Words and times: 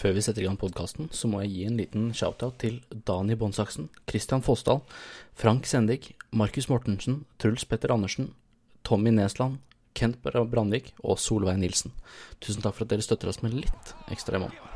Før 0.00 0.14
vi 0.16 0.22
setter 0.24 0.40
i 0.40 0.46
gang 0.46 0.56
podkasten, 0.56 1.10
så 1.12 1.28
må 1.28 1.42
jeg 1.42 1.50
gi 1.52 1.64
en 1.68 1.76
liten 1.76 2.04
shout-out 2.16 2.56
til 2.62 2.78
Dani 3.04 3.34
Bonsaksen, 3.36 3.90
Christian 4.08 4.40
Fossdal, 4.40 4.80
Frank 5.36 5.68
Sendik, 5.68 6.14
Markus 6.32 6.70
Mortensen, 6.72 7.26
Truls 7.36 7.68
Petter 7.68 7.92
Andersen, 7.92 8.30
Tommy 8.86 9.12
Nesland, 9.12 9.60
Kent 9.92 10.22
Brandvik 10.24 10.94
og 11.04 11.20
Solveig 11.20 11.60
Nilsen. 11.60 11.92
Tusen 12.40 12.64
takk 12.64 12.78
for 12.78 12.88
at 12.88 12.94
dere 12.94 13.04
støtter 13.04 13.28
oss 13.28 13.42
med 13.44 13.60
litt 13.60 13.96
ekstra 14.08 14.40
i 14.40 14.46
måneden. 14.46 14.69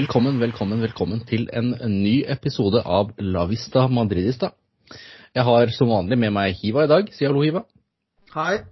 Velkommen, 0.00 0.38
velkommen, 0.40 0.80
velkommen 0.80 1.18
til 1.28 1.42
en 1.52 1.74
ny 1.90 2.22
episode 2.32 2.80
av 2.88 3.10
La 3.20 3.42
Vista 3.50 3.82
Madridista. 3.92 4.48
Jeg 5.36 5.44
har 5.44 5.72
som 5.76 5.90
vanlig 5.92 6.16
med 6.22 6.32
meg 6.32 6.54
Hiva 6.56 6.86
i 6.86 6.88
dag. 6.88 7.10
Si 7.12 7.26
hallo, 7.26 7.42
Hiva. 7.44 7.66
Hei. 8.32 8.62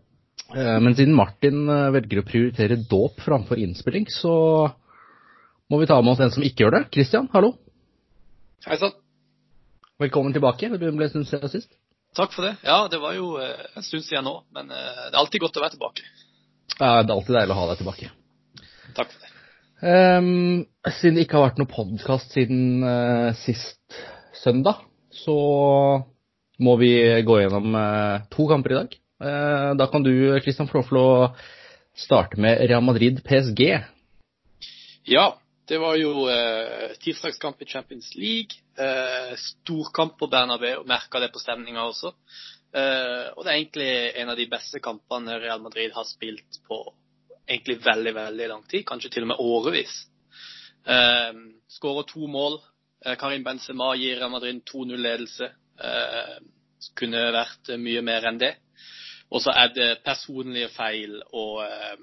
Eh, 0.54 0.78
Men 0.80 0.96
siden 0.96 1.18
Martin 1.18 1.68
eh, 1.68 1.90
velger 1.92 2.22
å 2.22 2.24
prioritere 2.30 2.78
dåp 2.80 3.20
framfor 3.26 3.60
innspilling, 3.60 4.08
så 4.08 4.32
må 5.68 5.82
vi 5.82 5.90
ta 5.90 6.00
med 6.00 6.14
oss 6.14 6.24
en 6.24 6.32
som 6.38 6.46
ikke 6.48 6.64
gjør 6.64 6.78
det. 6.78 6.82
Christian, 6.96 7.28
hallo. 7.34 7.52
Hei 8.64 8.80
sann. 8.80 8.96
Velkommen 10.00 10.32
tilbake. 10.32 10.72
Det 10.72 10.80
ble 10.80 11.10
en 11.10 11.12
stund 11.12 11.28
siden 11.28 11.52
sist. 11.52 11.68
Takk 12.16 12.32
for 12.32 12.48
det. 12.48 12.56
Ja, 12.64 12.86
det 12.88 13.02
var 13.04 13.18
jo 13.18 13.34
eh, 13.42 13.66
en 13.76 13.84
stund 13.84 14.06
siden 14.08 14.24
nå, 14.30 14.38
men 14.56 14.72
det 14.72 14.80
er 15.12 15.20
alltid 15.26 15.44
godt 15.44 15.60
å 15.60 15.66
være 15.66 15.76
tilbake. 15.76 16.08
Ja, 16.78 17.02
det 17.02 17.10
er 17.10 17.18
alltid 17.18 17.36
deilig 17.42 17.58
å 17.58 17.60
ha 17.60 17.72
deg 17.74 17.82
tilbake. 17.84 18.14
Takk 18.96 19.12
for 19.12 19.18
det. 19.20 19.27
Ehm, 19.78 20.66
siden 20.90 21.14
det 21.14 21.26
ikke 21.26 21.38
har 21.38 21.50
vært 21.50 21.60
noen 21.60 21.70
podkast 21.70 22.32
siden 22.34 22.82
uh, 22.82 23.30
sist 23.38 23.98
søndag, 24.40 24.82
så 25.14 25.34
må 26.58 26.74
vi 26.80 26.90
gå 27.22 27.36
gjennom 27.38 27.76
uh, 27.78 28.24
to 28.32 28.48
kamper 28.50 28.74
i 28.74 28.78
dag. 28.80 28.96
Uh, 29.22 29.70
da 29.78 29.86
kan 29.90 30.02
du, 30.02 30.12
Christian, 30.42 30.70
få 30.70 30.80
lov 30.80 30.88
til 30.88 31.00
å 31.02 31.12
starte 31.98 32.42
med 32.42 32.64
Real 32.66 32.82
Madrid 32.82 33.22
PSG. 33.26 33.62
Ja, 35.08 35.30
det 35.70 35.78
var 35.78 35.94
jo 36.00 36.26
tirsdagskamp 37.02 37.62
i 37.62 37.68
Champions 37.68 38.10
League. 38.16 38.58
Storkamp 39.40 40.14
på 40.20 40.28
Bernabeu, 40.30 40.84
merka 40.88 41.20
det 41.20 41.30
på 41.32 41.40
stemninga 41.42 41.84
også. 41.88 42.12
Og 42.12 43.40
det 43.42 43.50
er 43.50 43.56
egentlig 43.56 43.90
en 44.22 44.32
av 44.32 44.38
de 44.38 44.46
beste 44.48 44.80
kampene 44.84 45.36
Real 45.42 45.60
Madrid 45.64 45.92
har 45.96 46.08
spilt 46.08 46.60
på 46.68 46.80
egentlig 47.48 47.78
veldig, 47.84 48.14
veldig 48.14 48.48
lang 48.52 48.64
tid. 48.70 48.84
Kanskje 48.88 49.10
til 49.14 49.26
og 49.26 49.32
med 49.32 49.42
årevis. 49.42 49.94
Eh, 50.86 51.40
Skårer 51.68 52.06
to 52.08 52.28
mål. 52.30 52.60
Eh, 53.04 53.16
Karim 53.20 53.44
Benzema 53.44 53.94
gir 53.96 54.18
Real 54.18 54.32
Madrid 54.32 54.62
2-0-ledelse. 54.68 55.50
Eh, 55.80 56.36
kunne 56.98 57.28
vært 57.34 57.72
mye 57.78 58.02
mer 58.06 58.28
enn 58.30 58.40
det. 58.40 58.54
Og 59.30 59.42
så 59.44 59.52
er 59.52 59.72
det 59.74 59.88
personlige 60.04 60.70
feil 60.72 61.18
og, 61.32 61.64
eh, 61.66 61.98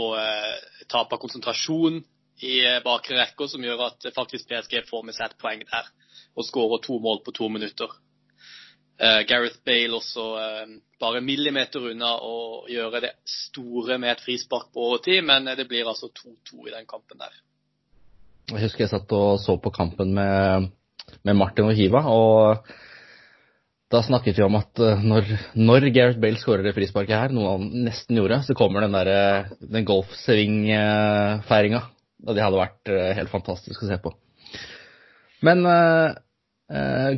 og 0.00 0.14
eh, 0.20 0.84
tap 0.88 1.12
av 1.12 1.20
konsentrasjon 1.20 2.00
i 2.46 2.58
eh, 2.64 2.82
bakre 2.84 3.18
rekker 3.18 3.50
som 3.50 3.64
gjør 3.64 3.88
at 3.90 4.08
eh, 4.08 4.14
faktisk 4.16 4.48
PSG 4.48 4.84
får 4.88 5.04
med 5.04 5.16
seg 5.16 5.28
et 5.28 5.40
poeng 5.42 5.64
der 5.68 5.90
og 6.38 6.46
skårer 6.46 6.80
to 6.84 6.98
mål 7.02 7.20
på 7.26 7.34
to 7.34 7.48
minutter. 7.50 7.90
Eh, 8.98 9.20
Gareth 9.30 9.60
Bale 9.66 9.94
også 9.94 10.24
eh, 10.42 10.70
bare 10.98 11.20
millimeter 11.22 11.84
unna 11.92 12.16
å 12.18 12.64
gjøre 12.66 13.04
det 13.04 13.12
store 13.30 13.94
med 14.02 14.16
et 14.16 14.24
frispark 14.24 14.72
på 14.74 14.88
overtid, 14.88 15.22
men 15.26 15.46
eh, 15.46 15.54
det 15.58 15.68
blir 15.70 15.86
altså 15.86 16.10
2-2 16.10 16.66
i 16.66 16.74
den 16.74 16.88
kampen 16.90 17.20
der. 17.22 17.36
Jeg 18.50 18.64
husker 18.64 18.86
jeg 18.86 18.90
satt 18.90 19.14
og 19.14 19.38
så 19.38 19.54
på 19.62 19.70
kampen 19.70 20.10
med, 20.16 20.70
med 21.22 21.38
Martin 21.38 21.68
og 21.68 21.78
Hiva, 21.78 22.02
og 22.10 22.66
da 23.92 24.02
snakket 24.02 24.40
vi 24.40 24.44
om 24.44 24.58
at 24.58 24.82
når, 25.04 25.30
når 25.54 25.90
Gareth 25.94 26.20
Bale 26.20 26.40
skårer 26.40 26.66
det 26.66 26.74
frisparket 26.76 27.20
her, 27.22 27.32
noe 27.32 27.54
han 27.54 27.70
nesten 27.86 28.18
gjorde, 28.18 28.42
så 28.48 28.56
kommer 28.58 28.82
den 28.84 28.98
der 28.98 29.54
den 29.62 29.86
golfsving-feiringa. 29.88 31.86
Og 32.26 32.34
det 32.34 32.42
hadde 32.42 32.60
vært 32.60 32.90
helt 33.16 33.30
fantastisk 33.30 33.84
å 33.84 33.88
se 33.88 33.96
på. 34.02 34.10
Men 35.46 35.62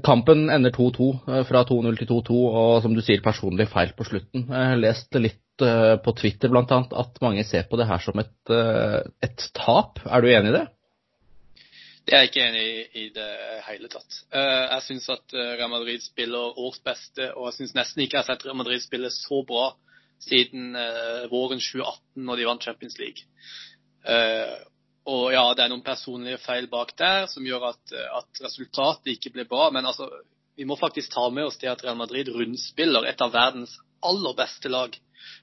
kampen 0.06 0.50
ender 0.50 0.70
2-2, 0.70 1.10
eh, 1.26 1.44
fra 1.48 1.64
2-0 1.66 1.96
til 1.98 2.06
2-2, 2.06 2.40
og 2.54 2.82
som 2.84 2.94
du 2.94 3.02
sier, 3.02 3.22
personlig 3.24 3.66
feil 3.68 3.94
på 3.98 4.06
slutten. 4.06 4.46
Jeg 4.46 4.68
har 4.72 4.78
lest 4.78 5.16
litt 5.18 5.64
eh, 5.66 5.96
på 6.04 6.14
Twitter 6.14 6.54
annet 6.54 6.94
at 6.94 7.18
mange 7.24 7.44
ser 7.44 7.66
på 7.70 7.80
det 7.80 7.88
her 7.90 7.98
som 8.04 8.18
et, 8.22 8.36
eh, 8.54 9.00
et 9.26 9.48
tap. 9.58 9.98
Er 10.06 10.22
du 10.22 10.30
enig 10.30 10.52
i 10.52 10.58
det? 10.60 10.66
Det 12.06 12.14
er 12.16 12.24
jeg 12.24 12.30
ikke 12.30 12.46
enig 12.46 12.62
i 12.62 13.04
i 13.04 13.08
det 13.14 13.30
hele 13.66 13.90
tatt. 13.90 14.22
Eh, 14.32 14.64
Jeg 14.70 14.82
syns 14.86 15.10
at 15.12 15.34
eh, 15.34 15.52
Real 15.58 15.70
Madrid 15.70 16.02
spiller 16.02 16.58
års 16.58 16.80
beste, 16.82 17.32
og 17.34 17.50
jeg 17.50 17.58
syns 17.58 17.74
nesten 17.74 18.02
ikke 18.02 18.18
jeg 18.18 18.24
har 18.24 18.30
sett 18.30 18.46
Real 18.46 18.58
Madrid 18.58 18.80
spille 18.82 19.10
så 19.10 19.42
bra 19.46 19.72
siden 20.20 20.76
eh, 20.76 21.26
våren 21.30 21.58
2018, 21.58 22.22
når 22.22 22.36
de 22.36 22.48
vant 22.48 22.62
Champions 22.62 22.98
League. 22.98 23.26
Og 25.08 25.30
ja, 25.32 25.44
det 25.56 25.64
er 25.64 25.70
noen 25.72 25.84
personlige 25.84 26.40
feil 26.42 26.66
bak 26.68 26.92
der 26.98 27.24
som 27.30 27.46
gjør 27.46 27.70
at, 27.70 27.94
at 28.20 28.42
resultatet 28.44 29.14
ikke 29.14 29.32
ble 29.32 29.46
bra. 29.48 29.70
Men 29.72 29.88
altså, 29.88 30.10
vi 30.60 30.66
må 30.68 30.76
faktisk 30.76 31.14
ta 31.14 31.24
med 31.32 31.48
oss 31.48 31.56
det 31.60 31.70
at 31.72 31.84
Real 31.84 31.96
Madrid 31.96 32.28
rundspiller 32.28 33.06
et 33.08 33.22
av 33.24 33.32
verdens 33.32 33.78
aller 34.04 34.36
beste 34.36 34.68
lag. 34.68 34.96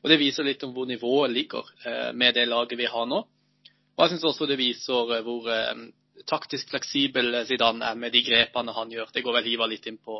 Og 0.04 0.12
det 0.12 0.20
viser 0.22 0.46
litt 0.46 0.64
om 0.66 0.74
hvor 0.76 0.86
nivået 0.90 1.34
ligger 1.34 1.70
eh, 1.86 2.12
med 2.14 2.38
det 2.38 2.48
laget 2.50 2.78
vi 2.78 2.90
har 2.90 3.08
nå. 3.10 3.24
Og 3.98 4.04
jeg 4.04 4.14
syns 4.14 4.28
også 4.30 4.48
det 4.50 4.60
viser 4.60 5.16
eh, 5.16 5.24
hvor 5.26 5.50
eh, 5.54 5.84
taktisk 6.30 6.70
fleksibel 6.74 7.42
Zidane 7.50 7.86
er 7.86 7.98
med 7.98 8.14
de 8.14 8.24
grepene 8.26 8.76
han 8.78 8.94
gjør. 8.94 9.10
Det 9.14 9.24
går 9.26 9.40
vel 9.40 9.50
Hiva 9.50 9.70
litt 9.70 9.86
inn 9.90 10.00
på, 10.02 10.20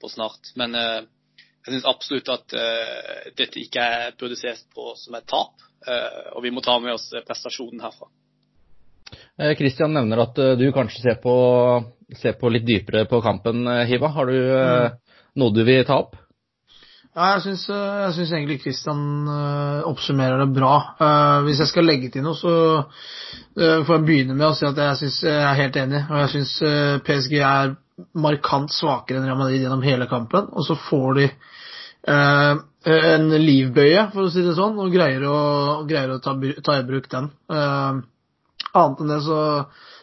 på 0.00 0.10
snart. 0.10 0.52
Men 0.58 0.74
jeg 0.78 1.66
syns 1.66 1.88
absolutt 1.90 2.30
at 2.30 2.54
dette 3.34 3.58
ikke 3.58 3.84
burde 4.20 4.38
ses 4.38 4.62
på 4.74 4.92
som 4.98 5.18
et 5.18 5.26
tap. 5.26 5.58
og 6.36 6.42
vi 6.46 6.54
må 6.54 6.62
ta 6.62 6.78
med 6.78 6.94
oss 6.94 7.08
prestasjonen 7.26 7.82
herfra. 7.82 8.06
Eh, 9.40 9.54
Christian 9.56 9.94
nevner 9.96 10.26
at 10.26 10.38
eh, 10.38 10.56
du 10.60 10.66
kanskje 10.74 11.04
ser 11.06 11.20
på, 11.22 11.34
ser 12.20 12.36
på 12.40 12.50
litt 12.52 12.66
dypere 12.68 13.06
på 13.08 13.22
kampen, 13.24 13.64
eh, 13.66 13.86
Hiva. 13.88 14.12
Har 14.12 14.28
du 14.28 14.36
mm. 14.36 14.98
noe 15.40 15.54
du 15.56 15.62
vil 15.64 15.86
ta 15.88 16.02
opp? 16.04 16.18
Ja, 17.12 17.34
jeg 17.34 17.42
syns, 17.44 17.66
eh, 17.68 17.94
jeg 18.06 18.16
syns 18.16 18.30
egentlig 18.32 18.58
Kristian 18.62 19.00
eh, 19.28 19.80
oppsummerer 19.88 20.40
det 20.40 20.52
bra. 20.56 20.72
Eh, 20.96 21.38
Hvis 21.48 21.60
jeg 21.60 21.72
skal 21.72 21.88
legge 21.88 22.08
til 22.12 22.24
noe, 22.24 22.36
så 22.38 22.52
eh, 22.80 23.80
får 23.84 23.98
jeg 23.98 24.06
begynne 24.08 24.36
med 24.36 24.48
å 24.48 24.54
si 24.56 24.64
at 24.68 24.80
jeg, 24.80 25.00
synes, 25.02 25.18
jeg 25.28 25.40
er 25.48 25.60
helt 25.60 25.80
enig. 25.80 26.04
Og 26.08 26.22
jeg 26.22 26.34
syns 26.36 26.54
eh, 26.68 27.00
PSG 27.04 27.40
er 27.40 27.74
markant 28.16 28.72
svakere 28.72 29.20
enn 29.20 29.28
Real 29.28 29.40
Madrid 29.40 29.60
gjennom 29.60 29.84
hele 29.84 30.08
kampen. 30.08 30.48
Og 30.56 30.64
så 30.64 30.76
får 30.88 31.20
de 31.20 31.26
eh, 31.28 32.62
en 32.92 33.28
livbøye, 33.44 34.08
for 34.14 34.24
å 34.24 34.32
si 34.32 34.44
det 34.44 34.56
sånn, 34.56 34.80
og 34.80 34.96
greier 34.96 35.28
å, 35.28 35.42
greier 35.88 36.16
å 36.16 36.22
ta, 36.24 36.32
ta 36.64 36.80
i 36.80 36.88
bruk 36.88 37.12
den. 37.12 37.28
Annet 38.72 39.02
enn 39.02 39.10
det 39.12 39.18
så, 39.26 39.38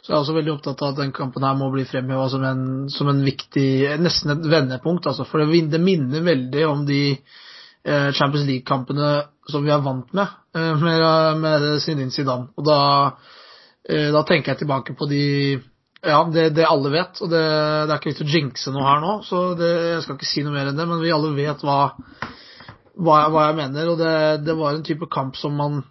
så 0.02 0.12
er 0.12 0.16
jeg 0.16 0.24
også 0.24 0.36
veldig 0.38 0.54
opptatt 0.54 0.84
av 0.86 0.94
at 0.94 1.02
den 1.02 1.14
kampen 1.16 1.46
her 1.46 1.58
må 1.58 1.72
bli 1.74 1.86
fremheva 1.90 2.28
som, 2.32 2.46
som 2.94 3.10
en 3.12 3.24
viktig 3.26 3.70
Nesten 4.02 4.36
et 4.36 4.46
vendepunkt, 4.52 5.10
altså. 5.10 5.26
For 5.28 5.42
det, 5.42 5.82
minner 5.82 6.26
veldig 6.26 6.66
om 6.70 6.86
de 6.88 7.02
eh, 7.16 8.12
Champions 8.14 8.46
League-kampene 8.48 9.10
som 9.50 9.66
vi 9.66 9.74
er 9.74 9.84
vant 9.86 10.14
med, 10.14 10.38
eh, 10.56 10.72
med, 10.84 11.42
med 11.42 11.68
Zinedine 11.82 12.14
Zidane. 12.14 12.50
Og 12.58 12.68
da, 12.68 12.80
eh, 13.90 14.10
da 14.14 14.24
tenker 14.28 14.54
jeg 14.54 14.64
tilbake 14.64 14.98
på 14.98 15.10
de 15.12 15.26
Ja, 16.00 16.22
det, 16.32 16.54
det 16.56 16.64
alle 16.64 16.94
vet, 16.94 17.18
og 17.20 17.28
det, 17.28 17.40
det 17.44 17.92
er 17.92 17.98
ikke 17.98 18.14
vits 18.14 18.22
å 18.24 18.28
jinxe 18.32 18.72
noe 18.72 18.86
her 18.88 19.02
nå, 19.04 19.18
så 19.28 19.42
jeg 19.60 19.98
skal 20.06 20.16
ikke 20.16 20.30
si 20.30 20.46
noe 20.46 20.54
mer 20.56 20.70
enn 20.70 20.78
det, 20.80 20.86
men 20.88 21.02
vi 21.04 21.12
alle 21.12 21.34
vet 21.36 21.66
hva, 21.68 21.90
hva, 22.96 23.18
hva 23.34 23.50
jeg 23.50 23.58
mener, 23.58 23.90
og 23.92 24.00
det 24.46 24.56
var 24.56 24.78
en 24.78 24.86
type 24.88 25.10
kamp 25.12 25.36
som 25.36 25.60
man 25.60 25.82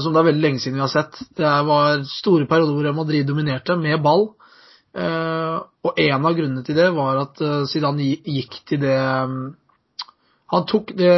som 0.00 0.14
det 0.14 0.22
er 0.22 0.28
veldig 0.30 0.44
lenge 0.44 0.62
siden 0.62 0.78
vi 0.78 0.84
har 0.84 0.92
sett. 0.92 1.18
Det 1.36 1.48
var 1.68 2.04
store 2.08 2.46
perioder 2.50 2.76
hvor 2.76 3.02
Madrid 3.02 3.26
dominerte 3.28 3.76
med 3.76 4.00
ball. 4.04 4.30
Eh, 4.92 5.56
og 5.82 5.98
en 6.04 6.28
av 6.28 6.36
grunnene 6.36 6.64
til 6.66 6.76
det 6.76 6.90
var 6.96 7.20
at 7.22 7.42
eh, 7.42 7.64
Zidane 7.70 8.10
gikk 8.28 8.58
til 8.68 8.82
det 8.82 8.96
mm, 8.98 9.46
Han 10.52 10.66
tok 10.68 10.90
det 10.98 11.14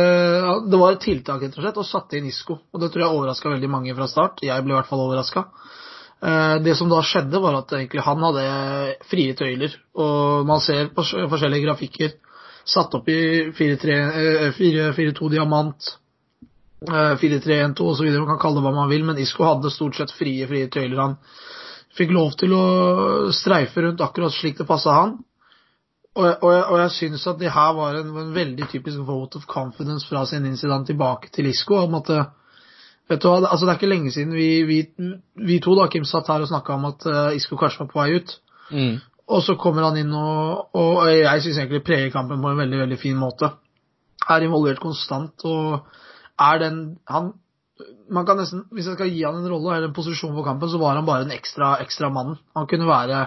Det 0.70 0.78
var 0.78 0.94
et 0.94 1.02
tiltak, 1.02 1.42
rett 1.42 1.56
og 1.58 1.64
slett, 1.64 1.80
og 1.82 1.88
satte 1.88 2.18
inn 2.18 2.28
Isco. 2.30 2.60
Og 2.70 2.82
det 2.82 2.92
tror 2.92 3.04
jeg 3.04 3.16
overraska 3.16 3.50
veldig 3.50 3.70
mange 3.70 3.96
fra 3.96 4.08
start. 4.10 4.44
Jeg 4.46 4.62
ble 4.62 4.74
i 4.74 4.78
hvert 4.78 4.90
fall 4.90 5.02
overraska. 5.06 5.46
Eh, 6.22 6.56
det 6.62 6.76
som 6.78 6.92
da 6.92 7.02
skjedde, 7.02 7.42
var 7.42 7.58
at 7.58 7.74
egentlig 7.74 8.06
han 8.06 8.22
hadde 8.28 8.46
frie 9.10 9.34
tøyler. 9.38 9.74
Og 9.98 10.46
man 10.46 10.62
ser 10.62 10.92
på 10.94 11.02
forskjellige 11.04 11.66
grafikker 11.66 12.14
satt 12.64 12.94
opp 12.96 13.08
i 13.12 13.50
4-3, 13.52 13.98
eh, 14.46 14.52
4-4-2 14.56 15.30
diamant. 15.34 15.98
Eh, 16.82 17.14
4-3-1-2 17.20 17.80
osv. 17.90 18.08
Man 18.18 18.26
kan 18.34 18.40
kalle 18.42 18.60
det 18.60 18.64
hva 18.66 18.74
man 18.76 18.90
vil, 18.90 19.04
men 19.06 19.18
Isco 19.22 19.44
hadde 19.46 19.70
stort 19.72 19.96
sett 19.96 20.10
frie, 20.12 20.46
frie 20.50 20.66
tøyler. 20.68 21.00
Han 21.00 21.14
fikk 21.96 22.10
lov 22.12 22.34
til 22.40 22.52
å 22.56 22.64
streife 23.32 23.80
rundt 23.84 24.02
akkurat 24.04 24.34
slik 24.34 24.58
det 24.58 24.66
passa 24.68 24.96
han. 24.98 25.14
Og, 26.14 26.26
og, 26.42 26.50
jeg- 26.52 26.66
og 26.70 26.78
jeg 26.78 26.90
syns 26.94 27.26
at 27.26 27.38
det 27.40 27.50
her 27.54 27.72
var 27.74 27.96
en, 27.98 28.10
en 28.16 28.34
veldig 28.34 28.68
typisk 28.70 28.98
vote 29.06 29.36
of 29.40 29.46
confidence 29.50 30.06
fra 30.06 30.24
sin 30.26 30.44
incident 30.46 30.86
tilbake 30.86 31.30
til 31.34 31.46
Isco. 31.50 31.76
om 31.86 31.94
at 32.00 32.10
eh, 32.10 32.24
Vet 33.08 33.20
du 33.20 33.26
hva, 33.28 33.40
det- 33.42 33.50
altså 33.52 33.66
det 33.66 33.72
er 33.74 33.78
ikke 33.80 33.88
lenge 33.94 34.10
siden 34.14 34.32
vi, 34.32 34.62
vi, 34.64 34.78
vi 35.36 35.58
to 35.60 35.74
da, 35.76 35.88
Kim, 35.92 36.04
satt 36.08 36.28
her 36.32 36.40
og 36.40 36.48
snakka 36.48 36.72
om 36.78 36.84
at 36.88 37.04
eh, 37.06 37.34
Isco 37.36 37.56
kanskje 37.60 37.82
var 37.84 37.90
på 37.90 38.00
vei 38.00 38.14
ut. 38.20 38.30
Mm. 38.70 38.94
Og 39.28 39.42
så 39.44 39.56
kommer 39.60 39.82
han 39.88 39.96
inn 40.00 40.12
og, 40.16 40.70
og 40.76 41.02
jeg 41.10 41.42
syns 41.44 41.58
egentlig 41.58 41.82
preger 41.84 42.10
kampen 42.14 42.40
på 42.40 42.48
en 42.52 42.58
veldig, 42.62 42.78
veldig 42.84 42.98
fin 43.00 43.16
måte. 43.20 43.50
Er 44.28 44.44
involvert 44.46 44.80
konstant 44.80 45.44
og 45.44 45.84
er 46.40 46.60
den 46.62 46.84
han 47.10 47.32
man 48.10 48.26
kan 48.26 48.38
nesten, 48.38 48.66
Hvis 48.70 48.86
jeg 48.86 48.94
skal 48.94 49.10
gi 49.10 49.24
han 49.24 49.40
en 49.40 49.50
rolle 49.50 49.76
eller 49.76 49.88
en 49.90 49.96
posisjon 49.96 50.34
for 50.36 50.46
kampen, 50.46 50.70
så 50.70 50.78
var 50.78 50.94
han 50.94 51.06
bare 51.06 51.24
den 51.24 51.34
ekstra, 51.34 51.74
ekstra 51.82 52.10
mannen. 52.12 52.36
Han 52.54 52.68
kunne 52.70 52.86
være 52.86 53.24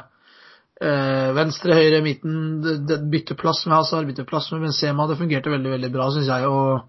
øh, 0.82 1.36
venstre, 1.36 1.76
høyre, 1.76 2.02
midten, 2.06 2.62
det, 2.64 2.78
det, 2.88 3.00
bytteplass 3.12 3.66
med 3.66 3.76
Hazard, 3.76 4.08
bytteplass 4.08 4.52
med 4.54 4.68
Benzema. 4.68 5.08
Det 5.10 5.18
fungerte 5.20 5.52
veldig 5.52 5.74
veldig 5.76 5.92
bra, 5.92 6.10
syns 6.16 6.32
jeg. 6.32 6.48
Og 6.48 6.80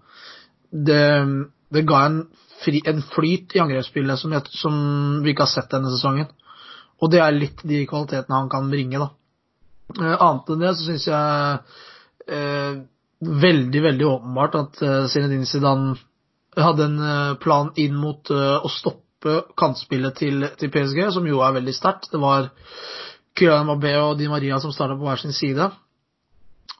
det, 0.71 1.03
det 1.75 1.85
ga 1.89 2.03
en, 2.07 2.21
fri, 2.63 2.81
en 2.87 3.03
flyt 3.11 3.57
i 3.57 3.63
angrepsspillet 3.65 4.21
som, 4.21 4.37
som 4.61 4.79
vi 5.25 5.33
ikke 5.33 5.47
har 5.47 5.55
sett 5.57 5.71
denne 5.73 5.91
sesongen. 5.91 6.29
Og 6.99 7.11
det 7.11 7.19
er 7.23 7.35
litt 7.35 7.63
de 7.67 7.83
kvalitetene 7.89 8.39
han 8.39 8.51
kan 8.51 8.71
bringe, 8.71 9.01
da. 9.01 9.11
Eh, 9.97 10.15
annet 10.15 10.53
enn 10.53 10.63
det 10.63 10.75
så 10.77 10.85
syns 10.85 11.07
jeg 11.09 11.59
eh, 12.29 12.81
veldig, 13.19 13.81
veldig 13.83 14.07
åpenbart 14.07 14.57
at 14.59 14.83
eh, 14.85 15.05
Zinedine 15.11 15.47
Zidane 15.49 15.95
hadde 16.57 16.87
en 16.89 16.99
eh, 16.99 17.35
plan 17.41 17.69
inn 17.75 17.97
mot 17.97 18.31
eh, 18.33 18.55
å 18.57 18.71
stoppe 18.71 19.43
kantspillet 19.59 20.15
til, 20.17 20.47
til 20.57 20.71
PSG, 20.73 21.03
som 21.13 21.27
jo 21.27 21.43
er 21.43 21.55
veldig 21.59 21.75
sterkt. 21.75 22.09
Det 22.13 22.21
var 22.21 22.49
Kylian 23.37 23.67
Mabé 23.67 23.93
og 23.99 24.17
Di 24.19 24.29
Maria 24.31 24.59
som 24.59 24.73
starta 24.73 24.97
på 24.97 25.07
hver 25.07 25.21
sin 25.21 25.35
side. 25.35 25.69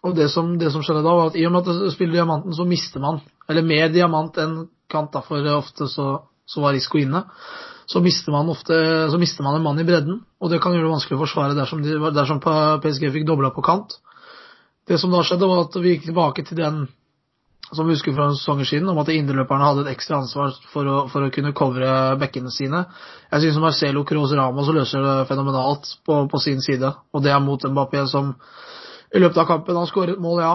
Og 0.08 0.16
det 0.16 0.30
som, 0.32 0.54
det 0.60 0.72
som 0.72 0.84
skjedde 0.84 1.04
da, 1.04 1.16
var 1.16 1.32
at 1.32 1.38
i 1.38 1.46
og 1.48 1.54
med 1.54 1.68
at 1.68 1.82
det 1.84 1.94
spiller 1.94 2.22
diamanten, 2.22 2.56
så 2.56 2.64
mister 2.68 3.04
man 3.04 3.20
Eller 3.50 3.66
mer 3.68 3.90
diamant 3.92 4.38
enn 4.40 4.62
kant, 4.90 5.12
da, 5.12 5.22
for 5.26 5.44
ofte 5.52 5.90
så, 5.92 6.06
så 6.48 6.62
var 6.64 6.74
Risco 6.74 6.98
inne. 6.98 7.26
Så 7.90 8.00
mister 8.06 8.32
man 8.32 8.50
ofte 8.54 8.76
så 9.10 9.18
mister 9.18 9.44
man 9.44 9.58
en 9.58 9.66
mann 9.66 9.82
i 9.82 9.86
bredden, 9.86 10.22
og 10.40 10.52
det 10.52 10.62
kan 10.62 10.76
gjøre 10.76 10.86
det 10.86 10.94
vanskelig 10.94 11.18
å 11.18 11.24
forsvare 11.24 11.58
dersom, 11.58 11.82
de, 11.82 11.98
dersom 12.14 12.40
PSG 12.40 13.10
fikk 13.16 13.26
dobla 13.28 13.50
på 13.54 13.66
kant. 13.66 13.98
Det 14.88 15.00
som 15.02 15.12
da 15.14 15.24
skjedde, 15.26 15.50
var 15.50 15.66
at 15.66 15.78
vi 15.82 15.96
gikk 15.96 16.08
tilbake 16.08 16.46
til 16.46 16.62
den 16.62 16.84
som 17.72 17.88
vi 17.88 17.94
husker 17.94 18.16
fra 18.18 18.30
sesonger 18.34 18.66
siden, 18.66 18.90
om 18.90 18.98
at 19.02 19.12
indreløperne 19.14 19.68
hadde 19.68 19.84
et 19.86 19.94
ekstra 19.94 20.24
ansvar 20.24 20.56
for 20.72 20.90
å, 20.90 20.96
for 21.12 21.26
å 21.26 21.32
kunne 21.34 21.54
covre 21.58 21.92
bekkene 22.22 22.52
sine. 22.54 22.86
Jeg 23.30 23.46
synes 23.46 23.62
Marcelo 23.62 24.04
Kroos 24.08 24.34
Ramos 24.38 24.72
løser 24.74 25.06
det 25.06 25.28
fenomenalt 25.30 25.92
på, 26.06 26.24
på 26.32 26.42
sin 26.42 26.64
side, 26.66 26.90
og 27.14 27.24
det 27.26 27.34
er 27.34 27.44
mot 27.46 27.64
Mbappé 27.70 28.06
som 28.10 28.34
i 29.14 29.22
løpet 29.22 29.42
av 29.42 29.48
kampen 29.50 29.78
har 29.78 29.90
skåret 29.90 30.22
mål, 30.22 30.42
ja. 30.44 30.54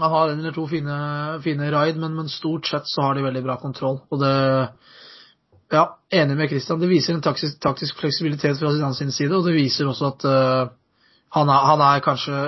Han 0.00 0.10
har 0.12 0.30
en 0.32 0.40
eller 0.40 0.54
to 0.56 0.64
fine, 0.68 0.96
fine 1.44 1.68
raid, 1.72 1.98
men, 2.00 2.14
men 2.16 2.28
stort 2.32 2.66
sett 2.68 2.88
så 2.88 3.04
har 3.04 3.16
de 3.16 3.26
veldig 3.26 3.42
bra 3.44 3.58
kontroll. 3.60 4.00
Og 4.10 4.20
det 4.24 4.34
Ja, 5.72 5.98
enig 6.12 6.36
med 6.36 6.50
Christian. 6.50 6.80
Det 6.80 6.88
viser 6.88 7.14
en 7.14 7.24
taktisk, 7.24 7.56
taktisk 7.60 8.00
fleksibilitet 8.00 8.58
fra 8.60 8.92
sin 8.92 9.12
side, 9.12 9.36
og 9.36 9.46
det 9.46 9.54
viser 9.56 9.88
også 9.88 10.10
at 10.12 10.24
uh, 10.28 10.72
han, 11.32 11.48
er, 11.48 11.62
han, 11.68 11.80
er, 11.80 12.02
kanskje 12.04 12.40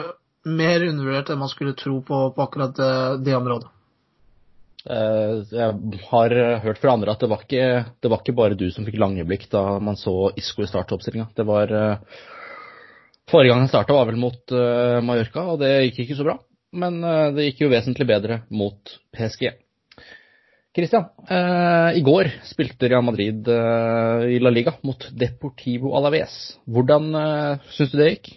mer 0.45 0.85
undervurdert 0.85 1.33
enn 1.33 1.41
man 1.41 1.49
skulle 1.49 1.73
tro 1.73 2.03
på, 2.05 2.19
på 2.37 2.45
akkurat 2.45 2.77
det, 2.77 2.91
det 3.25 3.37
området. 3.37 3.71
Eh, 4.85 5.35
Jeg 5.49 6.01
har 6.11 6.35
hørt 6.65 6.81
fra 6.83 6.93
andre 6.93 7.15
at 7.15 7.23
det 7.25 7.31
var, 7.33 7.45
ikke, 7.47 7.69
det 8.05 8.11
var 8.13 8.21
ikke 8.21 8.37
bare 8.37 8.59
du 8.59 8.67
som 8.73 8.85
fikk 8.85 8.99
lange 9.01 9.25
blikk 9.29 9.49
da 9.53 9.79
man 9.81 9.97
så 9.97 10.33
Isco 10.37 10.65
i 10.65 10.69
startoppstillinga. 10.69 11.31
Det 11.37 11.47
var 11.49 11.73
eh, 11.73 12.23
Forrige 13.31 13.55
gang 13.55 13.63
han 13.65 13.71
starta 13.73 13.95
var 13.97 14.11
vel 14.11 14.21
mot 14.21 14.53
eh, 14.53 14.99
Mallorca, 15.01 15.47
og 15.55 15.63
det 15.63 15.73
gikk 15.87 16.05
ikke 16.05 16.19
så 16.19 16.27
bra. 16.27 16.39
Men 16.75 16.99
det 17.37 17.45
gikk 17.47 17.61
jo 17.63 17.71
vesentlig 17.71 18.05
bedre 18.09 18.41
mot 18.51 18.97
PSG. 19.15 19.45
Christian, 20.75 21.05
i 21.95 22.01
går 22.03 22.33
spilte 22.51 22.89
Real 22.91 23.05
Madrid 23.07 23.47
i 23.47 24.41
La 24.43 24.51
Liga 24.51 24.73
mot 24.83 25.07
Deportivo 25.15 25.93
Alaves. 25.95 26.35
Hvordan 26.67 27.15
eh, 27.15 27.69
syns 27.77 27.93
du 27.95 28.01
det 28.01 28.09
gikk? 28.11 28.33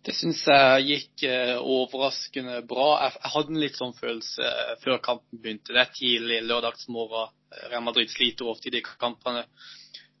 Det 0.00 0.14
syns 0.16 0.40
jeg 0.48 0.84
gikk 0.88 1.22
eh, 1.28 1.58
overraskende 1.60 2.62
bra. 2.68 2.86
Jeg, 3.04 3.20
hadde 3.34 3.52
en 3.52 3.60
litt 3.60 3.76
sånn 3.76 3.92
følelse 3.98 4.46
eh, 4.48 4.76
før 4.80 5.00
kampen 5.04 5.40
begynte. 5.42 5.74
Det 5.76 5.82
er 5.82 5.90
tidlig 5.92 6.38
lørdagsmorgen. 6.46 7.34
Eh, 7.52 7.66
Real 7.68 7.84
Madrid 7.84 8.08
sliter 8.08 8.48
ofte 8.48 8.70
i 8.70 8.72
de 8.78 8.80
kampene. 8.88 9.44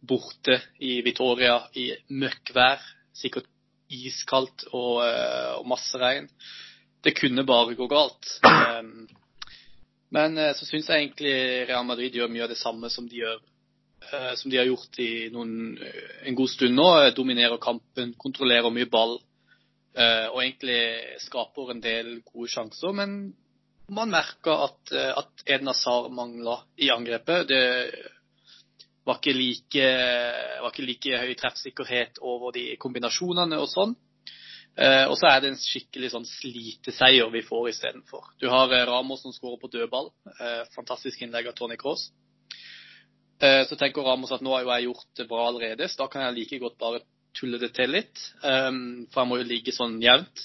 Borte 0.04 0.58
i 0.84 0.98
Vitoria 1.06 1.62
i 1.80 1.86
møkkvær. 2.12 2.84
Sikkert 3.16 3.48
iskaldt 3.90 4.66
og, 4.70 5.00
og 5.00 5.64
masse 5.68 5.98
regn. 5.98 6.28
Det 7.02 7.14
kunne 7.16 7.46
bare 7.48 7.74
gå 7.74 7.88
galt. 7.90 8.28
Um, 8.44 9.08
men 10.14 10.36
så 10.54 10.68
syns 10.68 10.86
jeg 10.92 11.06
egentlig 11.08 11.32
Real 11.66 11.88
Madrid 11.88 12.14
gjør 12.14 12.30
mye 12.30 12.44
av 12.44 12.52
det 12.52 12.60
samme 12.60 12.92
som 12.92 13.08
de 13.08 13.24
gjør 13.24 13.40
som 14.38 14.50
de 14.50 14.58
har 14.58 14.66
gjort 14.66 14.96
i 15.02 15.28
noen, 15.30 15.74
en 16.26 16.38
god 16.38 16.50
stund 16.50 16.78
nå. 16.78 16.86
Dominerer 17.16 17.60
kampen, 17.62 18.14
kontrollerer 18.20 18.72
mye 18.74 18.88
ball. 18.90 19.18
Eh, 19.96 20.26
og 20.30 20.40
egentlig 20.42 20.80
skaper 21.24 21.72
en 21.72 21.82
del 21.82 22.12
gode 22.26 22.50
sjanser. 22.52 22.94
Men 22.96 23.16
man 23.90 24.12
merker 24.12 24.66
at, 24.68 24.92
eh, 24.94 25.12
at 25.16 25.44
Eden 25.46 25.70
Hazard 25.70 26.10
mangla 26.14 26.60
i 26.78 26.90
angrepet. 26.94 27.48
Det 27.48 27.64
var 29.06 29.18
ikke, 29.18 29.34
like, 29.34 29.88
var 30.62 30.70
ikke 30.70 30.86
like 30.86 31.24
høy 31.24 31.34
treffsikkerhet 31.34 32.22
over 32.22 32.54
de 32.54 32.76
kombinasjonene 32.78 33.58
og 33.58 33.68
sånn. 33.72 33.96
Eh, 34.78 35.04
og 35.10 35.16
så 35.18 35.26
er 35.32 35.42
det 35.42 35.50
en 35.50 35.60
skikkelig 35.60 36.12
sånn 36.12 36.28
sliteseier 36.28 37.30
vi 37.32 37.42
får 37.42 37.72
istedenfor. 37.72 38.34
Du 38.38 38.48
har 38.52 38.70
Ramos 38.86 39.24
som 39.24 39.34
skårer 39.34 39.58
på 39.60 39.72
dødball. 39.72 40.12
Fantastisk 40.76 41.22
innlegg 41.22 41.50
av 41.50 41.56
Tony 41.58 41.76
Cross. 41.80 42.12
Så 43.40 43.76
tenker 43.80 44.04
Ramos 44.04 44.30
at 44.36 44.42
nå 44.44 44.52
har 44.52 44.66
jo 44.66 44.72
jeg 44.74 44.84
gjort 44.84 45.06
det 45.16 45.24
bra 45.30 45.46
allerede, 45.48 45.86
så 45.88 46.02
da 46.02 46.08
kan 46.12 46.26
jeg 46.26 46.36
like 46.36 46.58
godt 46.60 46.76
bare 46.78 47.00
tulle 47.36 47.60
det 47.62 47.70
til 47.76 47.92
litt. 47.94 48.22
Um, 48.42 49.06
for 49.10 49.22
han 49.22 49.30
må 49.30 49.40
jo 49.40 49.48
ligge 49.48 49.74
sånn 49.74 49.98
jevnt. 50.02 50.44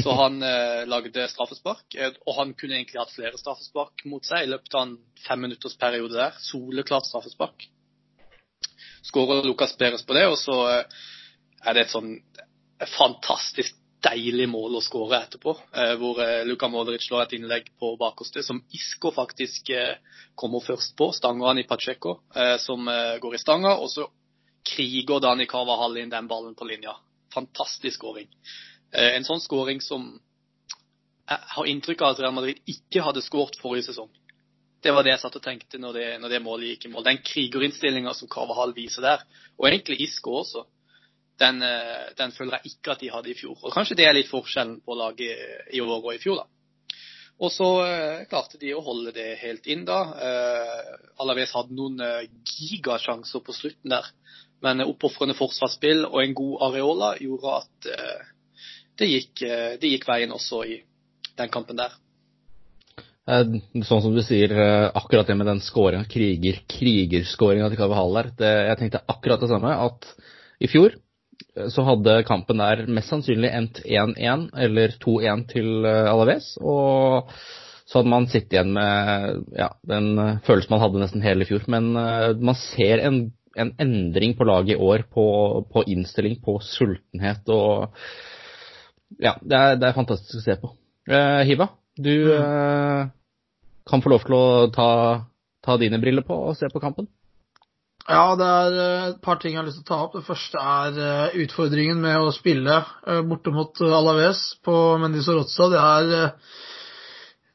Så 0.00 0.16
han 0.22 0.40
uh, 0.44 0.84
lagde 0.88 1.28
straffespark, 1.30 1.96
eh, 1.98 2.16
og 2.24 2.38
han 2.38 2.54
kunne 2.58 2.78
egentlig 2.78 3.02
hatt 3.02 3.14
flere 3.14 3.40
straffespark 3.40 4.06
mot 4.10 4.24
seg 4.26 4.46
i 4.46 4.50
løpet 4.52 4.76
av 4.76 4.86
en 4.88 4.96
femminutters 5.26 5.78
periode 5.80 6.16
der. 6.16 6.36
Soleklart 6.44 7.08
straffespark. 7.10 7.68
Skårer 9.04 9.44
Lucas 9.44 9.76
Perez 9.78 10.04
på 10.06 10.16
det, 10.16 10.26
og 10.30 10.38
så 10.40 10.58
uh, 10.64 11.06
er 11.64 11.76
det 11.76 11.86
et 11.86 11.94
sånn 11.94 12.16
fantastisk 12.96 13.76
deilig 14.04 14.46
mål 14.50 14.78
å 14.78 14.82
skåre 14.84 15.20
etterpå, 15.24 15.54
eh, 15.76 15.94
hvor 16.00 16.20
eh, 16.22 16.42
Luka 16.48 16.68
Modric 16.68 17.04
slår 17.06 17.24
et 17.24 17.36
innlegg 17.38 17.70
på 17.80 17.94
bakerste, 18.00 18.44
som 18.44 18.60
Isco 18.74 19.12
faktisk 19.14 19.70
eh, 19.72 19.96
kommer 20.38 20.64
først 20.64 20.96
på. 20.98 21.10
Stanger 21.16 21.50
han 21.50 21.62
i 21.62 21.66
Pacheco, 21.68 22.18
som 22.60 22.88
går 23.22 23.36
i 23.36 23.40
stanga, 23.40 23.76
og 23.78 23.90
så 23.92 24.08
kriger 24.64 25.20
Dani 25.20 25.46
Carvahall 25.46 25.98
inn 26.00 26.12
den 26.12 26.28
ballen 26.28 26.54
på 26.54 26.66
linja. 26.68 26.96
Fantastisk 27.34 27.98
skåring. 27.98 28.28
Eh, 28.92 29.14
en 29.16 29.26
sånn 29.26 29.42
skåring 29.42 29.82
som 29.84 30.14
jeg 31.24 31.40
har 31.56 31.70
inntrykk 31.70 32.02
av 32.04 32.14
at 32.14 32.20
Real 32.20 32.36
Madrid 32.36 32.60
ikke 32.68 33.02
hadde 33.04 33.24
skåret 33.24 33.56
forrige 33.60 33.88
sesong. 33.88 34.10
Det 34.84 34.92
var 34.92 35.06
det 35.06 35.14
jeg 35.14 35.22
satt 35.22 35.36
og 35.38 35.44
tenkte 35.44 35.80
når 35.80 35.96
det, 35.96 36.08
når 36.20 36.32
det 36.34 36.42
målet 36.44 36.74
gikk 36.74 36.86
i 36.86 36.92
mål. 36.92 37.06
Den 37.06 37.22
krigerinnstillinga 37.24 38.12
som 38.16 38.28
Carvahall 38.28 38.74
viser 38.76 39.06
der, 39.06 39.22
og 39.56 39.68
egentlig 39.70 40.02
Isco 40.04 40.34
også, 40.42 40.66
den, 41.40 41.62
eh, 41.64 42.10
den 42.18 42.34
føler 42.36 42.58
jeg 42.58 42.74
ikke 42.74 42.92
at 42.92 43.00
de 43.00 43.10
hadde 43.10 43.32
i 43.32 43.38
fjor. 43.38 43.56
Og 43.62 43.72
kanskje 43.72 43.96
det 43.98 44.06
er 44.08 44.16
litt 44.16 44.28
forskjellen 44.28 44.82
på 44.84 44.98
laget 44.98 45.72
i 45.72 45.80
år 45.80 45.96
og 45.96 46.12
i 46.12 46.20
fjor, 46.22 46.44
da. 46.44 46.50
Og 47.42 47.50
så 47.50 47.68
eh, 47.82 48.26
klarte 48.30 48.60
de 48.60 48.74
å 48.76 48.82
holde 48.84 49.14
det 49.16 49.32
helt 49.40 49.66
inn, 49.66 49.82
da. 49.88 49.98
Eh, 50.14 50.92
Alaves 51.22 51.54
hadde 51.56 51.74
noen 51.74 51.98
eh, 52.04 52.28
gigasjanser 52.46 53.42
på 53.42 53.56
slutten 53.56 53.96
der. 53.96 54.06
Men 54.64 54.80
oppofrende 54.86 55.36
forsvarsspill 55.36 56.06
og 56.08 56.22
en 56.22 56.34
god 56.36 56.64
areola 56.70 57.12
gjorde 57.20 57.58
at 57.58 57.90
eh, 57.92 58.24
det, 59.00 59.10
gikk, 59.10 59.44
eh, 59.44 59.76
det 59.80 59.92
gikk 59.92 60.08
veien 60.08 60.32
også 60.32 60.62
i 60.64 60.78
den 61.36 61.52
kampen 61.52 61.80
der. 61.80 61.96
Eh, 63.28 63.44
Sånn 63.84 64.04
som 64.04 64.14
du 64.14 64.22
sier, 64.24 64.54
akkurat 64.96 65.28
det 65.28 65.36
med 65.36 65.50
den 65.50 65.60
skåringa, 65.64 66.08
kriger, 66.08 66.62
krigerskåringa 66.70 67.68
til 67.72 67.82
Carvajal 67.82 68.20
der. 68.20 68.30
Det, 68.40 68.52
jeg 68.70 68.80
tenkte 68.80 69.04
akkurat 69.16 69.44
det 69.44 69.50
samme, 69.52 69.74
at 69.88 70.14
i 70.64 70.70
fjor 70.70 70.96
så 71.70 71.82
hadde 71.86 72.22
kampen 72.26 72.58
der 72.62 72.86
mest 72.90 73.10
sannsynlig 73.10 73.50
endt 73.54 73.80
1-1 73.84 74.48
eller 74.64 74.94
2-1 75.02 75.44
til 75.50 75.86
Alaves. 75.86 76.54
Og 76.62 77.30
så 77.84 78.00
hadde 78.00 78.10
man 78.10 78.26
sittet 78.30 78.56
igjen 78.56 78.72
med 78.74 79.44
ja, 79.58 79.68
den 79.86 80.40
følelsen 80.46 80.72
man 80.72 80.82
hadde 80.82 81.02
nesten 81.02 81.24
hele 81.26 81.44
i 81.44 81.48
fjor. 81.50 81.66
Men 81.70 81.90
man 81.94 82.58
ser 82.58 83.02
en, 83.06 83.18
en 83.56 83.74
endring 83.80 84.36
på 84.38 84.46
laget 84.48 84.76
i 84.76 84.80
år, 84.80 85.06
på, 85.12 85.26
på 85.72 85.84
innstilling, 85.90 86.38
på 86.42 86.58
sultenhet 86.62 87.48
og 87.52 87.90
Ja, 89.22 89.36
det 89.42 89.58
er, 89.58 89.76
det 89.78 89.88
er 89.88 89.94
fantastisk 89.94 90.40
å 90.40 90.42
se 90.42 90.56
på. 90.58 90.72
Eh, 91.06 91.42
Hiva, 91.46 91.68
du 92.00 92.32
eh, 92.34 93.04
kan 93.86 94.02
få 94.02 94.10
lov 94.10 94.24
til 94.24 94.34
å 94.34 94.46
ta, 94.74 94.88
ta 95.62 95.76
dine 95.78 96.00
briller 96.02 96.26
på 96.26 96.34
og 96.48 96.56
se 96.58 96.70
på 96.72 96.82
kampen. 96.82 97.06
Ja, 98.08 98.34
det 98.36 98.48
er 98.48 98.78
eh, 98.80 99.06
et 99.12 99.20
par 99.22 99.38
ting 99.38 99.54
jeg 99.54 99.62
har 99.62 99.68
lyst 99.68 99.78
til 99.82 99.86
å 99.86 99.90
ta 99.92 100.00
opp. 100.08 100.16
Det 100.18 100.26
første 100.26 100.58
er 100.58 100.98
eh, 101.06 101.38
utfordringen 101.44 102.02
med 102.02 102.24
å 102.24 102.34
spille 102.34 102.80
borte 103.28 103.54
mot 103.54 103.84
Alaves 103.86 104.42
på 104.66 104.74
Mendy 105.02 105.22
Sorotza. 105.22 105.70
Det 105.70 105.84
er 105.84 106.34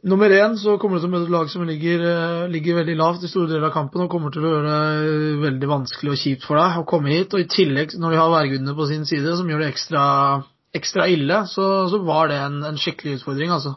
Nummer 0.02 0.32
én 0.32 0.54
så 0.56 0.78
kommer 0.80 0.96
du 0.96 1.04
til 1.04 1.10
å 1.10 1.12
møte 1.12 1.26
et 1.28 1.34
lag 1.34 1.50
som 1.52 1.66
ligger, 1.68 2.04
eh, 2.08 2.44
ligger 2.48 2.78
veldig 2.78 2.94
lavt 2.96 3.24
i 3.28 3.28
store 3.28 3.50
deler 3.50 3.68
av 3.68 3.74
kampen 3.74 4.06
og 4.06 4.12
kommer 4.12 4.32
til 4.32 4.46
å 4.48 4.52
gjøre 4.54 4.76
det 5.04 5.32
veldig 5.42 5.68
vanskelig 5.68 6.14
og 6.14 6.22
kjipt 6.22 6.46
for 6.48 6.56
deg 6.56 6.78
å 6.80 6.86
komme 6.88 7.12
hit. 7.12 7.34
Og 7.36 7.44
i 7.44 7.50
tillegg, 7.52 7.98
når 8.00 8.16
de 8.16 8.22
har 8.22 8.32
værgudene 8.32 8.76
på 8.78 8.88
sin 8.88 9.04
side, 9.10 9.34
som 9.36 9.50
gjør 9.52 9.66
det 9.66 9.74
ekstra, 9.74 10.04
ekstra 10.80 11.08
ille, 11.12 11.42
så, 11.52 11.66
så 11.92 12.00
var 12.08 12.32
det 12.32 12.38
en, 12.46 12.62
en 12.70 12.80
skikkelig 12.80 13.18
utfordring, 13.20 13.52
altså. 13.52 13.76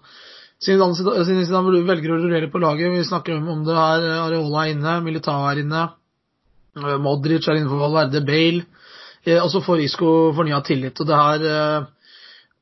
Zidane 0.62 1.82
velger 1.88 2.14
å 2.14 2.20
rullere 2.20 2.50
på 2.52 2.62
laget, 2.62 2.92
vi 2.94 3.02
snakker 3.02 3.40
om, 3.40 3.48
om 3.56 3.64
det 3.66 3.74
her, 3.74 4.06
Areola 4.28 4.62
er 4.62 4.76
inne, 4.76 4.92
Militao 5.02 5.48
er 5.50 5.64
inne, 5.64 5.88
eh, 6.78 7.00
Modric 7.02 7.48
er 7.48 7.58
innenfor 7.58 7.82
Valverde, 7.82 8.22
Bale, 8.22 8.62
eh, 9.26 9.40
og 9.42 9.50
så 9.50 9.58
får 9.64 9.82
Isco 9.88 10.30
fornya 10.38 10.62
tillit. 10.62 11.02
Og 11.02 11.10
det 11.10 11.18
her 11.18 11.48
eh, 11.50 11.90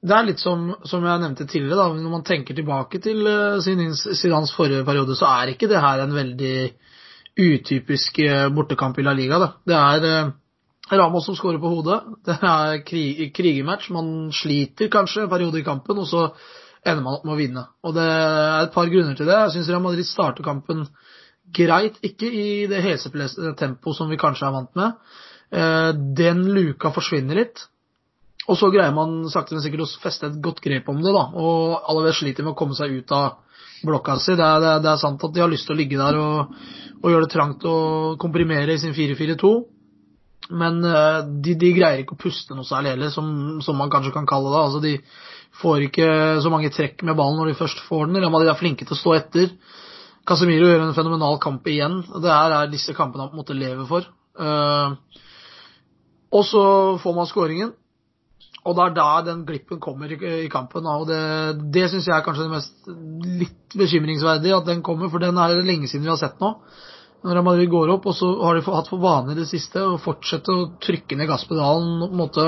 det 0.00 0.16
er 0.16 0.28
litt 0.30 0.40
som, 0.40 0.70
som 0.88 1.04
jeg 1.04 1.20
nevnte 1.20 1.44
tidligere, 1.44 1.76
da, 1.76 2.00
når 2.00 2.12
man 2.14 2.22
tenker 2.24 2.56
tilbake 2.56 3.02
til 3.04 3.20
uh, 3.28 3.60
Zidanes 3.60 4.54
forrige 4.56 4.84
periode, 4.86 5.16
så 5.18 5.28
er 5.28 5.52
ikke 5.52 5.68
det 5.68 5.82
her 5.82 6.00
en 6.00 6.14
veldig 6.16 6.54
utypisk 7.40 8.22
uh, 8.24 8.46
bortekamp 8.56 8.96
i 8.96 9.04
La 9.04 9.12
Liga. 9.16 9.40
Da. 9.42 9.50
Det 9.68 9.76
er 9.76 10.06
uh, 10.08 10.30
Ramos 10.96 11.28
som 11.28 11.36
skårer 11.36 11.60
på 11.60 11.72
hodet. 11.74 11.98
Det 12.26 12.38
er 12.40 12.80
krig, 12.86 13.28
krigermatch. 13.36 13.90
Man 13.92 14.30
sliter 14.34 14.88
kanskje 14.92 15.26
en 15.26 15.32
periode 15.32 15.60
i 15.60 15.66
kampen, 15.66 16.00
og 16.00 16.08
så 16.08 16.30
ender 16.80 17.04
man 17.04 17.18
opp 17.18 17.26
med 17.28 17.34
å 17.34 17.40
vinne. 17.42 17.66
Og 17.84 17.92
Det 17.98 18.06
er 18.08 18.62
et 18.62 18.72
par 18.72 18.88
grunner 18.88 19.18
til 19.18 19.28
det. 19.28 19.36
Jeg 19.36 19.54
syns 19.58 19.68
Real 19.68 19.84
Madrid 19.84 20.08
starter 20.08 20.46
kampen 20.46 20.86
greit, 21.52 22.00
ikke 22.06 22.30
i 22.30 22.46
det 22.70 22.80
heseblesende 22.86 23.52
tempoet 23.58 24.00
som 24.00 24.08
vi 24.08 24.18
kanskje 24.18 24.48
er 24.48 24.56
vant 24.56 24.80
med. 24.80 24.96
Den 26.16 26.44
luka 26.54 26.92
forsvinner 26.94 27.36
litt. 27.42 27.66
Og 28.50 28.58
så 28.58 28.70
greier 28.74 28.94
man 28.94 29.22
sakte, 29.30 29.54
men 29.54 29.62
sikkert 29.62 29.84
å 29.84 30.02
feste 30.02 30.26
et 30.26 30.40
godt 30.42 30.58
grep 30.64 30.88
om 30.90 30.98
det, 31.04 31.12
da. 31.14 31.28
Og 31.38 31.86
Alaves 31.90 32.18
sliter 32.18 32.46
med 32.46 32.56
å 32.56 32.58
komme 32.58 32.74
seg 32.74 32.96
ut 32.98 33.14
av 33.14 33.38
blokka 33.86 34.18
si. 34.20 34.34
Det 34.36 34.44
er, 34.44 34.62
det, 34.62 34.72
det 34.84 34.90
er, 34.92 35.00
sant 35.00 35.22
at 35.24 35.34
de 35.34 35.42
har 35.42 35.50
lyst 35.50 35.68
til 35.68 35.76
å 35.76 35.80
ligge 35.80 36.00
der 36.00 36.18
og, 36.20 36.54
og 37.00 37.12
gjøre 37.12 37.26
det 37.28 37.34
trangt 37.34 37.66
og 37.68 38.16
komprimere 38.22 38.74
i 38.74 38.82
sin 38.82 38.96
4-4-2. 38.96 39.52
Men 40.60 40.80
uh, 40.82 41.22
de, 41.22 41.54
de, 41.54 41.72
greier 41.76 42.02
ikke 42.02 42.16
å 42.16 42.22
puste 42.24 42.56
noe 42.58 42.66
særlig 42.66 42.96
heller, 42.96 43.12
som, 43.14 43.28
som, 43.62 43.78
man 43.78 43.92
kanskje 43.92 44.14
kan 44.16 44.26
kalle 44.28 44.50
det. 44.50 44.62
Altså, 44.64 44.82
de 44.82 44.96
får 45.60 45.86
ikke 45.86 46.08
så 46.42 46.52
mange 46.52 46.72
trekk 46.74 47.04
med 47.06 47.18
ballen 47.18 47.38
når 47.38 47.52
de 47.52 47.58
først 47.60 47.84
får 47.86 48.08
den. 48.08 48.18
Real 48.18 48.34
Madrid 48.34 48.50
er 48.50 48.58
flinke 48.58 48.86
til 48.86 48.96
å 48.96 49.00
stå 49.00 49.16
etter. 49.18 49.52
Casemiro 50.26 50.68
gjør 50.68 50.88
en 50.88 50.96
fenomenal 50.96 51.38
kamp 51.42 51.66
igjen. 51.70 52.00
Det 52.18 52.32
her 52.32 52.56
er 52.58 52.72
disse 52.72 52.94
kampene 52.98 53.24
han 53.24 53.32
på 53.32 53.38
en 53.38 53.42
måte 53.44 53.56
lever 53.56 53.86
for. 53.88 54.10
Uh, 54.40 54.98
og 56.34 56.44
så 56.46 56.64
får 57.02 57.14
man 57.16 57.30
skåringen. 57.30 57.72
Og 58.68 58.76
det 58.76 58.84
er 58.84 58.94
da 58.96 59.08
den 59.24 59.44
glippen 59.48 59.80
kommer 59.80 60.10
i, 60.12 60.48
kampen. 60.52 60.84
Og 60.84 61.06
det, 61.08 61.20
det 61.72 61.86
syns 61.88 62.08
jeg 62.10 62.16
er 62.16 62.24
kanskje 62.26 62.46
det 62.46 62.52
mest 62.52 62.90
litt 63.40 63.76
bekymringsverdige, 63.80 64.58
at 64.58 64.68
den 64.68 64.82
kommer. 64.84 65.08
For 65.12 65.22
den 65.22 65.40
er 65.40 65.54
det 65.56 65.68
lenge 65.68 65.88
siden 65.88 66.04
vi 66.04 66.12
har 66.12 66.20
sett 66.20 66.42
nå. 66.42 66.52
Når 67.24 67.42
Madrid 67.44 67.68
går 67.72 67.92
opp, 67.96 68.06
og 68.08 68.16
så 68.16 68.28
har 68.40 68.56
de 68.56 68.64
hatt 68.64 68.88
for 68.88 69.00
vane 69.00 69.34
i 69.34 69.38
det 69.38 69.48
siste 69.48 69.80
å 69.84 69.98
fortsette 70.00 70.52
å 70.52 70.68
trykke 70.80 71.18
ned 71.20 71.28
gasspedalen 71.28 72.06
på 72.06 72.08
en 72.08 72.20
måte 72.20 72.46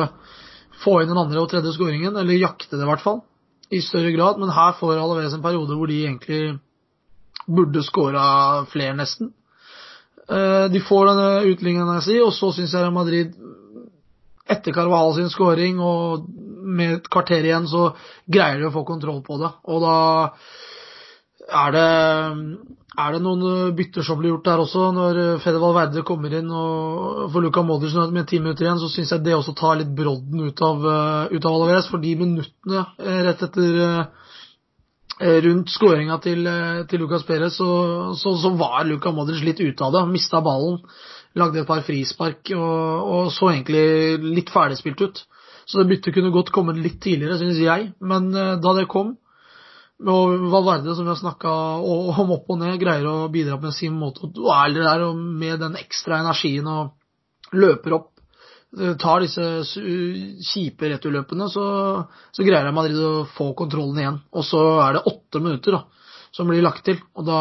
få 0.82 0.98
inn 1.02 1.12
den 1.12 1.20
andre 1.20 1.42
og 1.42 1.50
tredje 1.52 1.74
skåringen, 1.76 2.16
eller 2.16 2.40
jakte 2.40 2.78
det 2.78 2.86
i 2.86 2.88
hvert 2.88 3.04
fall, 3.04 3.20
i 3.72 3.82
større 3.84 4.12
grad. 4.14 4.40
Men 4.40 4.52
her 4.56 4.76
får 4.78 4.96
Alaves 5.00 5.36
en 5.36 5.44
periode 5.44 5.76
hvor 5.76 5.92
de 5.92 6.00
egentlig 6.06 6.42
burde 7.46 7.84
skåra 7.84 8.24
flere, 8.72 8.96
nesten. 8.96 9.32
Eh, 10.28 10.66
de 10.72 10.80
får 10.80 11.10
denne 11.10 11.28
utligningen, 11.52 11.92
og 12.24 12.32
så 12.36 12.52
syns 12.54 12.72
jeg 12.72 12.80
Real 12.80 12.96
Madrid 12.96 13.36
etter 14.52 14.74
Carvajal 14.76 15.16
sin 15.18 15.32
scoring 15.32 15.80
og 15.82 16.26
med 16.62 16.98
et 16.98 17.08
kvarter 17.10 17.44
igjen, 17.44 17.66
så 17.68 17.90
greier 18.30 18.60
de 18.60 18.68
å 18.68 18.74
få 18.74 18.84
kontroll 18.88 19.22
på 19.26 19.38
det. 19.40 19.50
Og 19.72 19.82
da 19.82 19.96
er 21.52 21.74
det, 21.74 21.88
er 23.02 23.14
det 23.14 23.20
noen 23.24 23.74
bytter 23.76 24.06
som 24.06 24.20
blir 24.20 24.34
gjort 24.34 24.46
der 24.46 24.62
også. 24.62 24.86
Når 24.94 25.20
Fede 25.44 25.60
Valverde 25.62 26.04
kommer 26.06 26.34
inn 26.38 26.50
og 26.54 27.28
for 27.34 27.44
Luka 27.44 27.64
Modric 27.66 27.96
med 28.14 28.28
ti 28.30 28.40
minutter 28.42 28.68
igjen, 28.68 28.80
så 28.82 28.90
syns 28.92 29.14
jeg 29.14 29.26
det 29.26 29.36
også 29.36 29.56
tar 29.58 29.78
litt 29.80 29.94
brodden 29.96 30.46
ut 30.46 30.64
av, 30.64 30.86
ut 31.32 31.44
av 31.44 31.56
Alaves. 31.56 31.90
For 31.90 32.02
de 32.02 32.14
minuttene 32.20 32.84
eh, 33.02 33.22
rett 33.28 33.46
etter 33.48 33.80
eh, 33.82 35.38
rundt 35.46 35.72
skåringa 35.72 36.20
til, 36.24 36.46
eh, 36.46 36.84
til 36.90 37.02
Lucas 37.02 37.26
Perez, 37.28 37.58
så, 37.58 37.72
så, 38.18 38.36
så 38.38 38.54
var 38.60 38.86
Luka 38.88 39.12
Modric 39.14 39.42
litt 39.44 39.62
ute 39.62 39.88
av 39.88 39.96
det. 39.96 40.06
Mista 40.14 40.42
ballen 40.44 40.80
lagde 41.38 41.62
et 41.62 41.68
par 41.68 41.82
frispark 41.86 42.52
og, 42.56 43.10
og 43.16 43.32
så 43.34 43.52
egentlig 43.52 44.32
litt 44.40 44.52
ferdigspilt 44.52 45.02
ut. 45.02 45.24
Så 45.66 45.80
det 45.80 45.88
byttet 45.92 46.14
kunne 46.16 46.32
godt 46.34 46.50
kommet 46.54 46.80
litt 46.82 46.98
tidligere, 47.02 47.38
synes 47.40 47.60
jeg. 47.62 47.92
Men 48.02 48.30
uh, 48.34 48.56
da 48.60 48.74
det 48.76 48.88
kom, 48.90 49.14
og 50.02 50.48
Valverde, 50.50 50.94
som 50.96 51.06
vi 51.06 51.12
har 51.12 51.20
snakka 51.20 51.50
om 51.82 52.32
opp 52.34 52.50
og 52.50 52.58
ned, 52.58 52.74
greier 52.80 53.06
å 53.06 53.28
bidra 53.32 53.58
på 53.62 53.70
sin 53.74 53.94
måte 53.94 54.26
og 54.26 54.48
er 54.50 54.74
der 54.74 55.04
og 55.06 55.18
med 55.18 55.60
den 55.62 55.76
ekstra 55.78 56.18
energien 56.24 56.66
og 56.66 57.54
løper 57.54 57.94
opp, 57.94 58.08
eh, 58.78 58.96
tar 58.98 59.22
disse 59.22 59.44
kjipe 60.48 60.90
returløpene, 60.90 61.46
så, 61.52 61.64
så 62.34 62.46
greier 62.46 62.74
Madrid 62.74 62.98
å 62.98 63.28
få 63.30 63.52
kontrollen 63.58 64.00
igjen. 64.02 64.18
Og 64.34 64.46
så 64.48 64.62
er 64.88 64.96
det 64.96 65.06
åtte 65.12 65.42
minutter 65.44 65.78
da, 65.78 65.84
som 66.34 66.50
blir 66.50 66.64
lagt 66.64 66.82
til. 66.88 66.98
Og 67.14 67.28
da 67.28 67.40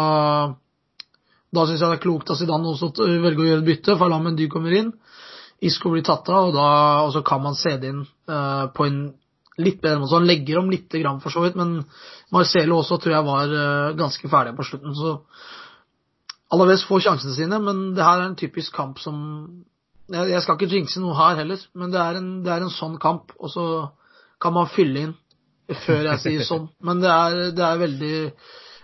da 1.52 1.66
syns 1.68 1.82
jeg 1.82 1.92
det 1.92 1.98
er 2.00 2.04
klokt 2.06 2.32
av 2.32 2.38
Zidane 2.40 2.72
også 2.72 2.92
å 3.04 3.08
velge 3.24 3.44
å 3.44 3.48
gjøre 3.48 3.62
et 3.64 3.68
bytte. 3.68 3.98
Farlam 4.00 4.24
Mendy 4.28 4.48
kommer 4.52 4.76
inn. 4.76 4.94
Isco 5.62 5.92
blir 5.94 6.06
tatt 6.06 6.30
av, 6.32 6.50
og, 6.50 6.54
da, 6.56 6.68
og 7.06 7.12
så 7.14 7.22
kan 7.26 7.44
man 7.44 7.58
se 7.60 7.76
det 7.78 7.92
inn 7.92 8.06
uh, 8.32 8.70
på 8.74 8.88
en 8.88 9.02
litt 9.62 9.82
bedre 9.84 10.00
måte. 10.00 10.10
Så 10.14 10.22
han 10.22 10.30
legger 10.30 10.62
om 10.62 10.72
litt 10.72 10.94
grann 10.96 11.20
for 11.22 11.34
så 11.34 11.44
vidt, 11.44 11.58
men 11.60 11.82
Marcelo 12.34 12.80
også 12.80 12.98
tror 13.04 13.18
jeg 13.18 13.28
var 13.28 13.52
uh, 13.54 13.98
ganske 14.00 14.32
ferdig 14.32 14.56
på 14.58 14.66
slutten. 14.70 14.96
Så 14.98 15.18
Alaves 16.56 16.86
får 16.88 17.04
sjansene 17.06 17.36
sine, 17.36 17.60
men 17.64 17.92
det 17.98 18.08
her 18.08 18.24
er 18.24 18.32
en 18.32 18.40
typisk 18.40 18.74
kamp 18.76 19.00
som 19.00 19.20
Jeg, 20.12 20.28
jeg 20.28 20.44
skal 20.44 20.58
ikke 20.58 20.76
jinxe 20.76 21.00
noe 21.00 21.16
her 21.16 21.38
heller, 21.40 21.62
men 21.80 21.92
det 21.94 22.00
er, 22.02 22.18
en, 22.20 22.32
det 22.44 22.52
er 22.52 22.66
en 22.66 22.74
sånn 22.74 22.98
kamp, 23.00 23.32
og 23.40 23.52
så 23.54 23.66
kan 24.44 24.52
man 24.58 24.68
fylle 24.68 25.06
inn 25.06 25.14
før 25.86 26.10
jeg 26.10 26.20
sier 26.20 26.44
sånn. 26.44 26.66
Men 26.84 27.00
det 27.00 27.12
er, 27.14 27.38
det 27.56 27.64
er 27.64 27.80
veldig 27.80 28.18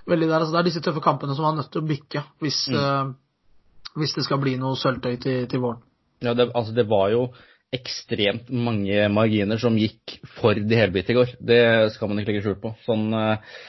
veldig 0.09 0.29
der. 0.29 0.39
Altså, 0.39 0.53
det 0.55 0.61
er 0.61 0.69
disse 0.69 0.83
tøffe 0.85 1.03
kampene 1.03 1.35
som 1.35 1.47
man 1.47 1.57
er 1.57 1.63
nødt 1.63 1.73
til 1.73 1.83
å 1.83 1.89
bikke 1.89 2.23
hvis, 2.43 2.63
mm. 2.71 2.79
uh, 2.79 3.93
hvis 3.99 4.15
det 4.17 4.25
skal 4.27 4.41
bli 4.43 4.55
noe 4.61 4.79
sølvtøy 4.79 5.19
til, 5.23 5.45
til 5.51 5.63
våren. 5.63 5.83
Ja, 6.23 6.33
det, 6.33 6.49
altså 6.57 6.73
det 6.73 6.87
var 6.89 7.11
jo 7.13 7.27
ekstremt 7.75 8.47
mange 8.49 9.09
marginer 9.11 9.59
som 9.61 9.75
gikk 9.77 10.17
for 10.37 10.57
de 10.57 10.79
helbite 10.79 11.13
i 11.13 11.17
går. 11.17 11.35
Det 11.43 11.61
skal 11.93 12.09
man 12.09 12.21
ikke 12.21 12.31
legge 12.31 12.45
skjul 12.45 12.59
på. 12.63 12.73
Sånn 12.87 13.09
uh, 13.13 13.59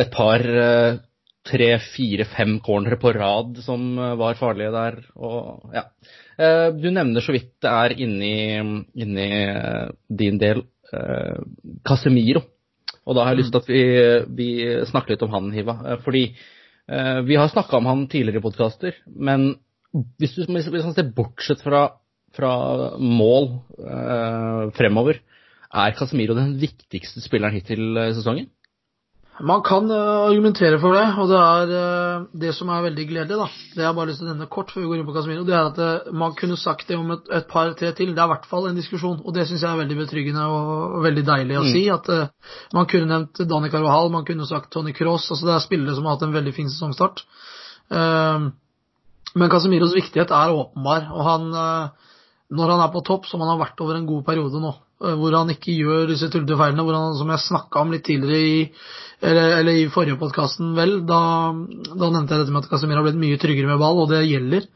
et 0.00 0.10
par 0.14 0.42
uh, 0.42 0.96
tre, 1.46 1.68
fire, 1.92 2.26
fem 2.32 2.56
cornere 2.64 2.98
på 3.02 3.12
rad 3.14 3.60
som 3.66 3.94
var 4.18 4.38
farlige 4.40 4.72
der. 4.74 4.98
Og, 5.18 5.72
ja. 5.74 5.88
Du 6.72 6.86
nevner 6.88 7.22
så 7.22 7.34
vidt 7.34 7.50
det 7.62 7.70
er 7.70 7.92
inni, 8.00 8.36
inni 8.94 9.26
din 10.08 10.38
del 10.40 10.62
Casemiro. 11.86 12.44
Og 13.02 13.16
da 13.16 13.24
har 13.24 13.34
jeg 13.34 13.42
lyst 13.42 13.54
til 13.54 13.62
at 13.62 13.70
vi, 13.70 13.82
vi 14.38 14.48
snakker 14.88 15.14
litt 15.14 15.24
om 15.26 15.34
han, 15.34 15.50
Hiva. 15.54 15.76
Eh, 15.86 15.98
fordi 16.04 16.24
eh, 16.30 17.20
vi 17.26 17.38
har 17.40 17.50
snakka 17.50 17.80
om 17.80 17.90
han 17.90 18.06
tidligere 18.10 18.42
i 18.42 18.46
podkaster, 18.46 18.96
men 19.06 19.54
hvis, 19.92 20.38
du, 20.38 20.46
hvis 20.46 20.70
man 20.72 20.94
ser 20.96 21.12
bortsett 21.16 21.60
fra, 21.64 21.84
fra 22.36 22.52
mål 22.96 23.50
eh, 23.82 24.64
fremover, 24.78 25.20
er 25.72 25.94
Casemiro 25.96 26.36
den 26.36 26.54
viktigste 26.60 27.22
spilleren 27.24 27.56
hittil 27.56 27.96
i 27.96 28.12
sesongen? 28.16 28.50
Man 29.42 29.62
kan 29.66 29.88
uh, 29.90 30.28
argumentere 30.28 30.78
for 30.78 30.94
det, 30.94 31.02
og 31.18 31.30
det 31.30 31.38
er 31.38 31.70
uh, 31.74 32.26
det 32.44 32.52
som 32.54 32.68
er 32.70 32.84
veldig 32.84 33.06
gledelig. 33.10 33.38
da. 33.40 33.48
Det 33.74 33.82
jeg 33.82 33.96
bare 33.96 34.10
lyst 34.10 34.22
til 34.22 34.28
å 34.28 34.30
nevne 34.30 34.46
kort 34.52 34.70
før 34.70 34.84
vi 34.84 34.90
går 34.90 35.00
inn 35.00 35.08
på 35.08 35.14
Casemiro, 35.16 35.46
det 35.48 35.56
er 35.58 35.70
at 35.72 35.80
uh, 35.82 36.12
man 36.14 36.36
kunne 36.38 36.58
sagt 36.60 36.86
det 36.90 36.98
om 36.98 37.10
et, 37.16 37.26
et 37.40 37.48
par-tre 37.50 37.90
til. 37.98 38.12
Det 38.14 38.22
er 38.22 38.30
i 38.30 38.32
hvert 38.34 38.46
fall 38.50 38.68
en 38.70 38.78
diskusjon, 38.78 39.18
og 39.18 39.34
det 39.34 39.48
syns 39.48 39.64
jeg 39.64 39.70
er 39.70 39.80
veldig 39.82 39.98
betryggende 39.98 40.46
og, 40.46 40.70
og 40.98 41.06
veldig 41.08 41.24
deilig 41.26 41.58
å 41.58 41.64
mm. 41.66 41.72
si. 41.74 41.82
At 41.90 42.12
man 42.76 42.86
kunne 42.92 43.10
nevnt 43.10 43.42
Dani 43.50 43.72
Carvahal, 43.72 44.12
man 44.14 44.28
kunne 44.28 44.46
sagt 44.46 44.70
Tony 44.74 44.94
Cross. 44.94 45.32
altså 45.34 45.50
Det 45.50 45.56
er 45.56 45.66
spillere 45.66 45.98
som 45.98 46.06
har 46.06 46.16
hatt 46.16 46.26
en 46.28 46.38
veldig 46.38 46.54
fin 46.54 46.70
sesongstart. 46.70 47.24
men 49.34 49.50
Casemiros 49.50 49.94
viktighet 49.96 50.30
er 50.30 50.54
åpenbar, 50.54 51.10
og 51.10 51.26
han 51.26 51.50
når 52.52 52.74
han 52.74 52.82
er 52.84 52.92
på 52.92 53.00
topp, 53.06 53.26
som 53.28 53.40
han 53.42 53.54
har 53.54 53.60
vært 53.62 53.80
over 53.80 53.96
en 53.96 54.08
god 54.08 54.24
periode 54.26 54.60
nå, 54.60 54.72
hvor 55.02 55.34
han 55.36 55.50
ikke 55.52 55.74
gjør 55.74 56.10
disse 56.12 56.28
tullete 56.30 56.56
hvor 56.56 56.94
han, 56.94 57.16
som 57.18 57.30
jeg 57.32 57.46
snakka 57.46 57.82
om 57.82 57.94
litt 57.94 58.04
tidligere 58.06 58.50
i 58.52 58.58
eller, 59.22 59.52
eller 59.60 59.78
i 59.78 59.90
forrige 59.92 60.18
podkasten, 60.18 60.72
vel, 60.74 60.96
da, 61.06 61.20
da, 61.94 62.08
nevnte 62.08 62.34
jeg 62.34 62.42
dette 62.42 62.54
med 62.54 62.64
at 62.64 62.72
Casemiro 62.72 62.98
har 62.98 63.06
blitt 63.06 63.20
mye 63.22 63.38
tryggere 63.38 63.70
med 63.70 63.78
ball, 63.78 64.00
og 64.02 64.10
det 64.10 64.24
gjelder. 64.26 64.66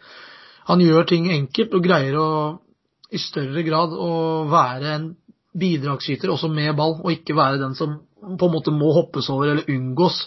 Han 0.68 0.82
gjør 0.84 1.08
ting 1.10 1.26
enkelt 1.34 1.74
og 1.74 1.82
greier 1.82 2.18
å 2.20 2.28
i 3.10 3.18
større 3.22 3.62
grad 3.66 3.94
å 3.94 4.10
være 4.50 4.92
en 4.92 5.08
bidragsyter 5.56 6.30
også 6.30 6.50
med 6.52 6.76
ball, 6.78 6.98
og 7.02 7.10
ikke 7.10 7.36
være 7.38 7.58
den 7.62 7.74
som 7.78 7.98
på 8.22 8.48
en 8.48 8.54
måte 8.54 8.74
må 8.74 8.92
hoppes 8.94 9.28
over 9.34 9.52
eller 9.52 9.70
unngås 9.70 10.24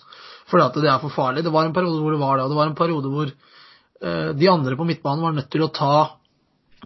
fordi 0.49 0.65
at 0.65 0.77
det 0.81 0.89
er 0.89 1.01
for 1.03 1.13
farlig. 1.13 1.43
Det 1.45 1.53
var 1.53 1.67
en 1.67 1.75
periode 1.75 1.99
hvor 2.01 2.15
det 2.15 2.21
var 2.23 2.39
det, 2.39 2.45
og 2.47 2.53
det 2.53 2.57
var 2.57 2.69
en 2.71 2.77
periode 2.77 3.09
hvor 3.13 3.27
eh, 3.29 4.29
de 4.33 4.47
andre 4.49 4.77
på 4.79 4.87
midtbanen 4.87 5.21
var 5.21 5.35
nødt 5.35 5.51
til 5.53 5.61
å 5.61 5.73
ta 5.73 5.95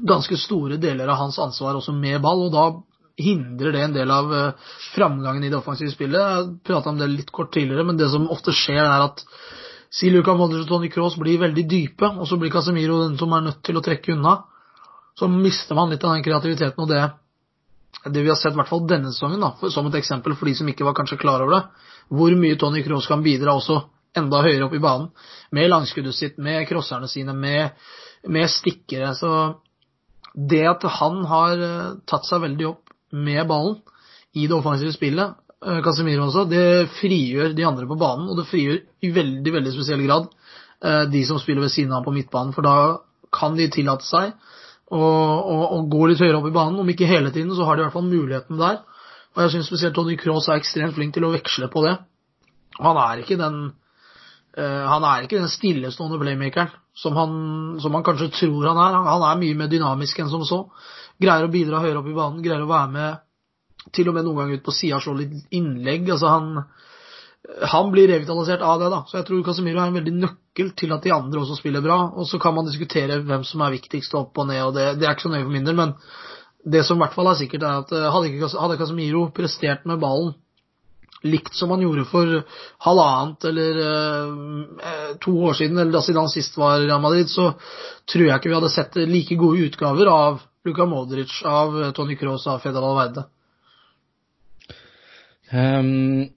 ganske 0.02 0.36
store 0.42 0.76
deler 0.82 1.08
av 1.08 1.22
hans 1.22 1.38
ansvar 1.40 1.78
også 1.80 1.94
med 1.96 2.20
ball, 2.22 2.48
og 2.48 2.52
da 2.52 2.66
hindrer 3.20 3.72
det 3.76 3.82
en 3.82 3.94
del 3.94 4.12
av 4.12 4.34
eh, 4.34 4.70
framgangen 4.94 5.44
i 5.44 5.50
det 5.50 5.58
offensive 5.60 5.92
spillet. 5.94 6.22
Jeg 6.22 6.54
prata 6.66 6.90
om 6.90 6.98
det 6.98 7.10
litt 7.12 7.32
kort 7.32 7.54
tidligere, 7.54 7.86
men 7.86 8.00
det 8.00 8.10
som 8.10 8.30
ofte 8.34 8.56
skjer, 8.56 8.82
er 8.82 9.06
at 9.06 9.22
si 9.94 10.10
Luka 10.10 10.34
Modric 10.38 10.66
og 10.66 10.72
Tony 10.72 10.90
Cross 10.94 11.20
blir 11.22 11.42
veldig 11.42 11.66
dype, 11.70 12.10
og 12.10 12.26
så 12.30 12.40
blir 12.42 12.54
Casemiro 12.54 13.04
den 13.04 13.20
som 13.20 13.34
er 13.38 13.46
nødt 13.50 13.62
til 13.66 13.78
å 13.78 13.84
trekke 13.86 14.16
unna. 14.16 14.40
Så 15.20 15.30
mister 15.30 15.78
man 15.78 15.94
litt 15.94 16.04
av 16.04 16.16
den 16.16 16.26
kreativiteten 16.26 16.82
og 16.82 16.90
det, 16.90 17.04
det 18.10 18.24
vi 18.24 18.32
har 18.32 18.40
sett 18.40 18.56
i 18.56 18.58
hvert 18.58 18.72
fall 18.72 18.88
denne 18.90 19.12
sesongen, 19.14 19.44
da, 19.44 19.52
for, 19.60 19.70
som 19.74 19.86
et 19.90 20.00
eksempel 20.00 20.34
for 20.38 20.50
de 20.50 20.56
som 20.58 20.70
ikke 20.72 20.88
var 20.88 20.98
kanskje 20.98 21.20
klar 21.22 21.44
over 21.46 21.60
det, 21.60 21.90
hvor 22.10 22.34
mye 22.40 22.58
Tony 22.60 22.82
Cross 22.86 23.12
kan 23.12 23.22
bidra 23.26 23.54
også 23.54 23.84
enda 24.18 24.42
høyere 24.46 24.66
opp 24.66 24.74
i 24.74 24.82
banen, 24.82 25.12
med 25.54 25.70
langskuddet 25.70 26.18
sitt, 26.18 26.42
med 26.42 26.66
crosserne 26.70 27.10
sine, 27.10 27.34
med, 27.38 27.78
med 28.30 28.50
stikkere. 28.50 29.14
Så 29.18 29.30
det 30.34 30.66
at 30.66 30.86
han 30.98 31.22
har 31.30 31.62
eh, 31.62 31.94
tatt 32.10 32.26
seg 32.26 32.42
veldig 32.42 32.68
opp 32.72 32.83
med 33.14 33.48
ballen 33.48 33.80
i 34.34 34.48
det 34.50 34.56
offensive 34.58 34.94
spillet, 34.96 35.36
eh, 35.66 35.82
Casemiro 35.86 36.28
også, 36.28 36.48
det 36.50 36.90
frigjør 36.98 37.54
de 37.58 37.68
andre 37.68 37.88
på 37.90 38.00
banen, 38.00 38.30
og 38.30 38.40
det 38.40 38.48
frigjør 38.50 38.80
i 39.06 39.12
veldig, 39.14 39.54
veldig 39.54 39.74
spesiell 39.76 40.02
grad 40.08 40.30
eh, 40.84 41.04
de 41.14 41.26
som 41.28 41.40
spiller 41.42 41.66
ved 41.66 41.74
siden 41.74 41.94
av 41.94 42.06
på 42.06 42.14
midtbanen, 42.16 42.54
for 42.56 42.66
da 42.66 42.78
kan 43.34 43.58
de 43.58 43.70
tillate 43.72 44.06
seg 44.06 44.34
å, 44.94 45.02
å, 45.02 45.60
å 45.78 45.84
gå 45.90 46.10
litt 46.10 46.22
høyere 46.22 46.40
opp 46.40 46.50
i 46.50 46.56
banen. 46.56 46.82
Om 46.82 46.90
ikke 46.94 47.10
hele 47.10 47.32
tiden, 47.34 47.54
så 47.56 47.66
har 47.66 47.78
de 47.78 47.84
i 47.84 47.88
hvert 47.88 47.96
fall 47.96 48.10
muligheten 48.10 48.60
der. 48.60 48.82
Og 49.34 49.42
jeg 49.42 49.56
syns 49.56 49.70
spesielt 49.72 49.96
Tony 49.98 50.18
Cross 50.20 50.50
er 50.52 50.62
ekstremt 50.62 50.94
flink 50.98 51.16
til 51.16 51.26
å 51.26 51.32
veksle 51.34 51.70
på 51.74 51.82
det. 51.86 51.96
Han 52.78 53.00
er 53.02 53.24
ikke 53.24 53.40
den 53.40 53.58
uh, 54.58 54.84
han 54.90 55.06
er 55.10 55.26
ikke 55.26 55.40
den 55.40 55.50
stillestående 55.50 56.20
playmakeren 56.22 56.74
som 56.98 57.18
han, 57.18 57.34
som 57.82 57.96
han 57.98 58.06
kanskje 58.06 58.30
tror 58.36 58.68
han 58.70 58.78
er. 58.78 58.98
Han, 59.00 59.10
han 59.10 59.26
er 59.32 59.42
mye 59.42 59.58
mer 59.64 59.72
dynamisk 59.72 60.22
enn 60.22 60.30
som 60.30 60.46
så. 60.46 60.62
Greier 61.22 61.46
å 61.46 61.52
bidra 61.54 61.84
høyere 61.84 62.02
opp 62.02 62.10
i 62.10 62.16
banen, 62.18 62.42
greier 62.44 62.64
å 62.64 62.72
være 62.72 62.92
med 62.94 63.92
til 63.94 64.10
og 64.10 64.16
med 64.16 64.26
noen 64.26 64.40
ganger 64.40 64.60
ut 64.60 64.66
på 64.66 64.74
sida 64.76 64.98
og 64.98 65.06
slå 65.06 65.18
litt 65.20 65.56
innlegg. 65.56 66.08
Altså 66.14 66.32
han, 66.32 66.50
han 67.74 67.92
blir 67.92 68.08
revitalisert 68.12 68.64
av 68.64 68.80
det, 68.82 68.92
da. 68.94 69.02
Så 69.08 69.20
jeg 69.20 69.28
tror 69.28 69.44
Casemiro 69.46 69.82
er 69.82 69.92
en 69.92 69.98
veldig 70.00 70.14
nøkkel 70.22 70.72
til 70.80 70.94
at 70.96 71.04
de 71.04 71.16
andre 71.16 71.42
også 71.44 71.60
spiller 71.60 71.84
bra. 71.84 72.00
Og 72.16 72.30
så 72.30 72.40
kan 72.42 72.56
man 72.56 72.70
diskutere 72.70 73.20
hvem 73.26 73.44
som 73.48 73.66
er 73.66 73.76
viktigst 73.76 74.16
opp 74.20 74.40
og 74.40 74.48
ned, 74.52 74.62
og 74.64 74.78
det, 74.78 74.94
det 75.02 75.10
er 75.10 75.18
ikke 75.18 75.28
så 75.28 75.34
nøye 75.34 75.44
for 75.44 75.58
min 75.58 75.68
del. 75.68 75.80
Men 75.80 75.98
det 76.64 76.86
som 76.88 76.98
i 76.98 77.04
hvert 77.04 77.18
fall 77.18 77.34
er 77.34 77.42
sikkert, 77.42 77.68
er 77.68 77.84
at 77.84 77.92
eh, 77.92 78.08
hadde, 78.16 78.32
ikke, 78.32 78.54
hadde 78.64 78.80
Casemiro 78.80 79.28
prestert 79.36 79.86
med 79.90 80.02
ballen 80.04 80.34
likt 81.24 81.56
som 81.56 81.72
han 81.72 81.80
gjorde 81.80 82.04
for 82.10 82.32
halvannet 82.84 83.46
eller 83.48 83.78
eh, 83.84 85.12
to 85.24 85.36
år 85.48 85.56
siden, 85.56 85.78
eller 85.80 85.94
da 85.96 86.02
siden 86.04 86.20
han 86.20 86.32
sist 86.32 86.58
var 86.60 86.82
i 86.82 86.88
Real 86.88 87.00
Madrid, 87.04 87.32
så 87.32 87.54
tror 88.12 88.26
jeg 88.28 88.42
ikke 88.42 88.52
vi 88.52 88.58
hadde 88.58 88.72
sett 88.74 88.98
like 89.08 89.38
gode 89.40 89.70
utgaver 89.70 90.12
av 90.12 90.42
Luka 90.64 90.86
Modric, 90.86 91.42
av 91.44 91.92
Tony 91.92 92.16
Kroos, 92.16 92.48
av 92.48 92.62
Fedal 92.64 92.86
Alverde? 92.88 93.26
Um, 95.52 96.30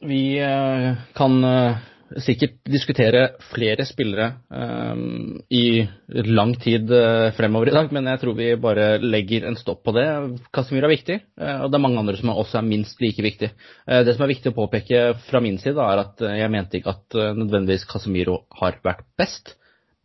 vi 0.00 0.22
uh, 0.40 0.94
kan 1.12 1.36
uh, 1.44 1.76
sikkert 2.24 2.56
diskutere 2.64 3.26
flere 3.50 3.84
spillere 3.84 4.30
um, 4.48 5.36
i 5.52 5.84
lang 6.32 6.56
tid 6.56 6.88
uh, 6.88 7.28
fremover 7.36 7.68
i 7.68 7.76
dag, 7.76 7.92
men 7.92 8.08
jeg 8.08 8.22
tror 8.24 8.38
vi 8.40 8.48
bare 8.56 8.88
legger 9.04 9.44
en 9.50 9.60
stopp 9.60 9.84
på 9.84 9.92
det. 9.98 10.08
Casemiro 10.48 10.88
er 10.88 10.96
viktig, 10.96 11.20
og 11.36 11.68
det 11.68 11.76
er 11.76 11.84
mange 11.84 12.00
andre 12.00 12.16
som 12.16 12.32
også 12.32 12.62
er 12.62 12.68
minst 12.72 13.04
like 13.04 13.20
viktig. 13.20 13.52
det 13.52 14.16
som 14.16 14.24
er 14.24 14.32
viktig 14.32 14.54
å 14.54 14.58
påpeke 14.62 15.06
fra 15.28 15.44
min 15.44 15.60
side, 15.60 15.76
er 15.76 16.06
at 16.06 16.24
jeg 16.40 16.56
mente 16.56 16.80
ikke 16.80 16.96
at 16.96 17.20
nødvendigvis 17.36 17.84
Casemiro 17.92 18.46
har 18.62 18.80
vært 18.80 19.04
best, 19.20 19.58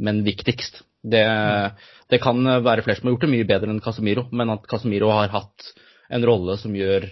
men 0.04 0.26
viktigst. 0.28 0.84
Det, 1.04 1.24
det, 2.14 2.22
kan 2.24 2.40
være 2.46 2.86
flere 2.86 3.00
som 3.00 3.10
har 3.10 3.18
gjort 3.18 3.26
det 3.26 3.34
mye 3.34 3.50
bedre 3.50 3.74
enn 3.74 3.82
Casemiro, 3.84 4.28
men 4.32 4.54
at 4.54 4.70
Casemiro 4.70 5.10
har 5.12 5.34
hatt 5.34 5.74
en 6.14 6.26
rolle 6.30 6.56
som 6.62 6.76
gjør 6.78 7.10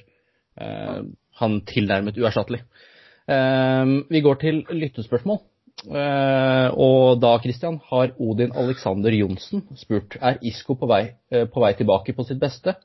han 1.41 1.61
tilnærmet 1.65 2.19
uerstattelig. 2.21 2.61
Eh, 3.29 3.95
vi 4.09 4.21
går 4.21 4.41
til 4.41 4.61
lyttespørsmål. 4.69 5.41
Eh, 5.81 6.67
og 6.77 7.21
da, 7.23 7.31
Christian, 7.41 7.79
har 7.89 8.11
Odin 8.21 8.51
Alexander 8.59 9.13
Johnsen 9.15 9.63
spurt 9.79 10.17
er 10.21 10.37
Isco 10.45 10.75
på 10.77 10.89
vei, 10.89 11.15
uh, 11.33 11.47
på 11.49 11.63
vei 11.63 11.71
tilbake 11.79 12.13
på 12.13 12.25
sitt 12.27 12.41
beste, 12.41 12.75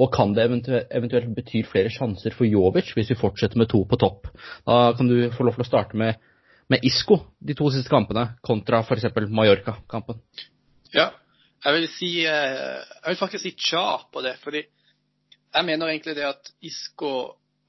og 0.00 0.10
kan 0.14 0.32
det 0.34 0.48
eventuelt 0.48 1.28
bety 1.36 1.62
flere 1.68 1.92
sjanser 1.94 2.34
for 2.34 2.48
Jovic 2.48 2.90
hvis 2.96 3.12
vi 3.12 3.18
fortsetter 3.20 3.60
med 3.60 3.70
to 3.70 3.84
på 3.86 4.00
topp? 4.00 4.32
Da 4.66 4.80
kan 4.98 5.10
du 5.12 5.28
få 5.36 5.46
lov 5.46 5.60
til 5.60 5.66
å 5.66 5.68
starte 5.68 6.00
med, 6.00 6.18
med 6.72 6.82
Isco 6.82 7.20
de 7.38 7.54
to 7.54 7.70
siste 7.70 7.92
kampene, 7.92 8.32
kontra 8.42 8.82
f.eks. 8.82 9.12
Mallorca-kampen. 9.28 10.18
Ja, 10.96 11.12
jeg 11.64 11.76
vil, 11.76 11.88
si, 11.92 12.10
uh, 12.24 12.80
jeg 12.80 13.08
vil 13.12 13.20
faktisk 13.20 13.44
si 13.44 13.52
tja 13.58 13.84
på 14.12 14.22
det, 14.24 14.36
fordi 14.44 14.62
jeg 14.64 15.66
mener 15.66 15.90
egentlig 15.90 16.16
det 16.16 16.28
at 16.28 16.52
Isco 16.62 17.12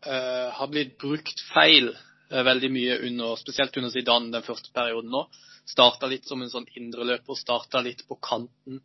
har 0.02 0.70
blitt 0.72 0.96
brukt 1.02 1.44
feil 1.52 1.92
uh, 1.92 2.42
veldig 2.46 2.70
mye 2.74 3.00
under, 3.08 3.36
spesielt 3.38 3.76
under 3.78 3.92
Zidane 3.94 4.32
den 4.34 4.46
første 4.46 4.72
perioden 4.74 5.12
nå. 5.14 5.26
Starta 5.70 6.10
litt 6.10 6.26
som 6.30 6.42
en 6.42 6.50
sånn 6.50 6.66
indreløper, 6.78 7.38
starta 7.38 7.84
litt 7.86 8.02
på 8.08 8.18
kanten. 8.22 8.82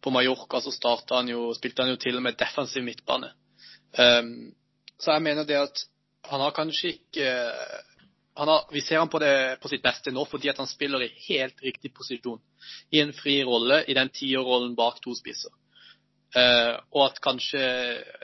På 0.00 0.12
Mallorca 0.14 0.60
så 0.62 0.72
han 1.10 1.28
jo, 1.28 1.50
spilte 1.56 1.84
han 1.84 1.92
jo 1.92 2.00
til 2.00 2.16
og 2.16 2.24
med 2.24 2.38
defensiv 2.38 2.84
midtbane. 2.86 3.32
Um, 3.98 4.52
så 4.98 5.16
jeg 5.16 5.24
mener 5.24 5.46
det 5.48 5.58
at 5.60 5.84
han 6.28 6.42
har 6.42 6.54
kanskje 6.56 6.94
ikke 6.96 7.28
har, 8.38 8.66
Vi 8.70 8.80
ser 8.80 8.98
han 8.98 9.10
på, 9.10 9.18
på 9.62 9.68
sitt 9.68 9.82
beste 9.82 10.12
nå 10.14 10.24
fordi 10.30 10.52
han 10.54 10.70
spiller 10.70 11.02
i 11.02 11.12
helt 11.28 11.62
riktig 11.62 11.92
posisjon. 11.94 12.40
I 12.90 13.02
en 13.02 13.12
fri 13.12 13.40
rolle, 13.44 13.82
i 13.88 13.96
den 13.98 14.10
tierrollen 14.14 14.76
bak 14.78 15.00
to 15.02 15.14
spisser. 15.18 15.50
Uh, 16.36 16.76
og 16.92 17.06
at 17.06 17.22
kanskje 17.24 17.60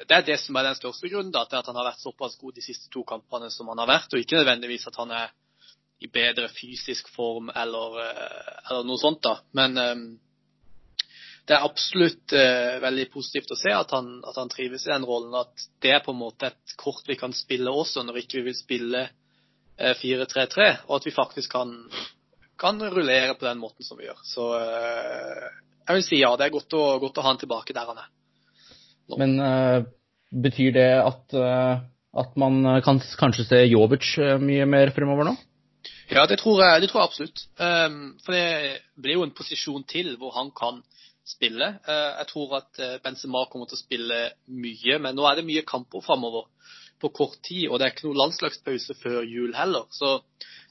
Det 0.05 0.13
er 0.13 0.25
det 0.27 0.35
som 0.43 0.57
er 0.61 0.67
den 0.67 0.77
største 0.77 1.09
grunnen 1.09 1.33
da, 1.33 1.47
til 1.49 1.57
at 1.57 1.71
han 1.71 1.79
har 1.81 1.87
vært 1.89 2.03
såpass 2.03 2.37
god 2.37 2.53
de 2.53 2.65
siste 2.65 2.91
to 2.93 3.01
kampene 3.09 3.49
som 3.51 3.71
han 3.73 3.81
har 3.81 3.89
vært, 3.89 4.13
og 4.13 4.21
ikke 4.21 4.43
nødvendigvis 4.43 4.85
at 4.91 4.99
han 5.01 5.15
er 5.17 5.33
i 6.05 6.11
bedre 6.13 6.51
fysisk 6.53 7.09
form 7.15 7.49
eller, 7.55 7.97
uh, 7.97 8.61
eller 8.69 8.85
noe 8.85 9.01
sånt. 9.01 9.23
da. 9.25 9.39
Men 9.57 9.81
um, 9.81 10.05
det 11.49 11.57
er 11.57 11.65
absolutt 11.65 12.37
uh, 12.37 12.77
veldig 12.85 13.09
positivt 13.13 13.53
å 13.53 13.59
se 13.61 13.73
at 13.73 13.97
han, 13.97 14.19
at 14.25 14.37
han, 14.37 14.53
trives 14.53 14.85
i 14.85 14.93
den 14.93 15.09
rollen. 15.09 15.35
At 15.41 15.67
det 15.81 15.97
er 15.97 16.05
på 16.05 16.13
en 16.13 16.21
måte 16.21 16.53
et 16.53 16.77
kort 16.81 17.09
vi 17.09 17.17
kan 17.21 17.33
spille 17.37 17.73
også 17.73 18.05
når 18.05 18.23
ikke 18.23 18.43
vi 18.43 18.51
vil 18.51 18.59
spille 18.59 19.07
4-3-3, 19.79 20.67
og 20.89 20.99
at 21.01 21.07
vi 21.09 21.15
faktisk 21.15 21.55
kan, 21.57 21.73
kan 22.61 22.79
rullere 22.83 23.35
på 23.35 23.47
den 23.47 23.59
måten 23.59 23.87
som 23.87 23.99
vi 23.99 24.07
gjør. 24.07 24.21
Så 24.27 24.51
jeg 24.55 25.97
vil 25.99 26.07
si 26.07 26.21
ja. 26.21 26.31
Det 26.39 26.47
er 26.47 26.55
godt 26.55 26.77
å, 26.79 26.85
godt 27.03 27.19
å 27.19 27.25
ha 27.25 27.33
han 27.33 27.41
tilbake 27.41 27.75
der 27.77 27.91
han 27.91 27.99
er. 28.05 28.13
Nå. 29.11 29.19
Men 29.21 29.35
uh, 29.43 29.83
betyr 30.45 30.77
det 30.79 30.89
at, 31.03 31.35
at 31.35 32.39
man 32.41 32.63
kan 32.87 33.03
kanskje 33.19 33.49
se 33.51 33.61
Jovic 33.67 34.15
mye 34.41 34.69
mer 34.71 34.95
fremover 34.97 35.29
nå? 35.29 35.35
Ja, 36.09 36.25
det 36.29 36.39
tror 36.41 36.63
jeg, 36.63 36.81
det 36.85 36.89
tror 36.91 37.03
jeg 37.03 37.11
absolutt. 37.11 37.45
For 37.57 38.35
det 38.35 38.81
blir 39.01 39.19
jo 39.19 39.27
en 39.27 39.35
posisjon 39.37 39.85
til 39.89 40.15
hvor 40.21 40.35
han 40.37 40.51
kan 40.57 40.81
spille. 41.29 41.71
jeg 41.87 42.27
tror 42.29 42.59
at 42.59 42.81
Benzema 43.05 43.45
kommer 43.53 43.69
til 43.69 43.79
å 43.79 43.81
spille 43.81 44.19
mye, 44.49 44.99
men 45.01 45.17
nå 45.17 45.25
er 45.29 45.39
det 45.39 45.47
mye 45.49 45.65
kamper 45.69 46.05
framover 46.05 46.49
på 47.01 47.11
kort 47.15 47.41
tid, 47.45 47.69
og 47.69 47.79
det 47.79 47.87
er 47.87 47.95
ikke 47.95 48.07
noen 48.09 48.21
landslagspause 48.23 48.97
før 49.01 49.23
jul 49.27 49.55
heller. 49.57 49.87
Så 49.93 50.19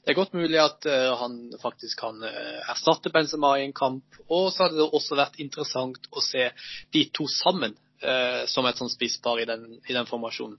det 0.04 0.12
er 0.12 0.18
godt 0.18 0.34
mulig 0.36 0.58
at 0.60 0.84
uh, 0.88 1.14
han 1.20 1.38
faktisk 1.62 2.02
kan 2.02 2.18
uh, 2.20 2.60
erstatte 2.72 3.12
Benzema 3.12 3.54
i 3.58 3.64
en 3.64 3.76
kamp. 3.76 4.18
Og 4.28 4.50
så 4.52 4.66
hadde 4.66 4.80
det 4.80 4.90
også 4.90 5.16
vært 5.16 5.38
interessant 5.40 6.08
å 6.12 6.24
se 6.24 6.50
de 6.92 7.06
to 7.16 7.24
sammen 7.30 7.76
uh, 8.04 8.44
som 8.50 8.68
et 8.68 8.80
sånn 8.80 8.92
spisspar 8.92 9.40
i 9.40 9.48
i 9.48 9.96
den 9.96 10.10
formasjonen. 10.10 10.58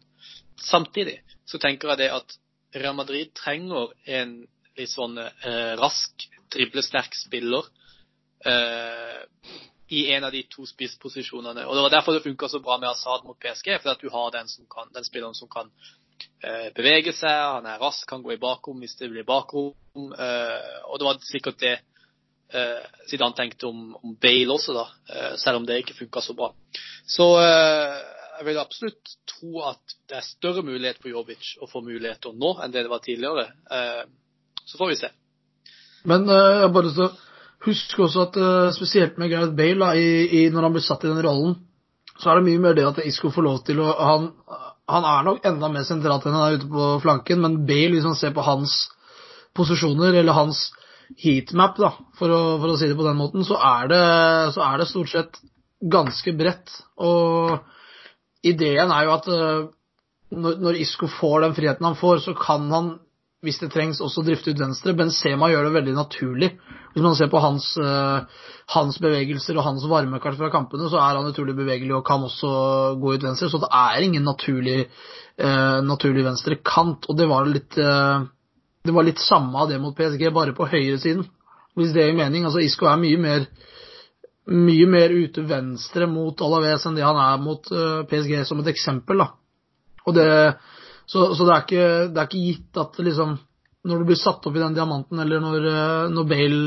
Samtidig 0.65 1.19
så 1.45 1.62
tenker 1.62 1.93
jeg 1.93 2.06
det 2.06 2.12
at 2.15 2.38
Real 2.75 2.97
Madrid 2.97 3.36
trenger 3.38 3.93
en 4.17 4.38
litt 4.75 4.91
sånn 4.91 5.15
rask, 5.80 6.25
driblesterk 6.51 7.13
spiller 7.15 7.67
i 9.88 10.08
en 10.15 10.24
av 10.24 10.32
de 10.34 10.41
to 10.50 10.65
spissposisjonene. 10.65 11.67
Og 11.67 11.76
Det 11.76 11.84
var 11.86 11.93
derfor 11.93 12.13
det 12.13 12.24
funka 12.24 12.50
så 12.50 12.60
bra 12.60 12.78
med 12.78 12.89
Assad 12.89 13.26
mot 13.26 13.38
PSG, 13.39 13.76
for 13.82 13.93
at 13.93 14.02
du 14.02 14.10
har 14.10 14.32
den, 14.34 14.50
kan, 14.71 14.89
den 14.93 15.06
spilleren 15.06 15.38
som 15.38 15.50
kan 15.52 15.69
Eh, 16.45 16.69
bevege 16.78 17.13
seg, 17.15 17.32
han 17.32 17.65
er 17.69 17.82
rask, 17.82 18.06
kan 18.10 18.24
gå 18.24 18.36
i 18.36 18.41
bakrom 18.41 18.82
hvis 18.84 18.95
det 19.00 19.10
blir 19.12 19.26
bakrom. 19.28 19.74
Eh, 19.95 20.76
og 20.86 21.00
det 21.02 21.08
var 21.08 21.21
sikkert 21.26 21.60
det 21.63 21.74
eh, 22.54 22.84
Zidane 23.10 23.38
tenkte 23.38 23.69
om, 23.71 23.95
om 23.98 24.13
Bale 24.21 24.54
også, 24.54 24.76
da, 24.78 24.86
selv 25.41 25.62
om 25.62 25.65
det 25.67 25.82
ikke 25.82 25.98
funka 26.04 26.21
så 26.21 26.36
bra. 26.38 26.52
Så 27.10 27.26
jeg 27.39 28.45
vil 28.48 28.60
absolutt 28.60 29.12
tro 29.30 29.62
at 29.69 29.98
det 30.10 30.19
er 30.19 30.28
større 30.28 30.63
mulighet 30.65 31.00
for 31.02 31.12
Jovic 31.12 31.56
å 31.62 31.69
få 31.69 31.82
muligheter 31.86 32.36
nå 32.36 32.56
enn 32.62 32.74
det 32.74 32.86
det 32.86 32.91
var 32.91 33.04
tidligere. 33.06 33.45
Så 34.65 34.80
får 34.80 34.91
vi 34.91 34.98
se. 35.00 35.12
Men 36.10 36.26
jeg 36.30 36.74
bare 36.74 36.93
så 36.93 37.10
husk 37.65 37.99
også 38.06 38.28
at 38.28 38.38
spesielt 38.75 39.17
med 39.21 39.32
Gareth 39.32 39.56
Bale, 39.58 39.80
da, 39.82 39.93
i, 39.97 40.43
i, 40.43 40.49
når 40.54 40.67
han 40.67 40.75
blir 40.75 40.86
satt 40.86 41.04
i 41.06 41.12
den 41.12 41.23
rollen, 41.25 41.58
så 42.19 42.32
er 42.32 42.39
det 42.39 42.47
mye 42.47 42.62
mer 42.63 42.78
det 42.78 42.86
at 42.88 43.01
Isco 43.04 43.32
får 43.34 43.43
lov 43.43 43.62
til 43.67 43.82
å 43.84 43.89
han, 43.91 44.30
han 44.91 45.08
er 45.10 45.25
nok 45.25 45.45
enda 45.49 45.69
mer 45.73 45.86
sentralt 45.88 46.28
enn 46.28 46.36
han 46.38 46.45
er 46.47 46.60
ute 46.60 46.69
på 46.71 46.89
flanken, 47.04 47.41
men 47.41 47.62
Bale, 47.67 47.95
hvis 47.95 48.08
man 48.08 48.17
ser 48.19 48.36
på 48.36 48.45
hans 48.45 48.84
posisjoner, 49.58 50.13
eller 50.19 50.36
hans 50.38 50.67
heatmap, 51.21 51.78
da, 51.80 51.91
for 52.19 52.34
å, 52.34 52.41
for 52.62 52.73
å 52.73 52.78
si 52.80 52.89
det 52.89 52.97
på 52.97 53.06
den 53.08 53.17
måten, 53.17 53.45
så 53.47 53.58
er 53.62 53.89
det, 53.91 54.04
så 54.56 54.63
er 54.65 54.82
det 54.82 54.89
stort 54.89 55.12
sett 55.12 55.39
ganske 55.82 56.34
bredt. 56.38 56.73
Og 57.01 58.45
ideen 58.45 58.93
er 58.93 59.08
jo 59.08 59.15
at 59.15 59.30
eh, 59.32 59.65
når, 60.36 60.60
når 60.62 60.80
Isco 60.82 61.10
får 61.12 61.45
den 61.45 61.58
friheten 61.58 61.88
han 61.88 61.97
får, 61.99 62.23
så 62.25 62.36
kan 62.38 62.69
han, 62.73 62.91
hvis 63.45 63.62
det 63.62 63.71
trengs, 63.73 64.01
også 64.01 64.23
drifte 64.25 64.51
ut 64.51 64.60
venstre. 64.60 64.95
Benzema 64.97 65.51
gjør 65.51 65.67
det 65.67 65.75
veldig 65.77 65.95
naturlig. 65.95 66.49
Hvis 66.93 67.03
man 67.03 67.15
ser 67.17 67.29
på 67.31 67.41
hans, 67.43 67.67
eh, 67.77 68.45
hans 68.73 68.97
bevegelser 69.03 69.58
og 69.58 69.67
hans 69.67 69.86
varmekart 69.89 70.38
fra 70.39 70.49
kampene, 70.53 70.89
så 70.89 70.97
er 70.97 71.19
han 71.19 71.29
utrolig 71.29 71.55
bevegelig 71.58 71.93
og 71.95 72.05
kan 72.08 72.25
også 72.25 72.49
gå 73.01 73.13
ut 73.13 73.27
venstre. 73.27 73.49
Så 73.51 73.62
det 73.62 73.69
er 73.69 74.05
ingen 74.05 74.25
naturlig, 74.25 74.88
uh, 75.38 75.81
naturlig 75.86 76.25
venstre 76.25 76.58
kant. 76.63 77.05
Og 77.10 77.17
det 77.19 77.27
var 77.29 77.45
litt 77.45 77.77
uh, 77.77 78.25
det 78.86 78.93
var 78.93 79.05
litt 79.05 79.21
samme 79.21 79.58
av 79.58 79.69
det 79.69 79.79
mot 79.81 79.95
PSG, 79.97 80.29
bare 80.34 80.53
på 80.55 80.67
høyresiden. 80.69 81.25
Hvis 81.75 81.93
det 81.93 82.05
gir 82.05 82.17
mening. 82.17 82.45
Altså 82.45 82.63
Isco 82.63 82.88
er 82.88 83.01
mye 83.01 83.21
mer 83.21 83.47
mye 84.45 84.86
mer 84.86 85.10
ute 85.10 85.41
venstre 85.49 86.05
mot 86.05 86.41
Alaves 86.45 86.84
enn 86.86 86.93
det 86.93 87.01
han 87.05 87.17
er 87.17 87.41
mot 87.41 87.65
uh, 87.73 88.03
PSG, 88.10 88.43
som 88.45 88.62
et 88.62 88.69
eksempel. 88.71 89.23
da. 89.23 89.31
Og 90.05 90.13
det, 90.13 90.27
så, 91.05 91.27
så 91.37 91.45
det, 91.45 91.53
er 91.53 91.65
ikke, 91.65 91.89
det 92.13 92.21
er 92.21 92.29
ikke 92.29 92.45
gitt 92.49 92.79
at 92.81 93.01
liksom, 93.07 93.35
når 93.85 94.01
du 94.01 94.07
blir 94.09 94.19
satt 94.19 94.45
opp 94.47 94.55
i 94.57 94.63
den 94.63 94.77
diamanten, 94.77 95.21
eller 95.21 95.43
når, 95.43 95.67
uh, 95.69 96.13
når 96.13 96.29
Bale 96.31 96.65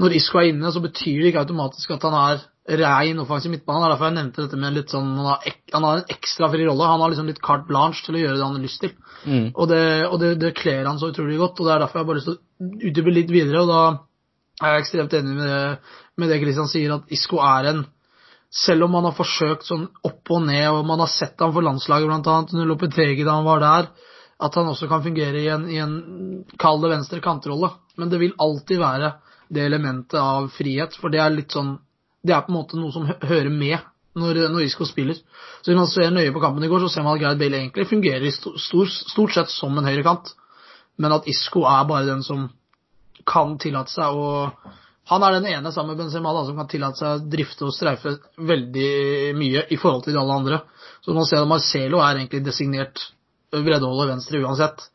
Når 0.00 0.14
Isco 0.16 0.38
er 0.40 0.48
inne, 0.48 0.70
så 0.72 0.80
betyr 0.80 1.18
det 1.20 1.30
ikke 1.30 1.42
automatisk 1.42 1.90
at 1.92 2.04
han 2.08 2.14
er 2.16 2.38
rein 2.80 3.18
offensiv 3.20 3.50
midtbane. 3.52 3.82
Det 3.82 3.88
er 3.88 3.92
derfor 3.92 4.08
jeg 4.08 4.16
nevnte 4.16 4.44
dette 4.46 4.60
med 4.62 4.72
litt 4.72 4.92
sånn 4.94 5.10
Han 5.18 5.26
har, 5.28 5.42
ek, 5.50 5.58
han 5.74 5.84
har 5.84 5.98
en 6.00 6.14
ekstra 6.14 6.48
fri 6.48 6.64
rolle. 6.64 6.86
Han 6.88 7.02
har 7.02 7.12
liksom 7.12 7.28
litt 7.28 7.42
carte 7.44 7.68
blanche 7.68 8.06
til 8.06 8.16
å 8.16 8.22
gjøre 8.22 8.38
det 8.38 8.46
han 8.46 8.56
har 8.56 8.64
lyst 8.64 8.80
til. 8.80 8.94
Mm. 9.26 9.50
Og 9.52 9.68
det, 9.68 9.82
og 10.08 10.16
det, 10.22 10.30
det 10.40 10.54
kler 10.56 10.88
han 10.88 11.00
så 11.02 11.10
utrolig 11.12 11.36
godt, 11.42 11.60
og 11.60 11.68
det 11.68 11.74
er 11.74 11.84
derfor 11.84 12.00
jeg 12.00 12.08
bare 12.08 12.16
har 12.16 12.22
lyst 12.22 12.30
til 12.30 12.38
å 12.38 12.88
utdype 12.88 13.14
litt 13.18 13.34
videre. 13.34 13.66
og 13.66 13.72
da 13.72 13.82
er 14.62 14.76
jeg 14.76 14.84
ekstremt 14.86 15.18
enig 15.18 15.36
med 15.36 15.50
det, 15.50 15.62
med 16.22 16.32
det 16.32 16.40
Christian 16.42 16.70
sier, 16.70 16.96
at 16.96 17.12
Isco 17.12 17.40
er 17.44 17.68
en 17.72 17.84
Selv 18.52 18.84
om 18.84 18.92
man 18.92 19.06
har 19.08 19.14
forsøkt 19.16 19.64
sånn 19.64 19.86
opp 20.04 20.30
og 20.34 20.42
ned, 20.44 20.66
og 20.68 20.84
man 20.84 21.00
har 21.00 21.08
sett 21.08 21.40
ham 21.40 21.54
for 21.54 21.64
landslaget 21.64 22.08
bl.a. 22.10 22.34
under 22.52 22.68
Lopetegi 22.68 23.24
da 23.24 23.38
han 23.38 23.46
var 23.46 23.62
der, 23.64 23.86
at 24.42 24.58
han 24.58 24.68
også 24.68 24.88
kan 24.90 25.04
fungere 25.04 25.40
i 25.40 25.48
en, 25.54 25.64
i 25.72 25.78
en 25.80 25.94
kall 26.60 26.82
det 26.82 26.90
venstre 26.92 27.22
kantrolle. 27.24 27.70
Men 27.96 28.10
det 28.12 28.20
vil 28.20 28.34
alltid 28.42 28.82
være 28.82 29.14
det 29.52 29.64
elementet 29.68 30.18
av 30.20 30.50
frihet, 30.52 30.96
for 31.00 31.12
det 31.12 31.22
er 31.22 31.32
litt 31.32 31.56
sånn 31.56 31.78
Det 32.22 32.30
er 32.36 32.44
på 32.46 32.52
en 32.52 32.58
måte 32.60 32.78
noe 32.78 32.92
som 32.94 33.08
hører 33.08 33.50
med 33.50 33.80
når, 34.14 34.38
når 34.52 34.66
Isco 34.68 34.86
spiller. 34.86 35.16
Så 35.58 35.72
hvis 35.72 35.78
man 35.78 35.88
ser 35.90 36.12
nøye 36.14 36.30
på 36.30 36.42
kampen 36.44 36.62
i 36.62 36.68
går, 36.70 36.84
så 36.84 36.90
ser 36.92 37.02
man 37.02 37.16
at 37.16 37.22
Gareth 37.24 37.40
Bale 37.40 37.58
egentlig 37.58 37.88
fungerer 37.90 38.26
i 38.28 38.30
sto, 38.30 38.52
stor, 38.60 38.86
stort 38.86 39.34
sett 39.34 39.50
som 39.50 39.74
en 39.80 39.88
høyrekant, 39.88 40.30
men 41.02 41.16
at 41.16 41.26
Isco 41.26 41.64
er 41.66 41.88
bare 41.88 42.06
den 42.06 42.22
som 42.22 42.44
kan 43.26 43.56
tillate 43.58 43.90
seg 43.90 44.14
å 44.14 44.28
Han 45.10 45.24
er 45.26 45.34
den 45.34 45.48
ene 45.50 45.72
sammen 45.74 45.96
med 45.96 46.04
Benzema 46.04 46.32
da, 46.34 46.44
som 46.46 46.58
kan 46.60 46.68
tillate 46.70 47.00
seg 47.00 47.16
å 47.16 47.30
drifte 47.32 47.66
og 47.66 47.74
streife 47.74 48.14
veldig 48.38 48.92
mye 49.34 49.64
i 49.74 49.78
forhold 49.80 50.06
til 50.06 50.18
alle 50.20 50.36
andre. 50.38 50.60
Så 51.02 51.16
man 51.16 51.26
ser 51.26 51.42
at 51.42 51.50
Marcelo 51.50 51.98
er 52.00 52.20
egentlig 52.20 52.44
designert 52.46 53.08
breddeholder 53.52 54.12
venstre 54.14 54.40
uansett. 54.44 54.86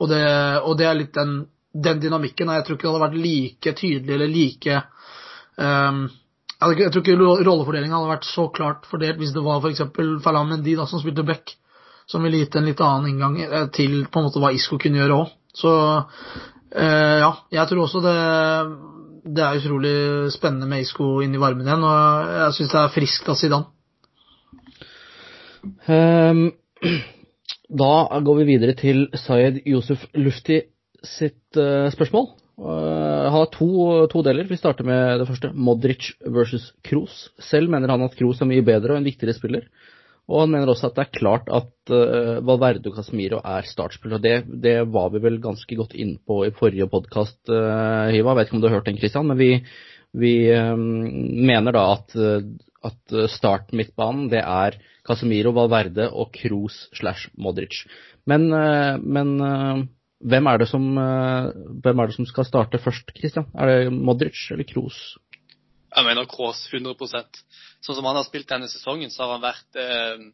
Og 0.00 0.10
det, 0.12 0.22
og 0.62 0.76
det 0.78 0.86
er 0.86 1.00
litt 1.00 1.16
den, 1.16 1.40
den 1.74 2.00
dynamikken. 2.04 2.52
Jeg 2.54 2.66
tror 2.66 2.78
ikke 2.78 2.86
det 2.86 2.94
hadde 2.94 3.08
vært 3.08 3.24
like 3.24 3.74
tydelig 3.80 4.14
eller 4.16 4.30
like 4.30 4.78
um, 5.56 6.06
jeg 6.56 6.88
tror 6.92 7.02
ikke 7.02 7.18
rollefordelingen 7.44 7.92
hadde 7.92 8.14
vært 8.14 8.28
så 8.30 8.46
klart 8.54 8.86
fordelt 8.88 9.18
hvis 9.20 9.34
det 9.36 9.42
var 9.44 9.60
f.eks. 9.60 9.82
Ferland 10.24 10.52
Mendy 10.52 10.76
da, 10.78 10.86
som 10.88 11.02
spilte 11.02 11.26
back, 11.26 11.52
som 12.08 12.24
ville 12.24 12.40
gitt 12.40 12.56
en 12.56 12.68
litt 12.68 12.80
annen 12.80 13.10
inngang 13.10 13.36
eh, 13.44 13.66
til 13.76 14.06
på 14.08 14.20
en 14.20 14.28
måte 14.28 14.40
hva 14.40 14.54
Isco 14.56 14.78
kunne 14.80 15.02
gjøre 15.02 15.18
òg. 15.20 15.34
Så 15.56 15.72
uh, 15.72 17.16
ja, 17.20 17.30
jeg 17.58 17.68
tror 17.68 17.82
også 17.84 18.00
det, 18.04 18.16
det 19.26 19.42
er 19.42 19.58
utrolig 19.58 19.96
spennende 20.34 20.68
med 20.70 20.84
Isco 20.84 21.16
inn 21.24 21.34
i 21.34 21.40
varmen 21.40 21.66
igjen, 21.66 21.84
og 21.86 22.30
jeg 22.36 22.54
syns 22.58 22.72
det 22.74 22.80
er 22.82 22.94
friskt 22.94 23.30
av 23.32 23.38
Zidane. 23.40 23.72
Um, 25.90 26.42
da 27.82 27.92
går 28.22 28.40
vi 28.40 28.48
videre 28.52 28.76
til 28.78 29.06
Sayed 29.18 29.62
Yusuf 29.66 30.04
Lufti 30.14 30.60
sitt 31.02 31.58
uh, 31.58 31.88
spørsmål. 31.94 32.30
Uh, 32.56 33.26
har 33.34 33.50
to, 33.52 33.68
to, 34.12 34.22
deler. 34.24 34.46
Vi 34.48 34.58
starter 34.58 34.86
med 34.86 35.20
det 35.20 35.28
første. 35.28 35.50
Modric 35.52 36.12
versus 36.22 36.70
Kroos. 36.86 37.26
Selv 37.42 37.72
mener 37.72 37.92
han 37.92 38.06
at 38.06 38.14
Kroos 38.16 38.40
er 38.40 38.48
mye 38.48 38.64
bedre 38.64 38.94
og 38.94 39.02
en 39.02 39.08
viktigere 39.08 39.36
spiller. 39.36 39.66
Og 40.26 40.42
han 40.42 40.50
mener 40.50 40.70
også 40.72 40.88
at 40.88 40.96
det 40.96 41.04
er 41.04 41.18
klart 41.20 41.50
at 41.54 41.92
uh, 41.94 42.42
Valverde 42.46 42.90
og 42.90 42.96
Casemiro 42.98 43.38
er 43.46 43.66
startspillere. 43.68 44.22
Det, 44.22 44.60
det 44.62 44.76
var 44.90 45.12
vi 45.14 45.22
vel 45.22 45.38
ganske 45.42 45.78
godt 45.78 45.94
inne 45.94 46.18
på 46.26 46.40
i 46.48 46.54
forrige 46.54 46.88
podkast, 46.90 47.38
uh, 47.46 48.10
Hiva. 48.10 48.32
Jeg 48.32 48.38
vet 48.40 48.48
ikke 48.48 48.58
om 48.58 48.64
du 48.64 48.68
har 48.68 48.78
hørt 48.78 48.90
den, 48.90 48.98
Christian. 48.98 49.30
Men 49.30 49.38
vi, 49.38 49.50
vi 50.18 50.34
um, 50.50 50.82
mener 51.46 51.76
da 51.78 51.84
at, 51.94 52.16
at 52.90 53.18
start 53.30 53.70
midtbanen 53.70 54.26
det 54.32 54.42
er 54.42 54.80
Casemiro, 55.06 55.54
Valverde 55.54 56.08
og 56.10 56.34
Kroos 56.34 56.88
slash 56.98 57.30
Modric. 57.38 57.84
Men, 58.26 58.48
uh, 58.50 58.98
men 58.98 59.36
hvem 60.26 60.50
er, 60.50 60.66
som, 60.66 60.90
hvem 61.84 62.02
er 62.02 62.10
det 62.10 62.16
som 62.16 62.26
skal 62.26 62.48
starte 62.48 62.82
først, 62.82 63.14
Christian? 63.14 63.46
Er 63.54 63.70
det 63.70 63.94
Modric 63.94 64.48
eller 64.50 64.66
Kroos? 64.66 64.98
Jeg 65.94 66.04
mener 66.04 66.26
Kroos 66.28 66.66
100 66.74 66.98
Sånn 67.86 68.00
som 68.00 68.08
han 68.08 68.18
har 68.18 68.26
spilt 68.26 68.48
denne 68.50 68.66
sesongen, 68.66 69.12
så 69.14 69.22
har 69.22 69.36
han 69.36 69.44
vært 69.44 69.78
eh, 69.78 70.24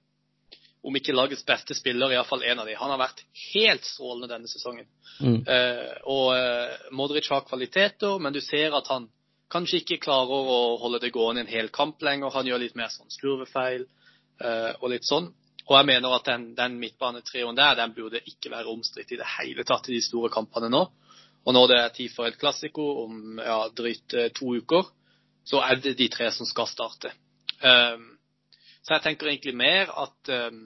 om 0.82 0.96
ikke 0.98 1.14
lagets 1.14 1.44
beste 1.46 1.76
spiller, 1.78 2.10
iallfall 2.10 2.42
en 2.42 2.62
av 2.62 2.66
de. 2.66 2.74
Han 2.78 2.90
har 2.90 3.00
vært 3.00 3.22
helt 3.52 3.84
strålende 3.86 4.30
denne 4.32 4.50
sesongen. 4.50 4.88
Mm. 5.20 5.36
Eh, 5.46 5.92
og 6.10 6.32
eh, 6.34 6.88
Modric 6.96 7.28
har 7.30 7.44
kvaliteter, 7.46 8.18
men 8.18 8.34
du 8.34 8.40
ser 8.42 8.74
at 8.74 8.90
han 8.90 9.06
kanskje 9.52 9.82
ikke 9.82 10.00
klarer 10.02 10.50
å 10.56 10.58
holde 10.82 11.02
det 11.04 11.12
gående 11.14 11.44
en 11.44 11.52
hel 11.52 11.70
kamp 11.74 12.02
lenger. 12.02 12.34
Han 12.34 12.48
gjør 12.50 12.64
litt 12.64 12.78
mer 12.78 12.90
sånn 12.90 13.12
slurvefeil 13.14 13.84
eh, 13.84 14.72
og 14.80 14.90
litt 14.90 15.06
sånn. 15.06 15.30
Og 15.68 15.76
jeg 15.76 15.86
mener 15.92 16.16
at 16.16 16.26
den, 16.26 16.50
den 16.58 16.80
midtbanetrioen 16.82 17.58
der, 17.58 17.76
den 17.78 17.94
burde 17.94 18.24
ikke 18.26 18.50
være 18.50 18.72
omstridt 18.72 19.14
i 19.14 19.20
det 19.20 19.28
hele 19.36 19.62
tatt 19.68 19.86
i 19.86 19.94
de 19.94 20.02
store 20.02 20.32
kampene 20.34 20.72
nå. 20.72 20.86
Og 21.46 21.54
når 21.54 21.68
det 21.70 21.78
er 21.78 21.94
tid 21.94 22.14
for 22.14 22.26
et 22.26 22.38
klassiko 22.38 22.88
om 23.04 23.38
ja, 23.38 23.68
drøyt 23.70 24.16
to 24.34 24.56
uker, 24.58 24.90
så 25.46 25.62
er 25.62 25.78
det 25.82 25.94
de 25.98 26.08
tre 26.10 26.30
som 26.34 26.46
skal 26.46 26.66
starte. 26.70 27.12
Um, 27.62 28.08
så 28.82 28.96
jeg 28.96 29.04
tenker 29.04 29.30
egentlig 29.30 29.54
mer 29.56 29.92
at 30.04 30.32
um, 30.34 30.62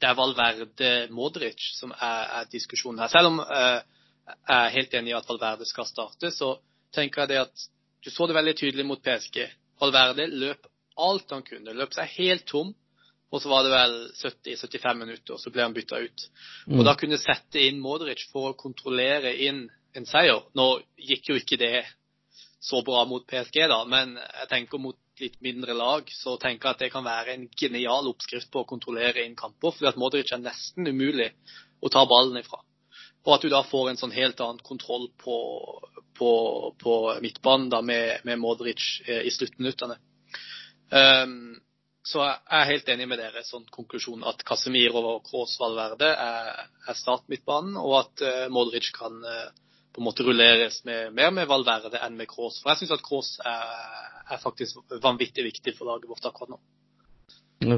det 0.00 0.08
er 0.08 0.16
Valverde 0.18 0.90
Modric 1.14 1.62
som 1.78 1.92
er, 1.94 2.24
er 2.40 2.48
diskusjonen 2.52 3.00
her. 3.04 3.12
Selv 3.12 3.30
om 3.32 3.40
uh, 3.40 3.78
jeg 4.26 4.56
er 4.56 4.74
helt 4.74 4.96
enig 4.98 5.14
i 5.14 5.18
at 5.18 5.28
Valverde 5.28 5.68
skal 5.68 5.86
starte, 5.88 6.32
så 6.34 6.56
tenker 6.94 7.22
jeg 7.24 7.34
det 7.34 7.44
at 7.44 7.68
du 8.04 8.10
så 8.10 8.26
det 8.26 8.36
veldig 8.36 8.56
tydelig 8.58 8.86
mot 8.86 9.02
PSG. 9.02 9.44
Valverde 9.80 10.26
løp 10.30 10.66
alt 10.96 11.32
han 11.34 11.44
kunne. 11.46 11.74
Løp 11.76 11.94
seg 11.94 12.12
helt 12.16 12.46
tom. 12.48 12.74
Og 13.34 13.42
så 13.42 13.50
var 13.50 13.64
det 13.66 13.72
vel 13.72 13.94
70-75 14.20 14.98
minutter, 15.00 15.34
og 15.34 15.40
så 15.42 15.50
ble 15.50 15.64
han 15.64 15.74
bytta 15.74 15.98
ut. 15.98 16.26
Mm. 16.70 16.76
Og 16.78 16.84
da 16.86 16.94
kunne 16.98 17.18
sette 17.18 17.58
inn 17.58 17.80
Modric 17.82 18.22
for 18.30 18.52
å 18.52 18.58
kontrollere 18.58 19.32
inn 19.48 19.64
en 19.98 20.06
seier. 20.06 20.44
Nå 20.54 20.66
gikk 20.94 21.32
jo 21.32 21.38
ikke 21.40 21.58
det 21.58 21.82
så 22.66 22.82
bra 22.82 23.04
mot 23.06 23.26
PSG, 23.30 23.60
da, 23.70 23.78
men 23.86 24.16
jeg 24.18 24.48
tenker 24.50 24.80
mot 24.82 24.98
litt 25.22 25.36
mindre 25.44 25.74
lag, 25.76 26.08
så 26.10 26.34
tenker 26.42 26.66
jeg 26.68 26.74
at 26.74 26.80
det 26.82 26.88
kan 26.92 27.04
være 27.06 27.36
en 27.36 27.44
genial 27.54 28.08
oppskrift 28.10 28.50
på 28.50 28.64
å 28.64 28.68
kontrollere 28.68 29.22
inn 29.22 29.36
kamper. 29.38 29.70
fordi 29.70 29.90
at 29.92 30.00
Modric 30.00 30.32
er 30.34 30.42
nesten 30.42 30.88
umulig 30.88 31.28
å 31.80 31.90
ta 31.92 32.02
ballen 32.10 32.40
ifra. 32.40 32.58
Og 33.26 33.34
at 33.36 33.44
du 33.46 33.50
da 33.52 33.62
får 33.66 33.90
en 33.90 34.00
sånn 34.00 34.14
helt 34.14 34.42
annen 34.42 34.62
kontroll 34.66 35.06
på, 35.22 35.36
på, 36.18 36.30
på 36.82 36.96
midtbanen 37.22 37.70
da 37.70 37.80
med, 37.86 38.26
med 38.26 38.42
Modric 38.42 38.82
eh, 39.06 39.22
i 39.26 39.30
sluttminuttene. 39.34 39.98
Um, 40.90 41.56
så 42.06 42.22
jeg 42.22 42.58
er 42.58 42.68
helt 42.70 42.90
enig 42.94 43.06
med 43.10 43.18
dere 43.22 43.42
sånn 43.46 43.64
konklusjon 43.74 44.26
at 44.26 44.42
Casemiro 44.46 45.02
og 45.02 45.24
Kroos 45.26 45.54
Valverde 45.58 46.10
er, 46.10 46.66
er 46.86 46.98
startmidtbanen, 46.98 47.78
og 47.78 47.96
at 48.02 48.26
uh, 48.26 48.42
Modric 48.54 48.92
kan 48.94 49.22
uh, 49.22 49.48
på 49.96 50.02
en 50.02 50.08
måte 50.10 50.24
rulleres 50.26 50.82
med, 50.84 51.14
mer 51.16 51.30
med 51.32 51.48
Valverde 51.48 51.96
enn 52.04 52.18
med 52.18 52.28
Kroos. 52.28 52.58
For 52.60 52.68
jeg 52.74 52.82
syns 52.82 52.98
at 52.98 53.04
Kroos 53.04 53.30
er, 53.40 53.62
er, 54.28 54.40
faktisk 54.42 54.82
vanvittig 55.00 55.46
viktig 55.46 55.72
for 55.78 55.88
laget 55.88 56.10
vårt 56.10 56.28
akkurat 56.28 56.52
nå. 56.52 56.60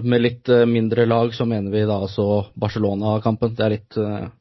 Med 0.03 0.19
litt 0.25 0.51
uh, 0.51 0.65
mindre 0.67 1.07
lag 1.07 1.31
så 1.37 1.47
mener 1.47 1.71
vi 1.71 1.85
da 1.87 2.01
altså 2.03 2.49
Barcelona-kampen. 2.59 3.55
Det 3.55 3.65
er 3.65 3.75
litt 3.77 3.99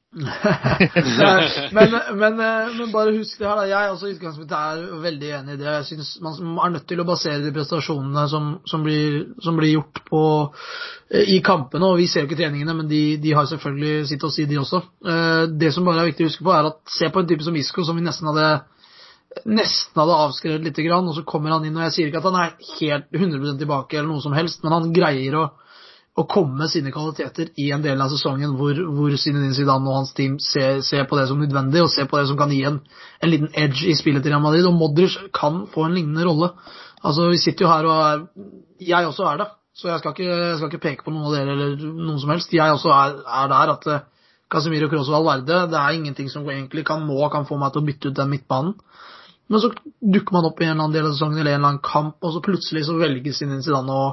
men, 1.72 1.92
men, 2.16 2.38
men, 2.78 2.92
bare 2.94 3.12
husk 3.12 3.42
det 3.42 3.48
her, 3.48 3.58
da. 3.60 3.66
Jeg 3.68 3.92
også 3.92 4.12
utgangspunktet 4.14 4.56
er 4.56 5.02
veldig 5.04 5.32
enig 5.42 5.58
i 5.58 5.60
det. 5.60 5.68
Jeg 5.68 5.86
synes 5.90 6.12
Man 6.24 6.62
er 6.64 6.72
nødt 6.78 6.88
til 6.88 7.04
å 7.04 7.06
basere 7.08 7.44
de 7.44 7.52
prestasjonene 7.54 8.24
som, 8.32 8.48
som, 8.66 8.86
blir, 8.88 9.28
som 9.44 9.60
blir, 9.60 9.76
gjort 9.76 10.02
på, 10.08 10.22
i 11.36 11.42
kampene. 11.46 11.92
og 11.92 12.00
Vi 12.00 12.08
ser 12.08 12.24
jo 12.24 12.30
ikke 12.30 12.40
treningene, 12.40 12.78
men 12.80 12.90
de, 12.90 13.04
de, 13.22 13.36
har 13.36 13.50
selvfølgelig 13.52 14.08
sitt 14.14 14.24
å 14.24 14.32
si, 14.32 14.48
de 14.48 14.62
også. 14.64 14.82
Det 15.60 15.74
som 15.76 15.86
bare 15.86 16.06
er 16.06 16.10
viktig 16.14 16.26
å 16.26 16.32
huske 16.32 16.48
på, 16.48 16.56
er 16.56 16.72
at 16.72 16.82
se 16.98 17.12
på 17.12 17.22
en 17.22 17.30
type 17.30 17.46
som 17.46 17.60
Isco, 17.60 17.86
som 17.86 18.00
vi 18.00 18.08
nesten 18.08 18.32
hadde 18.32 18.50
nesten 19.46 20.00
hadde 20.00 20.18
avskrevet 20.24 20.64
litt, 20.66 20.80
og 20.96 21.14
så 21.14 21.22
kommer 21.28 21.54
han 21.54 21.66
inn. 21.68 21.76
og 21.78 21.84
Jeg 21.86 21.94
sier 21.94 22.10
ikke 22.10 22.24
at 22.24 22.30
han 22.32 22.40
er 22.42 22.56
helt 22.80 23.12
100% 23.12 23.60
tilbake, 23.60 24.00
eller 24.00 24.10
noe 24.10 24.24
som 24.24 24.34
helst, 24.34 24.64
men 24.64 24.74
han 24.74 24.94
greier 24.96 25.36
å 25.38 25.48
å 26.18 26.26
komme 26.26 26.58
med 26.58 26.72
sine 26.72 26.92
kvaliteter 26.94 27.52
i 27.62 27.68
en 27.76 27.84
del 27.84 28.00
av 28.02 28.10
sesongen 28.10 28.56
hvor, 28.58 28.78
hvor 28.98 29.14
Zinedine 29.22 29.54
Zidane 29.54 29.86
og 29.86 30.00
hans 30.00 30.16
team 30.18 30.40
ser, 30.42 30.80
ser, 30.86 31.06
på 31.10 31.20
det 31.20 31.28
som 31.30 31.38
nødvendig, 31.42 31.84
og 31.84 31.92
ser 31.94 32.10
på 32.10 32.18
det 32.18 32.26
som 32.32 32.40
kan 32.40 32.54
gi 32.54 32.64
en, 32.66 32.80
en 33.22 33.32
liten 33.32 33.52
edge 33.54 33.86
i 33.86 33.94
spillet 33.98 34.26
til 34.26 34.34
Real 34.34 34.42
Madrid. 34.42 34.66
Og 34.66 34.74
Modric 34.74 35.20
kan 35.38 35.66
få 35.74 35.86
en 35.86 35.94
lignende 35.94 36.26
rolle. 36.26 36.50
Altså, 37.04 37.30
Vi 37.30 37.42
sitter 37.44 37.68
jo 37.68 37.72
her 37.72 37.90
og 37.90 38.00
er 38.02 38.26
Jeg 38.82 39.10
også 39.10 39.30
er 39.30 39.38
det, 39.44 39.48
så 39.78 39.92
jeg 39.92 40.00
skal 40.00 40.16
ikke, 40.16 40.26
jeg 40.26 40.58
skal 40.58 40.72
ikke 40.72 40.86
peke 40.88 41.06
på 41.06 41.14
noen 41.14 41.30
av 41.30 41.38
dere 41.38 41.54
eller 41.54 41.86
noen 41.86 42.20
som 42.22 42.34
helst. 42.34 42.54
Jeg 42.54 42.74
også 42.74 42.90
er, 42.94 43.22
er 43.44 43.54
der 43.54 43.74
at 43.76 43.88
uh, 43.94 44.04
Casemiro 44.50 44.90
Cross 44.90 45.10
og 45.12 45.26
Valverde 45.26 45.68
det 45.70 45.78
er 45.78 45.98
ingenting 45.98 46.30
som 46.34 46.50
egentlig 46.50 46.86
kan 46.88 47.06
nå 47.06 47.30
kan 47.34 47.46
få 47.46 47.60
meg 47.62 47.74
til 47.74 47.84
å 47.84 47.88
bytte 47.88 48.10
ut 48.10 48.18
den 48.18 48.34
midtbanen. 48.34 48.74
Men 49.48 49.62
så 49.64 49.70
dukker 50.02 50.36
man 50.36 50.50
opp 50.50 50.60
i 50.60 50.66
en 50.66 50.74
eller 50.74 50.88
annen 50.88 50.98
del 50.98 51.08
av 51.08 51.14
sesongen 51.14 51.40
eller 51.40 51.54
en 51.56 51.62
eller 51.62 51.74
annen 51.76 51.86
kamp, 51.86 52.18
og 52.22 52.34
så 52.36 52.44
plutselig 52.44 52.88
så 52.88 52.98
velges 53.00 53.38
Zinedine 53.40 53.64
Zidane 53.64 53.96
å 53.96 54.08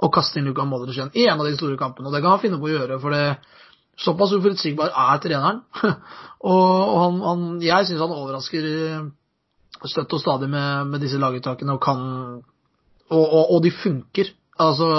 og 0.00 0.12
kaste 0.14 0.40
inn 0.40 0.48
Luka 0.48 0.64
Modric 0.64 0.96
igjen 0.96 1.12
i 1.14 1.26
en 1.28 1.40
av 1.40 1.48
de 1.48 1.56
store 1.56 1.78
kampene. 1.80 2.08
Og 2.08 2.14
det 2.14 2.22
kan 2.24 2.34
han 2.34 2.42
finne 2.42 2.60
på 2.60 2.68
å 2.68 2.72
gjøre, 2.72 2.98
for 3.02 3.14
det, 3.14 3.24
såpass 4.00 4.34
uforutsigbar 4.36 4.92
er 4.96 5.22
treneren. 5.22 5.62
og 6.52 6.98
han, 7.02 7.22
han, 7.26 7.48
jeg 7.64 7.88
syns 7.88 8.04
han 8.04 8.16
overrasker 8.16 8.68
eh, 8.70 9.08
støtt 9.84 10.16
og 10.16 10.22
stadig 10.22 10.50
med, 10.52 10.92
med 10.92 11.04
disse 11.04 11.20
laguttakene 11.20 11.76
og 11.76 11.82
kan 11.84 12.04
og, 13.10 13.24
og, 13.24 13.42
og, 13.42 13.58
de 13.64 13.72
funker. 13.74 14.30
Altså 14.60 14.90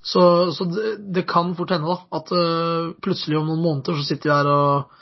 Så, 0.00 0.22
så 0.54 0.64
det, 0.70 0.92
det, 1.12 1.26
kan 1.28 1.50
fort 1.58 1.72
hende 1.74 1.90
da 1.90 1.96
at 2.16 2.30
uh, 2.32 2.92
plutselig 3.02 3.36
om 3.36 3.48
noen 3.50 3.60
måneder 3.60 3.98
så 3.98 4.06
sitter 4.06 4.30
vi 4.30 4.36
her 4.36 4.48
og 4.48 4.94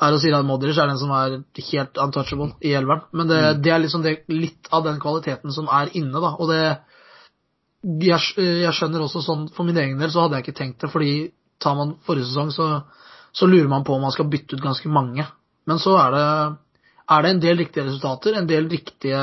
er 0.00 0.16
og 0.16 0.20
sier 0.20 0.34
at 0.36 0.46
Modric 0.48 0.78
er 0.80 0.90
den 0.90 0.98
som 0.98 1.12
er 1.14 1.36
helt 1.70 2.00
untouchable 2.02 2.50
i 2.64 2.72
elveren. 2.76 3.04
Men 3.12 3.28
det, 3.30 3.40
mm. 3.40 3.62
det 3.62 3.72
er 3.72 3.82
liksom 3.82 4.04
det, 4.04 4.14
litt 4.32 4.70
av 4.74 4.84
den 4.84 4.98
kvaliteten 5.00 5.54
som 5.54 5.68
er 5.70 5.92
inne, 5.96 6.20
da. 6.24 6.32
Og 6.40 6.50
det, 6.50 6.62
jeg, 7.80 8.20
jeg, 8.36 8.72
skjønner 8.76 9.04
også 9.04 9.22
sånn 9.24 9.46
For 9.54 9.64
min 9.64 9.78
egen 9.80 10.00
del 10.00 10.10
så 10.12 10.26
hadde 10.26 10.38
jeg 10.38 10.48
ikke 10.48 10.58
tenkt 10.58 10.82
det, 10.84 10.90
fordi 10.92 11.12
tar 11.60 11.76
man 11.76 11.94
forrige 12.06 12.28
sesong, 12.28 12.50
så, 12.54 12.66
så 13.36 13.48
lurer 13.48 13.68
man 13.68 13.84
på 13.84 13.94
om 13.94 14.04
man 14.04 14.14
skal 14.14 14.28
bytte 14.32 14.56
ut 14.56 14.64
ganske 14.64 14.88
mange. 14.92 15.26
Men 15.68 15.80
så 15.80 15.92
er 16.00 16.14
det, 16.14 16.26
er 17.12 17.24
det 17.24 17.32
en 17.34 17.42
del 17.42 17.60
riktige 17.60 17.84
resultater, 17.84 18.36
en 18.36 18.48
del 18.48 18.68
riktige 18.72 19.20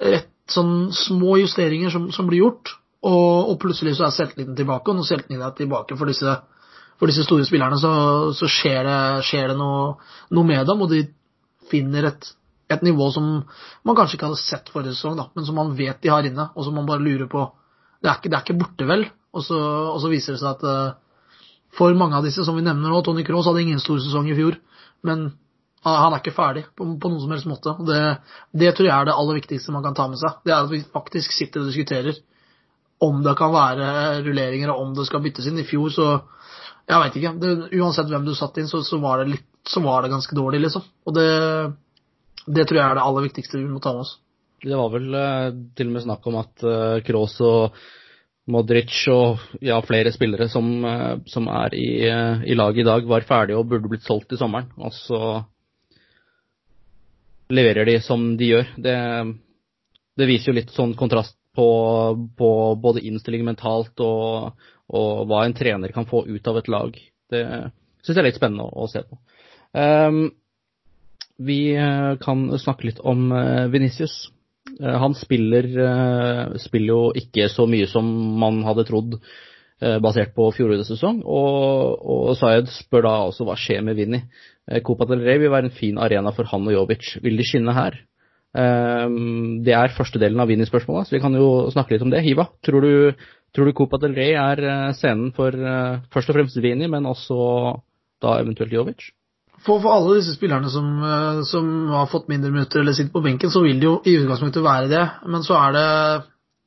rett, 0.00 0.30
sånn 0.50 0.88
små 0.96 1.36
justeringer 1.42 1.92
som, 1.92 2.08
som 2.16 2.30
blir 2.30 2.46
gjort. 2.46 2.72
Og, 3.04 3.52
og, 3.52 3.54
plutselig 3.60 3.94
så 3.96 4.06
er 4.08 4.16
selvtilliten 4.16 4.56
tilbake, 4.56 4.88
og 4.88 4.98
når 4.98 5.08
selvtilliten 5.08 5.44
er 5.46 5.54
tilbake 5.56 5.96
for 6.00 6.10
disse, 6.10 6.34
for 7.00 7.12
disse 7.12 7.24
store 7.24 7.46
spillerne, 7.48 7.78
så, 7.80 7.92
så 8.36 8.48
skjer 8.50 8.82
det, 8.88 8.98
skjer 9.28 9.52
det 9.52 9.60
noe, 9.60 9.94
noe, 10.32 10.48
med 10.48 10.64
dem, 10.68 10.82
og 10.84 10.92
de 10.92 11.04
finner 11.70 12.10
et, 12.10 12.32
et 12.72 12.84
nivå 12.84 13.12
som 13.14 13.30
man 13.36 13.96
kanskje 13.96 14.18
ikke 14.18 14.32
hadde 14.32 14.42
sett 14.42 14.72
forrige 14.72 14.96
sesong, 14.96 15.20
men 15.36 15.48
som 15.48 15.60
man 15.60 15.72
vet 15.78 16.00
de 16.00 16.12
har 16.12 16.28
inne, 16.28 16.50
og 16.52 16.66
som 16.66 16.76
man 16.76 16.88
bare 16.88 17.04
lurer 17.04 17.28
på 17.30 17.46
det 18.00 18.08
er 18.08 18.16
ikke, 18.16 18.30
det 18.30 18.38
er 18.38 18.46
ikke 18.46 18.60
borte, 18.62 18.88
vel. 18.88 19.04
Og 19.36 19.44
så, 19.46 19.58
og 19.58 20.00
så, 20.02 20.10
viser 20.10 20.34
det 20.34 20.40
seg 20.42 20.56
at 20.56 20.64
uh, 20.66 21.36
for 21.76 21.94
mange 21.98 22.18
av 22.18 22.26
disse 22.26 22.42
som 22.46 22.56
vi 22.58 22.64
nevner 22.66 22.90
nå, 22.90 23.02
Tony 23.06 23.22
Cross 23.26 23.50
hadde 23.50 23.62
ingen 23.62 23.82
stor 23.82 24.00
sesong 24.02 24.26
i 24.30 24.36
fjor, 24.38 24.56
men 25.06 25.28
uh, 25.84 25.92
han 25.92 26.16
er 26.16 26.22
ikke 26.22 26.34
ferdig 26.34 26.64
på, 26.74 26.88
på 27.00 27.12
noen 27.12 27.22
som 27.22 27.34
helst 27.34 27.50
måte. 27.50 27.76
Det, 27.86 28.00
det, 28.62 28.72
tror 28.74 28.88
jeg 28.88 28.96
er 28.96 29.10
det 29.10 29.16
aller 29.16 29.38
viktigste 29.38 29.74
man 29.76 29.86
kan 29.86 29.98
ta 29.98 30.08
med 30.10 30.20
seg. 30.22 30.40
Det 30.46 30.54
er 30.54 30.64
at 30.64 30.72
vi 30.72 30.82
faktisk 30.96 31.36
sitter 31.36 31.62
og 31.62 31.70
diskuterer 31.70 32.18
om 33.00 33.22
det 33.24 33.36
kan 33.38 33.52
være 33.54 33.86
rulleringer, 34.26 34.72
og 34.72 34.82
om 34.82 34.96
det 34.96 35.06
skal 35.08 35.22
byttes 35.24 35.46
inn. 35.48 35.60
I 35.60 35.68
fjor 35.68 35.92
så 35.94 36.10
Jeg 36.90 36.98
veit 36.98 37.16
ikke. 37.16 37.30
Det, 37.38 37.50
uansett 37.78 38.08
hvem 38.10 38.24
du 38.26 38.32
satte 38.34 38.58
inn, 38.58 38.66
så, 38.66 38.80
så, 38.82 38.98
var 38.98 39.20
litt, 39.22 39.46
så 39.68 39.78
var 39.84 40.02
det 40.02 40.10
ganske 40.10 40.34
dårlig, 40.34 40.58
liksom. 40.64 40.82
Og 41.06 41.14
det, 41.14 41.26
det 42.50 42.64
tror 42.66 42.80
jeg 42.80 42.86
er 42.86 42.98
det 42.98 43.04
aller 43.04 43.26
viktigste 43.28 43.60
vi 43.60 43.68
må 43.70 43.78
ta 43.78 43.92
med 43.94 44.02
oss. 44.02 44.16
Det 44.62 44.76
var 44.76 44.90
vel 44.92 45.14
uh, 45.16 45.48
til 45.76 45.88
og 45.88 45.94
med 45.94 46.04
snakk 46.04 46.26
om 46.28 46.36
at 46.42 46.64
uh, 46.66 47.00
Kroos 47.04 47.38
og 47.44 47.76
Modric 48.50 48.92
og 49.12 49.40
ja, 49.64 49.78
flere 49.84 50.12
spillere 50.12 50.50
som, 50.52 50.68
uh, 50.84 51.16
som 51.30 51.46
er 51.48 51.76
i, 51.78 51.88
i 52.04 52.56
laget 52.56 52.82
i 52.82 52.88
dag, 52.88 53.06
var 53.08 53.24
ferdige 53.28 53.56
og 53.56 53.70
burde 53.70 53.88
blitt 53.88 54.04
solgt 54.04 54.34
i 54.36 54.40
sommeren. 54.40 54.68
Og 54.76 54.92
så 54.96 55.20
leverer 57.50 57.88
de 57.88 57.96
som 58.04 58.34
de 58.36 58.50
gjør. 58.52 58.74
Det, 58.76 58.96
det 60.20 60.28
viser 60.28 60.52
jo 60.52 60.58
litt 60.58 60.74
sånn 60.74 60.92
kontrast 60.98 61.38
på, 61.56 61.68
på 62.36 62.50
både 62.82 63.04
innstilling 63.08 63.46
mentalt 63.46 64.02
og, 64.04 64.60
og, 64.92 65.24
hva 65.30 65.46
en 65.46 65.56
trener 65.56 65.94
kan 65.94 66.06
få 66.10 66.26
ut 66.28 66.52
av 66.52 66.60
et 66.60 66.68
lag. 66.70 67.00
Det 67.32 67.44
syns 68.04 68.12
jeg 68.12 68.20
er 68.22 68.28
litt 68.28 68.38
spennende 68.38 68.68
å, 68.68 68.84
å 68.84 68.90
se 68.92 69.02
på. 69.08 69.18
Um, 69.72 70.28
vi 71.40 71.72
kan 72.20 72.44
snakke 72.60 72.90
litt 72.90 73.00
om 73.00 73.30
Venicius. 73.72 74.26
Eh, 74.68 74.98
han 74.98 75.14
spiller, 75.14 75.64
eh, 75.64 76.58
spiller, 76.60 76.92
jo 76.92 77.12
ikke 77.16 77.48
så 77.52 77.66
mye 77.68 77.88
som 77.90 78.06
man 78.40 78.62
hadde 78.66 78.86
trodd 78.88 79.16
eh, 79.16 79.98
basert 80.02 80.34
på 80.36 80.50
fjorårets 80.56 80.92
sesong. 80.92 81.22
Og, 81.24 82.04
og 82.14 82.36
Sayed 82.38 82.70
spør 82.72 83.06
da 83.08 83.16
også 83.30 83.48
hva 83.48 83.56
skjer 83.60 83.84
med 83.86 83.98
Vinni. 84.00 84.22
Copa 84.86 85.08
del 85.10 85.24
Rey 85.26 85.40
vil 85.42 85.50
være 85.50 85.70
en 85.70 85.74
fin 85.74 85.98
arena 85.98 86.30
for 86.36 86.46
han 86.46 86.68
og 86.68 86.76
Jovic. 86.76 87.16
Vil 87.24 87.40
de 87.40 87.46
skinne 87.48 87.74
her? 87.74 87.96
Det 88.50 89.74
er 89.74 89.92
første 89.94 90.18
delen 90.18 90.38
av 90.42 90.48
Vinni-spørsmålet, 90.50 91.06
så 91.06 91.14
vi 91.14 91.20
kan 91.22 91.34
jo 91.34 91.70
snakke 91.70 91.94
litt 91.94 92.04
om 92.06 92.10
det. 92.10 92.20
Hiva, 92.22 92.48
tror 92.66 92.86
du, 92.86 93.26
tror 93.54 93.66
du 93.66 93.74
Copa 93.78 93.98
del 94.02 94.14
Rey 94.14 94.36
er 94.38 94.92
scenen 94.98 95.32
for 95.34 95.54
først 96.14 96.30
og 96.30 96.38
fremst 96.38 96.58
Vinni, 96.62 96.86
men 96.90 97.06
også 97.10 97.40
da 98.22 98.36
eventuelt 98.42 98.74
Jovic? 98.74 99.08
For, 99.64 99.80
for, 99.80 99.90
alle 99.92 100.18
disse 100.18 100.36
spillerne 100.36 100.70
som, 100.72 100.86
eh, 101.04 101.42
som, 101.48 101.66
har 101.92 102.08
fått 102.10 102.30
mindre 102.32 102.52
minutter 102.52 102.80
eller 102.80 102.96
sitter 102.96 103.12
på 103.12 103.24
benken, 103.24 103.52
så 103.52 103.62
vil 103.64 103.80
det 103.80 103.88
jo 103.88 103.98
i 104.04 104.16
utgangspunktet 104.20 104.64
være 104.64 104.88
det. 104.92 105.04
Men 105.26 105.44
så 105.46 105.58
er 105.60 105.76
det 105.76 105.88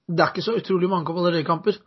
Det 0.08 0.20
er 0.20 0.32
ikke 0.34 0.44
så 0.44 0.58
utrolig 0.60 0.90
mange 0.90 1.44
kamper. 1.48 1.78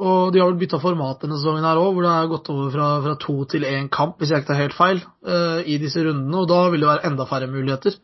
Og 0.00 0.32
de 0.32 0.40
har 0.40 0.48
vel 0.48 0.60
bytta 0.60 0.78
format 0.80 1.22
denne 1.22 1.36
sesongen 1.36 1.64
her 1.64 1.78
òg, 1.80 1.94
hvor 1.94 2.04
det 2.04 2.12
er 2.12 2.28
gått 2.30 2.50
over 2.52 2.70
fra, 2.72 2.88
fra 3.04 3.14
to 3.20 3.44
til 3.44 3.64
én 3.68 3.88
kamp, 3.92 4.18
hvis 4.18 4.30
jeg 4.30 4.42
ikke 4.42 4.50
tar 4.52 4.60
helt 4.60 4.76
feil, 4.76 5.00
uh, 5.26 5.60
i 5.64 5.76
disse 5.80 6.04
rundene. 6.04 6.36
Og 6.40 6.48
da 6.48 6.60
vil 6.70 6.80
det 6.80 6.88
være 6.88 7.10
enda 7.10 7.26
færre 7.28 7.48
muligheter. 7.50 7.96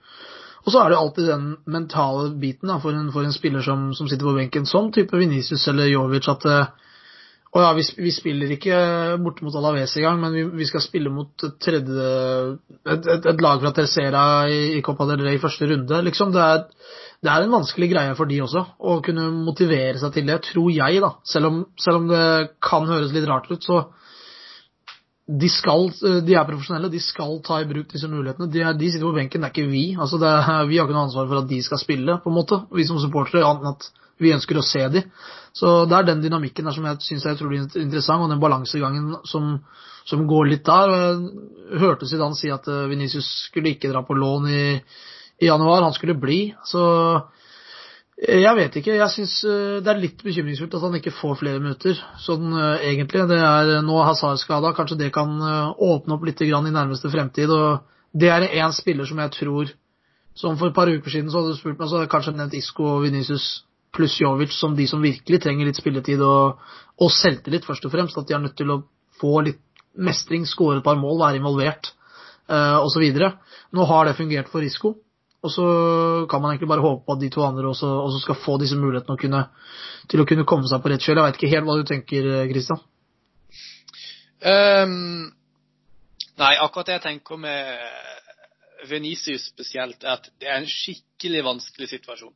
Og 0.66 0.72
så 0.72 0.82
er 0.82 0.90
det 0.90 0.98
alltid 0.98 1.28
den 1.30 1.46
mentale 1.66 2.34
biten 2.40 2.68
da, 2.68 2.80
for, 2.82 2.92
en, 2.92 3.12
for 3.14 3.24
en 3.24 3.32
spiller 3.32 3.62
som, 3.62 3.92
som, 3.94 4.08
sitter 4.08 4.26
på 4.26 4.34
benken, 4.36 4.66
som 4.66 4.90
type 4.92 5.16
Venicius 5.16 5.68
eller 5.68 5.92
Jovic, 5.92 6.28
at 6.28 6.48
uh, 6.50 6.85
og 7.54 7.62
ja, 7.62 7.68
vi, 7.76 7.84
vi, 8.04 8.12
spiller 8.12 8.50
ikke 8.52 8.76
borte 9.22 9.44
mot 9.46 9.54
Alaves 9.56 9.94
engang, 9.96 10.18
men 10.20 10.34
vi, 10.34 10.42
vi, 10.58 10.66
skal 10.68 10.82
spille 10.84 11.12
mot 11.12 11.44
tredje, 11.62 12.08
et, 12.84 13.06
et, 13.14 13.28
et 13.32 13.44
lag 13.44 13.62
fra 13.62 13.72
Tercera 13.76 14.24
i, 14.50 14.76
i 14.76 14.82
Copa 14.84 15.06
del 15.08 15.22
Rey 15.24 15.38
i 15.38 15.42
første 15.42 15.68
runde. 15.70 16.02
Liksom, 16.04 16.34
det, 16.34 16.42
er, 16.42 16.64
det, 17.22 17.30
er, 17.30 17.46
en 17.46 17.54
vanskelig 17.54 17.88
greie 17.94 18.16
for 18.18 18.28
de 18.28 18.42
også, 18.44 18.64
å 18.76 18.98
kunne 19.06 19.30
motivere 19.46 19.96
seg 20.02 20.18
til 20.18 20.28
det, 20.28 20.40
tror 20.50 20.68
jeg. 20.74 21.00
da. 21.04 21.14
Selv 21.24 21.52
om, 21.52 21.62
selv 21.80 22.02
om 22.02 22.10
det 22.10 22.24
kan 22.66 22.90
høres 22.90 23.14
litt 23.16 23.28
rart 23.30 23.48
ut, 23.48 23.62
så 23.64 23.86
de, 25.26 25.48
skal, 25.50 25.88
de 26.26 26.36
er 26.36 26.46
profesjonelle, 26.46 26.92
de 26.92 27.02
skal 27.02 27.40
ta 27.46 27.62
i 27.62 27.68
bruk 27.70 27.88
disse 27.94 28.10
mulighetene. 28.10 28.50
De, 28.52 28.62
er, 28.62 28.76
de 28.78 28.90
sitter 28.92 29.08
på 29.08 29.16
benken, 29.16 29.42
det 29.42 29.48
er 29.48 29.54
ikke 29.54 29.70
vi. 29.72 29.86
Altså, 29.96 30.20
er, 30.20 30.66
vi 30.68 30.76
har 30.76 30.84
ikke 30.84 30.98
noe 30.98 31.08
ansvar 31.08 31.30
for 31.30 31.40
at 31.40 31.48
de 31.50 31.62
skal 31.64 31.80
spille, 31.82 32.20
på 32.20 32.30
en 32.30 32.36
måte, 32.36 32.60
vi 32.74 32.84
som 32.86 33.00
supportere. 33.02 33.46
annet 33.46 33.64
enn 33.64 33.78
at 33.78 33.88
vi 34.22 34.32
ønsker 34.32 34.60
å 34.60 34.64
se 34.64 34.84
de. 34.92 35.02
Så 35.56 35.72
det 35.88 35.96
er 35.96 36.08
den 36.10 36.20
dynamikken 36.20 36.66
der 36.68 36.74
som 36.76 36.84
jeg 36.84 37.00
syns 37.04 37.24
er 37.24 37.36
utrolig 37.38 37.62
interessant, 37.80 38.26
og 38.26 38.32
den 38.32 38.42
balansegangen 38.42 39.14
som, 39.24 39.54
som, 40.04 40.26
går 40.28 40.50
litt 40.50 40.66
der. 40.66 40.92
Jeg 40.92 41.80
hørte 41.80 42.08
Zidane 42.08 42.36
si 42.36 42.50
at 42.52 42.68
eh, 42.68 42.84
Venicius 42.90 43.28
skulle 43.46 43.72
ikke 43.72 43.88
dra 43.92 44.02
på 44.04 44.18
lån 44.18 44.50
i, 44.52 44.66
i 45.40 45.48
januar, 45.48 45.86
han 45.86 45.96
skulle 45.96 46.18
bli. 46.20 46.40
Så 46.68 46.82
eh, 48.20 48.42
jeg 48.42 48.52
vet 48.58 48.76
ikke. 48.82 48.98
Jeg 48.98 49.14
syns 49.14 49.38
eh, 49.48 49.78
det 49.80 49.94
er 49.94 50.02
litt 50.02 50.20
bekymringsfullt 50.26 50.76
at 50.76 50.84
han 50.90 50.98
ikke 51.00 51.14
får 51.16 51.40
flere 51.40 51.62
minutter. 51.62 52.04
Sånn 52.20 52.52
egentlig. 52.76 53.24
Det 53.32 53.40
er 53.40 53.78
nå 53.86 53.96
Hazard 54.04 54.42
skada. 54.42 54.74
Kanskje 54.76 55.00
det 55.06 55.12
kan 55.16 55.38
åpne 55.40 56.18
opp 56.18 56.28
litt 56.28 56.44
i 56.44 56.52
nærmeste 56.52 57.08
fremtid. 57.08 57.48
Og 57.48 57.80
det 58.12 58.28
er 58.28 58.50
én 58.50 58.76
spiller 58.76 59.08
som 59.08 59.24
jeg 59.24 59.32
tror 59.40 59.72
Som 60.36 60.58
for 60.60 60.68
et 60.68 60.76
par 60.76 60.84
uker 60.84 61.08
siden 61.08 61.30
så 61.32 61.40
hadde 61.40 61.54
du 61.54 61.56
spurt 61.56 61.78
meg, 61.78 61.88
så 61.88 61.96
hadde 61.96 62.04
jeg 62.04 62.12
kanskje 62.12 62.32
nevnt 62.36 62.54
Isco 62.58 62.84
og 62.84 63.06
Venicius 63.06 63.64
pluss 63.96 64.18
Jovic 64.20 64.52
som 64.54 64.76
de 64.76 64.86
som 64.88 65.02
virkelig 65.02 65.40
trenger 65.42 65.68
litt 65.68 65.80
spilletid 65.80 66.22
og, 66.24 66.60
og 67.00 67.12
selvtillit, 67.12 67.66
først 67.66 67.88
og 67.88 67.94
fremst. 67.94 68.18
At 68.20 68.28
de 68.28 68.36
er 68.36 68.44
nødt 68.44 68.56
til 68.58 68.72
å 68.74 68.82
få 69.20 69.40
litt 69.46 69.62
mestring, 69.96 70.44
skåre 70.48 70.80
et 70.80 70.86
par 70.86 70.98
mål, 71.00 71.18
være 71.22 71.40
involvert 71.40 71.92
uh, 72.52 72.78
osv. 72.84 73.04
Nå 73.72 73.88
har 73.90 74.08
det 74.08 74.16
fungert 74.18 74.52
for 74.52 74.64
Risco. 74.64 74.94
Og 75.46 75.52
så 75.52 75.64
kan 76.30 76.42
man 76.42 76.52
egentlig 76.52 76.68
bare 76.72 76.82
håpe 76.82 77.04
på 77.06 77.14
at 77.14 77.20
de 77.22 77.30
to 77.30 77.44
andre 77.46 77.68
også, 77.68 77.86
også 77.86 78.22
skal 78.24 78.38
få 78.40 78.56
disse 78.58 78.78
mulighetene 78.78 79.14
å 79.14 79.20
kunne, 79.20 79.42
til 80.10 80.22
å 80.22 80.26
kunne 80.26 80.46
komme 80.48 80.66
seg 80.66 80.82
på 80.82 80.90
rett 80.90 81.04
kjøl. 81.04 81.20
Jeg 81.20 81.28
veit 81.28 81.38
ikke 81.38 81.52
helt 81.52 81.68
hva 81.68 81.76
du 81.78 81.84
tenker, 81.86 82.30
Christian? 82.50 82.80
Um, 84.42 85.28
nei, 86.40 86.52
akkurat 86.60 86.88
det 86.88 86.96
jeg 86.98 87.04
tenker 87.04 87.38
med 87.40 88.88
Venicius 88.90 89.46
spesielt, 89.52 90.02
er 90.02 90.16
at 90.16 90.28
det 90.40 90.50
er 90.50 90.58
en 90.60 90.70
skikkelig 90.70 91.44
vanskelig 91.46 91.92
situasjon. 91.94 92.34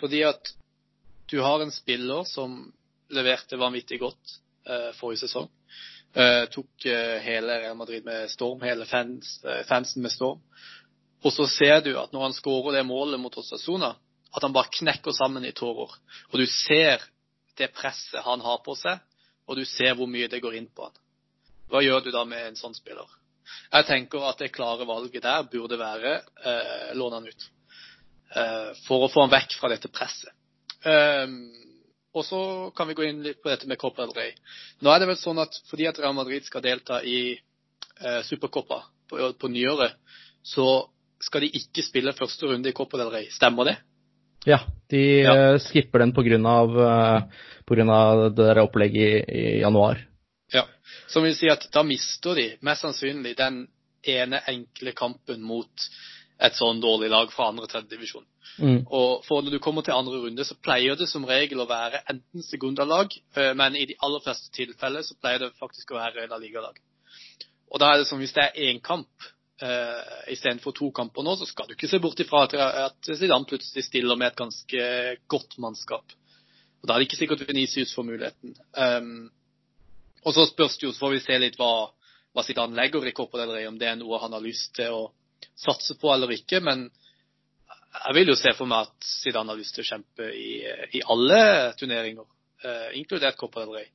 Fordi 0.00 0.24
at 0.26 0.52
du 1.28 1.40
har 1.40 1.60
en 1.60 1.72
spiller 1.72 2.24
som 2.24 2.72
leverte 3.12 3.56
vanvittig 3.56 4.00
godt 4.00 4.34
eh, 4.68 4.90
forrige 4.96 5.26
sesong. 5.26 5.48
Eh, 6.16 6.44
tok 6.52 6.86
eh, 6.88 7.18
hele 7.24 7.58
Real 7.60 7.76
Madrid 7.76 8.04
med 8.04 8.30
storm, 8.32 8.62
hele 8.64 8.86
fans, 8.88 9.38
eh, 9.44 9.64
fansen 9.68 10.02
med 10.02 10.12
storm. 10.12 10.40
Og 11.24 11.32
så 11.34 11.46
ser 11.50 11.80
du 11.84 11.92
at 11.98 12.12
når 12.14 12.28
han 12.28 12.36
skårer 12.36 12.78
det 12.78 12.86
målet 12.86 13.20
mot 13.20 13.36
Osasuna, 13.36 13.94
at 14.32 14.44
han 14.44 14.54
bare 14.54 14.72
knekker 14.78 15.12
sammen 15.12 15.44
i 15.44 15.52
tårer. 15.52 15.92
Og 16.32 16.38
du 16.38 16.46
ser 16.46 17.02
det 17.58 17.72
presset 17.74 18.24
han 18.24 18.40
har 18.44 18.62
på 18.64 18.76
seg, 18.78 19.00
og 19.48 19.56
du 19.56 19.64
ser 19.66 19.96
hvor 19.98 20.08
mye 20.10 20.28
det 20.30 20.40
går 20.44 20.58
inn 20.60 20.68
på 20.72 20.86
han. 20.86 20.96
Hva 21.68 21.82
gjør 21.84 22.04
du 22.04 22.12
da 22.14 22.24
med 22.28 22.46
en 22.46 22.56
sånn 22.56 22.76
spiller? 22.76 23.08
Jeg 23.72 23.86
tenker 23.88 24.24
at 24.28 24.40
det 24.40 24.52
klare 24.52 24.86
valget 24.88 25.24
der 25.24 25.46
burde 25.50 25.78
være 25.80 26.18
eh, 26.44 26.90
låne 26.96 27.20
han 27.20 27.28
ut. 27.28 27.48
Eh, 28.36 28.70
for 28.86 29.04
å 29.04 29.10
få 29.12 29.24
han 29.24 29.32
vekk 29.32 29.56
fra 29.60 29.70
dette 29.72 29.90
presset. 29.92 30.32
Eh, 30.84 31.26
og 32.18 32.24
så 32.24 32.40
kan 32.76 32.88
vi 32.88 32.96
gå 32.98 33.04
inn 33.06 33.22
litt 33.22 33.42
på 33.42 33.50
dette 33.50 33.68
med 33.70 33.78
Copa 33.78 34.06
del 34.06 34.14
Rey. 34.16 34.32
Nå 34.82 34.90
er 34.92 35.02
det 35.02 35.10
vel 35.10 35.20
sånn 35.20 35.40
at 35.42 35.58
fordi 35.70 35.86
at 35.90 35.98
Real 36.02 36.16
Madrid 36.16 36.46
skal 36.46 36.64
delta 36.64 37.02
i 37.04 37.34
eh, 37.36 38.20
Supercopa 38.26 38.82
på, 39.10 39.32
på 39.38 39.50
nyåret, 39.52 39.94
så 40.42 40.88
skal 41.22 41.44
de 41.44 41.52
ikke 41.60 41.84
spille 41.84 42.14
første 42.16 42.46
runde 42.48 42.70
i 42.70 42.76
Copa 42.76 42.98
del 43.00 43.12
Rey. 43.12 43.30
Stemmer 43.34 43.70
det? 43.72 43.76
Ja, 44.46 44.60
de 44.90 45.02
Ja. 45.22 45.34
eh, 45.34 45.58
skipper 45.58 45.98
den 45.98 46.12
pga. 46.12 47.28
det 47.68 48.36
der 48.36 48.62
opplegget 48.62 49.28
i, 49.28 49.38
i 49.38 49.60
januar. 49.60 49.98
Ja. 50.52 50.64
Som 51.06 51.22
vil 51.24 51.36
si 51.36 51.48
at 51.50 51.68
da 51.72 51.82
mister 51.82 52.34
de 52.34 52.56
mest 52.62 52.82
sannsynlig 52.82 53.36
den 53.36 53.66
ene 54.02 54.40
enkle 54.48 54.92
kampen 54.92 55.42
mot 55.42 55.88
et 56.38 56.54
sånn 56.54 56.78
dårlig 56.82 57.08
lag 57.10 57.32
fra 57.34 57.48
andre 57.50 57.66
tredje 57.70 57.90
divisjon. 57.90 58.26
Mm. 58.62 58.84
Og 58.94 59.24
for 59.26 59.42
når 59.42 59.56
du 59.56 59.62
kommer 59.62 59.82
til 59.86 59.96
andre 59.96 60.20
runde, 60.22 60.44
så 60.46 60.54
pleier 60.62 60.98
det 60.98 61.08
som 61.10 61.26
regel 61.26 61.64
å 61.64 61.68
være 61.70 62.04
enten 62.10 62.44
sekundalag, 62.46 63.16
eh, 63.34 63.50
men 63.58 63.76
i 63.76 63.88
de 63.90 63.96
aller 64.06 64.22
fleste 64.22 64.52
tilfeller 64.54 65.02
så 65.06 65.18
pleier 65.18 65.42
det 65.42 65.56
faktisk 65.58 65.92
å 65.92 65.98
være 65.98 66.28
La 66.30 66.38
Liga-lag. 66.38 66.78
Og 67.68 67.82
da 67.82 67.90
er 67.90 68.00
det 68.00 68.08
som 68.08 68.22
hvis 68.22 68.36
det 68.36 68.46
er 68.46 68.70
én 68.70 68.78
kamp 68.80 69.10
uh, 69.60 70.30
istedenfor 70.32 70.72
to 70.72 70.88
kamper 70.94 71.26
nå, 71.26 71.34
så 71.36 71.44
skal 71.48 71.68
du 71.68 71.74
ikke 71.74 71.90
se 71.90 72.00
bort 72.00 72.20
ifra 72.22 72.46
at, 72.46 72.54
at 72.56 73.10
Zidane 73.18 73.48
plutselig 73.48 73.84
stiller 73.84 74.16
med 74.16 74.30
et 74.30 74.38
ganske 74.38 74.86
godt 75.28 75.58
mannskap. 75.60 76.14
Og 76.80 76.88
da 76.88 76.94
er 76.94 77.02
det 77.02 77.08
ikke 77.10 77.20
sikkert 77.20 77.44
Venicius 77.48 77.92
får 77.92 78.06
muligheten. 78.08 78.54
Um, 78.72 79.28
og 80.24 80.34
så 80.34 80.46
spørs 80.48 80.78
det 80.78 80.88
jo, 80.88 80.94
så 80.94 81.04
får 81.04 81.16
vi 81.16 81.22
se 81.26 81.38
litt 81.42 81.58
hva, 81.60 81.90
hva 82.32 82.46
Zidane 82.46 82.78
legger 82.78 83.04
i 83.04 83.14
Copa 83.16 83.42
del 83.42 83.52
Rey, 83.52 83.68
om 83.68 83.78
det 83.80 83.90
er 83.90 83.98
noe 84.00 84.22
han 84.22 84.36
har 84.36 84.44
lyst 84.44 84.72
til 84.78 84.94
å 84.94 85.02
satse 85.58 85.96
på 86.00 86.10
eller 86.14 86.32
ikke. 86.36 86.60
Men 86.64 86.86
jeg 87.98 88.16
vil 88.16 88.32
jo 88.32 88.36
se 88.38 88.52
for 88.56 88.70
meg 88.70 88.88
at 88.88 89.08
Zidane 89.22 89.52
har 89.52 89.60
lyst 89.60 89.76
til 89.76 89.84
å 89.86 89.90
kjempe 89.92 90.28
i, 90.34 90.50
i 90.98 91.04
alle 91.14 91.40
turneringer, 91.78 92.28
eh, 92.64 92.90
inkludert 93.00 93.38
Copa 93.40 93.64
del 93.64 93.80
Rey. 93.80 93.88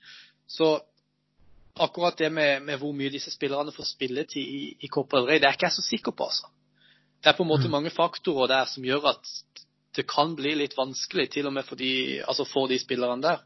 Så 0.50 0.76
akkurat 1.84 2.18
det 2.20 2.30
med, 2.34 2.66
med 2.68 2.82
hvor 2.82 2.94
mye 2.96 3.14
disse 3.14 3.32
spillerne 3.34 3.74
får 3.74 3.94
spilletid 3.94 4.44
i, 4.44 4.64
i 4.86 4.92
Copa 4.92 5.20
del 5.20 5.30
Rey, 5.32 5.42
det 5.42 5.50
er 5.50 5.58
ikke 5.58 5.70
jeg 5.70 5.80
så 5.80 5.86
sikker 5.88 6.16
på, 6.16 6.30
altså. 6.30 6.52
Det 7.24 7.32
er 7.32 7.38
på 7.38 7.46
en 7.46 7.54
måte 7.54 7.72
mange 7.72 7.94
faktorer 7.94 8.50
der 8.52 8.66
som 8.68 8.84
gjør 8.84 9.14
at 9.14 9.30
det 9.96 10.04
kan 10.10 10.34
bli 10.36 10.56
litt 10.60 10.74
vanskelig, 10.76 11.30
til 11.32 11.48
og 11.48 11.54
med 11.56 11.64
for 11.68 11.80
de, 11.80 12.20
altså 12.26 12.44
for 12.50 12.68
de 12.68 12.80
spillerne 12.82 13.24
der. 13.24 13.44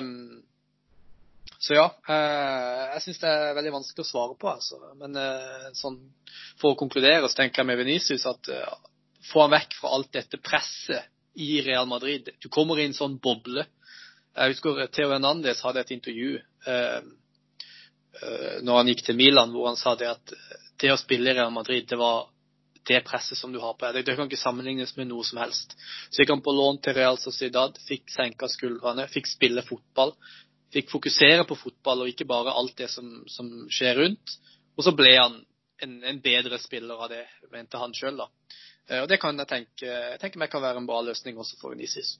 Um, 0.00 0.42
så 1.62 1.76
ja, 1.76 1.84
eh, 2.10 2.80
jeg 2.96 3.02
syns 3.04 3.20
det 3.22 3.30
er 3.30 3.52
veldig 3.54 3.72
vanskelig 3.76 4.02
å 4.02 4.08
svare 4.08 4.34
på, 4.34 4.50
altså. 4.50 4.80
Men 4.98 5.14
eh, 5.20 5.68
sånn, 5.78 6.00
for 6.58 6.74
å 6.74 6.78
konkludere 6.80 7.28
så 7.30 7.38
tenker 7.38 7.62
jeg 7.62 7.68
med 7.68 7.78
Venicius 7.78 8.26
at 8.26 8.50
eh, 8.50 8.72
få 9.28 9.44
han 9.44 9.54
vekk 9.54 9.76
fra 9.78 9.92
alt 9.94 10.10
dette 10.16 10.40
presset 10.42 11.06
i 11.38 11.60
Real 11.62 11.86
Madrid. 11.86 12.32
Du 12.42 12.50
kommer 12.50 12.82
i 12.82 12.88
en 12.88 12.98
sånn 12.98 13.14
boble. 13.22 13.68
Jeg 14.34 14.56
husker 14.56 14.82
Theo 14.90 15.12
Hernandez 15.12 15.62
hadde 15.62 15.86
et 15.86 15.94
intervju 15.94 16.34
eh, 16.66 17.00
når 18.66 18.76
han 18.76 18.90
gikk 18.90 19.06
til 19.06 19.16
Milan, 19.22 19.54
hvor 19.54 19.70
han 19.70 19.78
sa 19.78 19.94
det 19.98 20.10
at 20.10 20.34
det 20.82 20.90
å 20.92 20.98
spille 21.00 21.30
i 21.30 21.38
Real 21.38 21.54
Madrid, 21.54 21.86
det 21.88 21.96
var 22.00 22.26
det 22.90 23.04
presset 23.06 23.38
som 23.38 23.54
du 23.54 23.60
har 23.62 23.78
på 23.78 23.86
deg. 23.86 24.02
Det 24.02 24.18
kan 24.18 24.26
ikke 24.26 24.40
sammenlignes 24.40 24.96
med 24.98 25.12
noe 25.14 25.22
som 25.26 25.38
helst. 25.38 25.76
Så 26.10 26.22
gikk 26.22 26.34
han 26.34 26.42
på 26.44 26.54
lån 26.58 26.82
til 26.82 26.98
Real 26.98 27.18
Sociedad, 27.22 27.78
fikk 27.86 28.10
senka 28.10 28.50
skuldrene, 28.50 29.06
fikk 29.14 29.30
spille 29.30 29.62
fotball. 29.62 30.16
Fikk 30.72 30.90
fokusere 30.92 31.44
på 31.48 31.58
fotball 31.60 32.04
og 32.04 32.10
ikke 32.12 32.28
bare 32.28 32.54
alt 32.56 32.76
det 32.78 32.88
som, 32.92 33.08
som 33.28 33.48
skjer 33.72 33.98
rundt. 34.00 34.36
Og 34.78 34.86
så 34.86 34.94
ble 34.96 35.12
han 35.18 35.38
en, 35.84 35.96
en 36.08 36.20
bedre 36.24 36.58
spiller 36.62 36.96
av 36.96 37.10
det, 37.12 37.24
mente 37.52 37.80
han 37.80 37.94
sjøl. 37.96 38.22
Eh, 38.88 39.02
Og 39.02 39.08
det 39.10 39.20
kan 39.20 39.38
jeg 39.38 39.50
tenke, 39.50 39.88
jeg 39.88 40.20
tenker 40.22 40.40
meg 40.40 40.52
kan 40.52 40.64
være 40.64 40.80
en 40.80 40.88
bra 40.88 41.02
løsning 41.04 41.38
også 41.38 41.58
for 41.60 41.76
Unisis. 41.76 42.16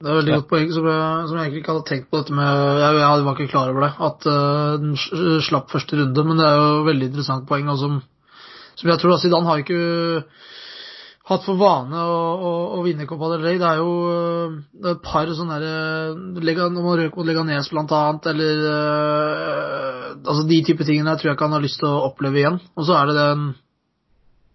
Det 0.00 0.08
er 0.08 0.16
veldig 0.16 0.36
godt 0.38 0.48
poeng 0.48 0.70
som 0.72 0.86
jeg, 0.88 1.24
som 1.28 1.36
jeg 1.36 1.44
egentlig 1.44 1.60
ikke 1.60 1.72
hadde 1.74 1.88
tenkt 1.90 2.06
på 2.08 2.20
dette 2.22 2.32
med 2.32 2.60
Jeg, 2.80 3.00
jeg 3.02 3.24
var 3.26 3.34
ikke 3.36 3.52
klar 3.52 3.72
over 3.72 3.84
det, 3.84 3.90
at 4.06 4.28
uh, 4.32 4.78
den 4.80 5.42
slapp 5.44 5.68
første 5.68 5.98
runde, 5.98 6.24
men 6.24 6.40
det 6.40 6.46
er 6.46 6.56
jo 6.56 6.86
veldig 6.86 7.08
interessant 7.10 7.44
poeng. 7.50 7.68
Og 7.68 7.76
som, 7.82 7.98
som 8.80 8.88
jeg 8.88 9.02
tror 9.02 9.12
da, 9.12 9.18
Zidane 9.20 9.50
har 9.50 9.60
ikke 9.60 9.82
hatt 11.30 11.44
for 11.46 11.58
vane 11.60 12.00
å, 12.02 12.18
å, 12.48 12.50
å 12.76 12.82
vinne 12.84 13.06
Copa 13.08 13.28
del 13.32 13.44
Rey. 13.46 13.58
Det 13.60 13.66
er 13.68 13.80
jo 13.80 13.90
eh, 14.10 14.58
det 14.82 14.88
er 14.90 14.96
et 14.96 15.02
par 15.06 15.30
sånne 15.36 15.56
derre 15.62 16.42
Lega- 16.44 16.68
Når 16.72 16.84
man 16.86 16.98
røk 17.00 17.16
mot 17.18 17.28
Leganes 17.28 17.70
blant 17.72 17.92
annet, 17.96 18.26
eller 18.32 18.62
eh, 18.74 20.06
Altså 20.20 20.44
de 20.50 20.58
type 20.66 20.84
tingene 20.86 21.14
jeg 21.14 21.22
tror 21.22 21.30
jeg 21.30 21.38
ikke 21.38 21.48
han 21.48 21.56
har 21.58 21.64
lyst 21.64 21.78
til 21.82 21.88
å 21.90 22.02
oppleve 22.10 22.42
igjen. 22.42 22.58
Og 22.76 22.86
så 22.88 22.96
er 22.98 23.10
det 23.12 23.18
den 23.20 23.50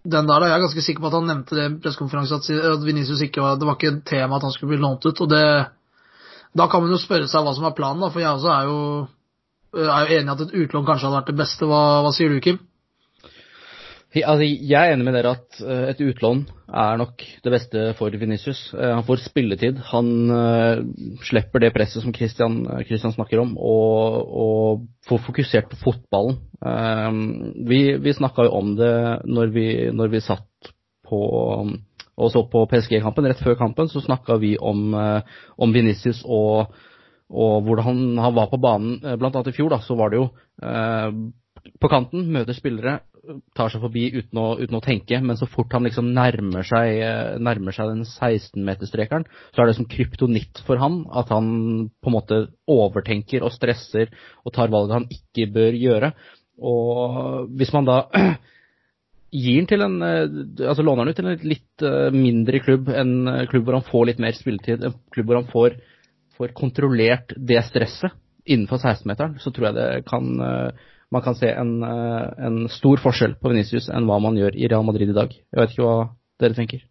den 0.05 0.27
der, 0.29 0.37
da, 0.43 0.45
Jeg 0.51 0.55
er 0.59 0.61
ganske 0.67 0.83
sikker 0.85 1.01
på 1.01 1.09
at 1.09 1.15
han 1.17 1.25
nevnte 1.31 1.55
det 1.57 1.63
i 1.65 1.77
pressekonferansen, 1.81 2.37
at, 2.37 2.49
at 2.75 2.83
Vinicius 2.85 3.23
ikke 3.25 3.41
var, 3.41 3.55
det 3.57 3.65
var 3.65 3.79
ikke 3.79 3.89
et 3.95 4.03
tema 4.05 4.37
at 4.37 4.43
han 4.45 4.53
skulle 4.53 4.75
bli 4.75 4.81
lånt 4.83 5.05
ut. 5.07 5.21
og 5.25 5.31
det, 5.31 5.41
Da 6.53 6.67
kan 6.69 6.83
man 6.83 6.93
jo 6.93 6.99
spørre 7.01 7.25
seg 7.31 7.41
hva 7.41 7.55
som 7.57 7.65
er 7.65 7.73
planen, 7.77 8.03
da, 8.05 8.11
for 8.13 8.21
jeg 8.21 8.29
også 8.35 8.51
er 8.53 8.69
jo, 8.69 8.77
er 9.81 10.05
jo 10.05 10.19
enig 10.19 10.29
i 10.29 10.33
at 10.35 10.43
et 10.45 10.53
utlån 10.61 10.85
kanskje 10.85 11.07
hadde 11.09 11.17
vært 11.23 11.31
det 11.33 11.39
beste. 11.41 11.65
Hva, 11.71 11.81
hva 12.05 12.11
sier 12.13 12.29
du, 12.35 12.37
Kim? 12.45 12.61
Altså, 14.23 14.45
jeg 14.47 14.79
er 14.79 14.93
enig 14.93 15.03
med 15.03 15.15
dere 15.17 15.33
at 15.35 15.57
eh, 15.59 15.89
et 15.91 16.01
utlån 16.05 16.45
er 16.71 16.99
nok 17.01 17.23
det 17.43 17.51
beste 17.51 17.81
for 17.97 18.13
Venicius. 18.15 18.61
Eh, 18.71 18.93
Han 18.95 19.03
får 19.03 19.25
spilletid. 19.25 19.81
Han 19.91 20.11
eh, 20.31 20.83
slipper 21.27 21.59
det 21.59 21.73
presset 21.75 22.03
som 22.03 22.13
Christian, 22.15 22.61
Christian 22.87 23.11
snakker 23.11 23.41
om, 23.43 23.57
og, 23.59 24.15
og 24.45 24.85
får 25.09 25.19
fokusert 25.25 25.67
på 25.73 25.81
fotballen. 25.83 26.39
Vi, 27.67 27.79
vi 28.01 28.13
snakka 28.15 28.47
jo 28.47 28.55
om 28.55 28.71
det 28.79 28.95
når 29.27 29.51
vi, 29.53 29.67
når 29.93 30.13
vi 30.15 30.23
satt 30.23 30.71
på 31.05 31.19
og 32.15 32.29
så 32.31 32.45
på 32.47 32.61
PSG-kampen. 32.71 33.27
Rett 33.27 33.43
før 33.43 33.57
kampen 33.59 33.89
så 33.91 33.99
snakka 33.99 34.37
vi 34.39 34.53
om, 34.55 34.93
om 34.95 35.73
Venicius 35.75 36.21
og, 36.23 36.71
og 37.27 37.65
hvordan 37.67 37.85
han, 37.89 37.99
han 38.23 38.37
var 38.37 38.47
på 38.47 38.61
banen. 38.63 39.01
Blant 39.19 39.35
annet 39.35 39.51
i 39.51 39.57
fjor 39.57 39.75
da, 39.75 39.81
så 39.83 39.99
var 39.99 40.13
det 40.13 40.21
jo 40.21 40.29
på 41.81 41.91
kanten, 41.91 42.29
møter 42.31 42.55
spillere, 42.55 43.01
tar 43.57 43.71
seg 43.71 43.83
forbi 43.83 44.05
uten 44.15 44.39
å, 44.39 44.45
uten 44.59 44.77
å 44.77 44.83
tenke, 44.83 45.19
men 45.23 45.37
så 45.39 45.47
fort 45.49 45.73
han 45.75 45.85
liksom 45.87 46.11
nærmer 46.15 46.65
seg, 46.67 46.99
eh, 47.03 47.35
nærmer 47.41 47.75
seg 47.75 47.91
den 47.91 48.05
16-meterstrekeren, 48.07 49.25
så 49.53 49.61
er 49.61 49.69
det 49.69 49.77
som 49.77 49.87
kryptonitt 49.89 50.61
for 50.67 50.81
han 50.81 51.03
at 51.15 51.31
han 51.33 51.47
på 52.01 52.11
en 52.11 52.15
måte 52.15 52.41
overtenker 52.71 53.45
og 53.45 53.53
stresser 53.55 54.11
og 54.43 54.55
tar 54.55 54.73
valg 54.73 54.93
han 54.93 55.07
ikke 55.11 55.49
bør 55.55 55.77
gjøre. 55.79 56.11
Og 56.63 57.51
hvis 57.59 57.73
man 57.75 57.89
da 57.89 57.99
gir 59.35 59.61
han 59.61 59.69
til 59.71 59.85
en 59.85 59.97
eh, 60.05 60.25
altså 60.69 60.85
låner 60.85 61.05
han 61.05 61.13
ut 61.13 61.19
til 61.19 61.31
en 61.31 61.47
litt 61.53 61.85
eh, 61.85 62.09
mindre 62.15 62.63
klubb, 62.63 62.91
en 62.93 63.15
klubb 63.51 63.67
hvor 63.67 63.79
han 63.79 63.89
får 63.89 64.09
litt 64.11 64.25
mer 64.25 64.37
spilletid, 64.37 64.85
en 64.85 64.99
klubb 65.13 65.31
hvor 65.31 65.41
han 65.41 65.51
får, 65.51 65.79
får 66.39 66.57
kontrollert 66.57 67.35
det 67.37 67.63
stresset 67.69 68.15
innenfor 68.45 68.77
16-meteren, 68.77 69.39
så 69.41 69.49
tror 69.49 69.71
jeg 69.71 69.77
det 69.79 69.87
kan 70.05 70.27
man 71.15 71.23
kan 71.25 71.37
se 71.39 71.49
en, 71.51 71.77
eh, 71.83 72.45
en 72.47 72.57
stor 72.71 73.01
forskjell 73.03 73.37
på 73.39 73.51
Venicius 73.53 73.87
enn 73.89 74.07
hva 74.09 74.19
man 74.23 74.37
gjør 74.39 74.57
i 74.57 74.67
Real 74.71 74.85
Madrid 74.87 75.11
i 75.11 75.17
dag. 75.17 75.31
Jeg 75.31 75.61
vet 75.61 75.73
ikke 75.73 75.87
hva 75.87 75.97
dere 76.43 76.57
tenker. 76.57 76.83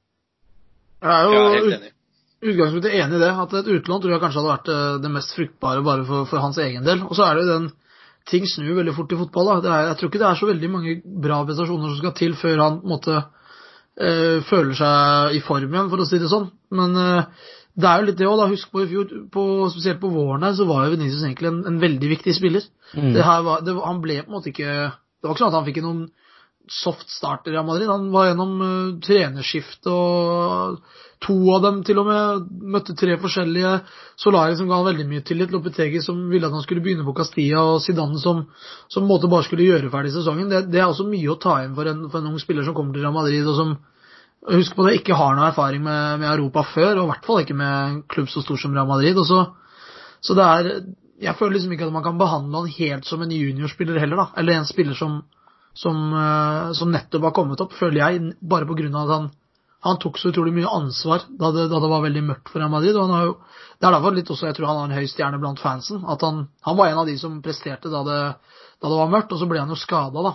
Jeg 1.04 1.12
er 1.12 1.28
jo 1.28 1.44
helt 1.52 1.76
enig. 1.78 1.90
utgangspunktet 2.44 2.98
enig 2.98 3.18
i 3.18 3.22
det. 3.22 3.32
At 3.44 3.56
et 3.60 3.72
utlån 3.76 4.02
tror 4.02 4.14
jeg 4.14 4.22
kanskje 4.24 4.40
hadde 4.40 4.54
vært 4.54 4.70
eh, 4.74 5.00
det 5.04 5.14
mest 5.14 5.36
fruktbare 5.36 5.84
bare 5.84 6.06
for, 6.08 6.28
for 6.30 6.44
hans 6.44 6.60
egen 6.64 6.86
del. 6.86 7.04
Og 7.04 7.16
så 7.16 7.28
er 7.28 7.34
det 7.36 7.46
jo 7.46 7.54
den 7.54 7.72
Ting 8.24 8.46
snur 8.48 8.78
veldig 8.78 8.94
fort 8.96 9.10
i 9.12 9.16
fotball. 9.20 9.48
da. 9.50 9.54
Det 9.60 9.68
er, 9.70 9.82
jeg 9.90 9.96
tror 10.00 10.08
ikke 10.08 10.20
det 10.22 10.28
er 10.30 10.38
så 10.40 10.46
veldig 10.48 10.68
mange 10.72 10.92
bra 11.26 11.42
prestasjoner 11.44 11.90
som 11.90 11.98
skal 11.98 12.14
til 12.16 12.36
før 12.40 12.62
han 12.62 12.78
på 12.80 12.86
en 12.86 12.92
måte 12.94 13.16
eh, 14.00 14.38
føler 14.48 14.78
seg 14.78 15.36
i 15.36 15.42
form 15.44 15.68
igjen, 15.68 15.90
for 15.92 16.00
å 16.00 16.06
si 16.08 16.20
det 16.22 16.30
sånn. 16.32 16.46
Men 16.72 16.96
eh, 16.96 17.50
det 17.74 17.88
er 17.90 18.00
jo 18.00 18.06
litt 18.06 18.18
det 18.20 18.26
òg, 18.30 18.36
da. 18.38 18.50
Husk 18.52 18.70
på 18.70 18.84
i 18.84 18.90
fjor, 18.90 19.14
på, 19.34 19.44
spesielt 19.74 20.02
på 20.02 20.12
våren 20.14 20.46
her, 20.46 20.52
så 20.54 20.66
var 20.68 20.84
jo 20.86 20.94
Venezia 20.94 21.26
egentlig 21.26 21.50
en, 21.50 21.62
en 21.72 21.80
veldig 21.82 22.10
viktig 22.12 22.34
spiller. 22.36 22.68
Mm. 22.94 23.14
Det 23.16 23.24
her 23.26 23.40
var, 23.46 23.64
det, 23.66 23.74
han 23.82 24.02
ble 24.04 24.20
på 24.22 24.30
en 24.30 24.36
måte 24.36 24.52
ikke 24.52 24.68
Det 24.68 25.26
var 25.26 25.34
ikke 25.34 25.42
sånn 25.42 25.50
at 25.50 25.58
han 25.58 25.66
fikk 25.66 25.80
noen 25.82 26.04
soft 26.70 27.10
start 27.12 27.48
i 27.48 27.52
Real 27.52 27.66
Madrid. 27.66 27.90
Han 27.90 28.06
var 28.12 28.28
gjennom 28.30 28.52
uh, 28.62 28.92
trenerskifte 29.04 29.90
og 29.92 30.78
to 31.24 31.34
av 31.54 31.64
dem 31.64 31.80
til 31.84 31.98
og 32.00 32.08
med 32.08 32.46
møtte 32.76 32.94
tre 32.96 33.16
forskjellige. 33.20 33.72
Solari 34.20 34.56
som 34.56 34.68
ga 34.70 34.78
han 34.78 34.88
veldig 34.88 35.06
mye 35.10 35.24
tillit. 35.26 35.52
Lopetegi 35.52 36.00
som 36.04 36.22
ville 36.30 36.48
at 36.48 36.54
han 36.54 36.64
skulle 36.64 36.84
begynne 36.84 37.04
på 37.06 37.16
Castilla, 37.16 37.64
og 37.74 37.82
Zidane 37.84 38.20
som 38.22 38.46
som 38.92 39.08
måte 39.08 39.28
bare 39.32 39.48
skulle 39.48 39.66
gjøre 39.66 39.90
ferdig 39.92 40.14
sesongen. 40.14 40.52
Det, 40.52 40.66
det 40.72 40.80
er 40.80 40.86
også 40.86 41.08
mye 41.08 41.32
å 41.32 41.40
ta 41.40 41.58
inn 41.64 41.74
for 41.76 41.90
en, 41.90 42.06
for 42.12 42.22
en 42.22 42.32
ung 42.32 42.40
spiller 42.40 42.64
som 42.66 42.76
kommer 42.76 42.94
til 42.94 43.04
Real 43.04 43.16
Madrid, 43.16 43.44
og 43.48 43.58
som 43.58 43.76
Husk 44.44 44.74
på 44.76 44.84
det, 44.84 44.98
ikke 44.98 45.16
har 45.16 45.36
noe 45.36 45.46
erfaring 45.48 45.80
med, 45.84 46.18
med 46.20 46.28
Europa 46.28 46.66
før, 46.74 46.98
og 46.98 47.06
i 47.06 47.10
hvert 47.14 47.24
fall 47.24 47.38
ikke 47.40 47.56
med 47.56 47.76
en 47.84 48.02
klubb 48.12 48.28
så 48.28 48.42
stor 48.44 48.58
som 48.60 48.74
Real 48.76 48.88
Madrid. 48.90 49.16
Så, 49.24 49.40
så 50.20 50.36
det 50.36 50.44
er 50.44 50.68
Jeg 51.24 51.36
føler 51.38 51.54
liksom 51.54 51.72
ikke 51.72 51.86
at 51.86 51.94
man 51.94 52.02
kan 52.04 52.18
behandle 52.18 52.64
han 52.64 52.74
helt 52.74 53.06
som 53.08 53.22
en 53.22 53.30
juniorspiller 53.32 54.00
heller, 54.02 54.18
da. 54.20 54.26
Eller 54.36 54.58
en 54.58 54.68
spiller 54.68 54.98
som, 54.98 55.22
som, 55.72 55.96
eh, 56.12 56.72
som 56.76 56.90
nettopp 56.92 57.30
har 57.30 57.32
kommet 57.32 57.62
opp, 57.62 57.72
føler 57.72 58.02
jeg, 58.02 58.34
bare 58.42 58.68
på 58.68 58.76
grunn 58.76 58.94
av 58.98 59.08
at 59.08 59.16
han 59.16 59.32
Han 59.84 59.98
tok 60.00 60.16
så 60.16 60.30
utrolig 60.32 60.54
mye 60.56 60.70
ansvar 60.72 61.26
da 61.28 61.50
det, 61.52 61.66
da 61.68 61.76
det 61.76 61.88
var 61.92 62.00
veldig 62.00 62.22
mørkt 62.24 62.48
for 62.48 62.58
Real 62.58 62.70
Madrid. 62.72 62.96
og 62.96 63.10
jo, 63.24 63.34
Det 63.78 63.84
er 63.86 63.92
derfor 63.92 64.14
litt 64.16 64.30
også 64.32 64.46
jeg 64.46 64.56
tror 64.56 64.66
han 64.66 64.78
har 64.78 64.86
en 64.88 64.96
høy 64.96 65.06
stjerne 65.06 65.38
blant 65.38 65.60
fansen. 65.60 66.04
at 66.08 66.22
Han, 66.22 66.48
han 66.64 66.76
var 66.76 66.88
en 66.88 67.00
av 67.02 67.06
de 67.06 67.18
som 67.18 67.42
presterte 67.42 67.90
da 67.92 68.00
det, 68.02 68.20
da 68.80 68.88
det 68.88 68.96
var 68.96 69.12
mørkt, 69.12 69.32
og 69.32 69.38
så 69.38 69.46
ble 69.46 69.60
han 69.60 69.68
jo 69.68 69.76
skada 69.76 70.24
da, 70.24 70.32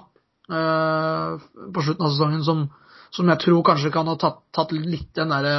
eh, 0.53 1.47
på 1.73 1.81
slutten 1.81 2.05
av 2.05 2.13
sesongen, 2.13 2.43
som, 2.45 2.69
som 3.15 3.29
jeg 3.31 3.41
tror 3.43 3.65
kanskje 3.65 3.91
kan 3.93 4.09
ha 4.09 4.15
tatt, 4.19 4.41
tatt 4.55 4.73
litt 4.75 5.09
den 5.17 5.33
derre 5.33 5.55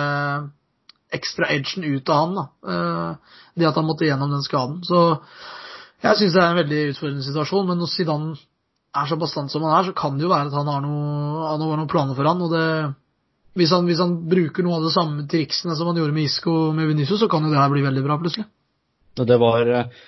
ekstra 1.10 1.48
edgen 1.50 1.84
ut 1.84 2.08
av 2.08 2.20
han. 2.20 2.34
da, 2.38 2.44
eh, 2.72 3.40
Det 3.58 3.66
at 3.66 3.74
han 3.74 3.86
måtte 3.86 4.06
gjennom 4.06 4.30
den 4.30 4.46
skaden. 4.46 4.84
Så 4.84 5.20
jeg 6.02 6.16
syns 6.16 6.32
det 6.32 6.42
er 6.42 6.50
en 6.50 6.62
veldig 6.62 6.82
utfordrende 6.94 7.26
situasjon, 7.26 7.66
men 7.66 7.78
når 7.78 7.90
Zidane 7.90 8.36
er 8.94 9.06
så 9.06 9.18
bastant 9.18 9.50
som 9.50 9.62
han 9.62 9.74
er, 9.78 9.90
så 9.90 9.94
kan 9.94 10.16
det 10.16 10.24
jo 10.24 10.32
være 10.32 10.48
at 10.48 10.56
han 10.56 10.66
har, 10.66 10.80
noe, 10.80 11.46
han 11.46 11.60
har 11.60 11.76
noen 11.76 11.90
planer 11.90 12.14
for 12.14 12.24
han. 12.24 12.40
og 12.42 12.50
det 12.54 12.94
hvis 13.58 13.72
han, 13.74 13.86
hvis 13.88 13.98
han 13.98 14.14
bruker 14.30 14.62
noe 14.62 14.78
av 14.78 14.86
de 14.86 14.92
samme 14.94 15.26
triksene 15.30 15.74
som 15.76 15.90
han 15.90 15.98
gjorde 15.98 16.14
med 16.14 16.28
Isco 16.28 16.52
og 16.68 16.74
med 16.76 16.86
Venezia, 16.86 17.18
så 17.18 17.28
kan 17.30 17.42
jo 17.42 17.50
det 17.50 17.58
her 17.58 17.72
bli 17.72 17.82
veldig 17.82 18.04
bra, 18.06 18.16
plutselig. 18.22 18.46
Det 19.18 19.38
var 19.42 19.66
eh, 19.66 20.04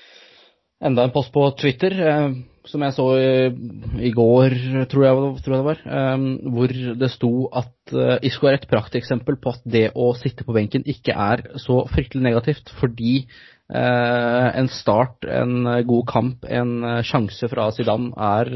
enda 0.83 1.05
en 1.07 1.15
post 1.15 1.33
på 1.35 1.45
Twitter 1.59 1.95
eh, 1.95 2.35
som 2.69 2.83
jeg 2.87 2.95
så 2.95 3.07
i, 3.19 4.11
går, 4.15 4.55
tror 4.91 5.05
jeg, 5.07 5.31
tror 5.43 5.55
jeg 5.55 5.63
det 5.63 5.69
var, 5.69 5.81
eh, 5.99 6.27
hvor 6.55 6.75
det 7.01 7.11
sto 7.11 7.33
at 7.59 7.95
eh, 7.95 8.19
Isco 8.29 8.49
er 8.49 8.59
et 8.59 8.69
prakteksempel 8.71 9.39
på 9.43 9.55
at 9.55 9.65
det 9.67 9.89
å 9.99 10.13
sitte 10.19 10.47
på 10.47 10.55
benken 10.57 10.87
ikke 10.87 11.15
er 11.15 11.47
så 11.63 11.83
fryktelig 11.91 12.25
negativt, 12.29 12.75
fordi 12.81 13.25
en 13.73 14.67
start, 14.69 15.25
en 15.33 15.63
god 15.89 16.03
kamp, 16.11 16.43
en 16.45 17.01
sjanse 17.09 17.49
fra 17.49 17.71
Zidane 17.73 18.11
er 18.21 18.51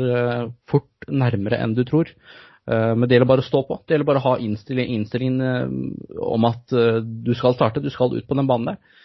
fort 0.69 1.07
nærmere 1.09 1.57
enn 1.65 1.73
du 1.73 1.87
tror. 1.89 2.11
Men 2.69 3.07
det 3.07 3.17
gjelder 3.17 3.31
bare 3.31 3.41
å 3.41 3.47
stå 3.47 3.63
på. 3.65 3.79
Det 3.87 3.95
gjelder 3.95 4.11
bare 4.11 4.21
å 4.21 4.27
ha 4.27 4.35
innstilling, 4.45 4.91
innstillingen 4.93 5.47
eh, 5.47 6.21
om 6.21 6.45
at 6.51 6.75
du 7.01 7.33
skal 7.39 7.57
starte, 7.57 7.81
du 7.81 7.89
skal 7.95 8.13
ut 8.13 8.29
på 8.29 8.37
den 8.37 8.51
banen 8.51 8.75
der. 8.75 9.01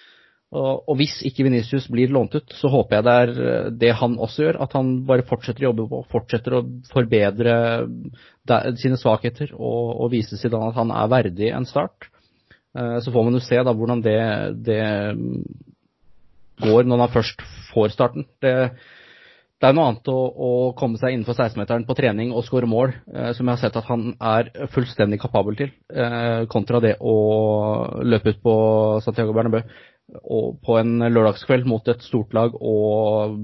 Og, 0.51 0.97
hvis 0.99 1.21
ikke 1.23 1.45
Venicius 1.47 1.85
blir 1.87 2.11
lånt 2.11 2.33
ut, 2.35 2.53
så 2.59 2.67
håper 2.73 2.97
jeg 2.97 3.05
det 3.07 3.13
er 3.23 3.29
eh, 3.39 3.67
det 3.83 3.91
han 4.01 4.17
også 4.19 4.43
gjør. 4.43 4.57
At 4.65 4.73
han 4.75 4.93
bare 5.07 5.23
fortsetter 5.27 5.63
å 5.63 5.69
jobbe 5.69 5.87
på, 5.87 6.01
fortsetter 6.11 6.57
å 6.57 6.65
forbedre 6.91 7.53
sine 8.81 8.99
svakheter 8.99 9.53
og, 9.55 9.93
og 9.95 10.09
vise 10.11 10.39
Zidane 10.39 10.73
at 10.73 10.79
han 10.81 10.91
er 10.91 11.11
verdig 11.13 11.53
en 11.55 11.67
start. 11.69 12.09
Eh, 12.75 12.97
Så 12.99 13.13
får 13.15 13.27
man 13.27 13.39
jo 13.39 13.45
se 13.45 13.61
da 13.63 13.71
hvordan 13.71 14.03
det, 14.03 14.17
det 14.67 14.81
går 16.65 16.89
når 16.89 17.05
han 17.05 17.13
først 17.13 17.45
får 17.71 17.95
starten. 17.95 18.27
Det, 18.43 18.51
det 19.61 19.69
er 19.69 19.77
noe 19.77 19.87
annet 19.87 20.11
å, 20.11 20.17
å 20.19 20.51
komme 20.75 20.99
seg 20.99 21.15
innenfor 21.15 21.37
16-meteren 21.37 21.87
på 21.87 21.95
trening 21.95 22.35
og 22.35 22.43
skåre 22.43 22.67
mål, 22.67 22.91
eh, 23.07 23.31
som 23.37 23.47
jeg 23.47 23.55
har 23.55 23.63
sett 23.63 23.79
at 23.79 23.87
han 23.87 24.17
er 24.19 24.51
fullstendig 24.75 25.21
kapabel 25.23 25.55
til, 25.63 25.71
kontra 26.51 26.83
det 26.83 26.97
å 26.99 27.15
løpe 28.03 28.35
ut 28.35 28.43
på 28.43 28.57
Santiago 29.07 29.31
Bernabeu 29.37 29.63
på 30.11 30.77
en 30.79 31.05
lørdagskveld 31.07 31.67
mot 31.69 31.87
et 31.91 32.03
stort 32.03 32.33
lag 32.35 32.55
og 32.59 33.37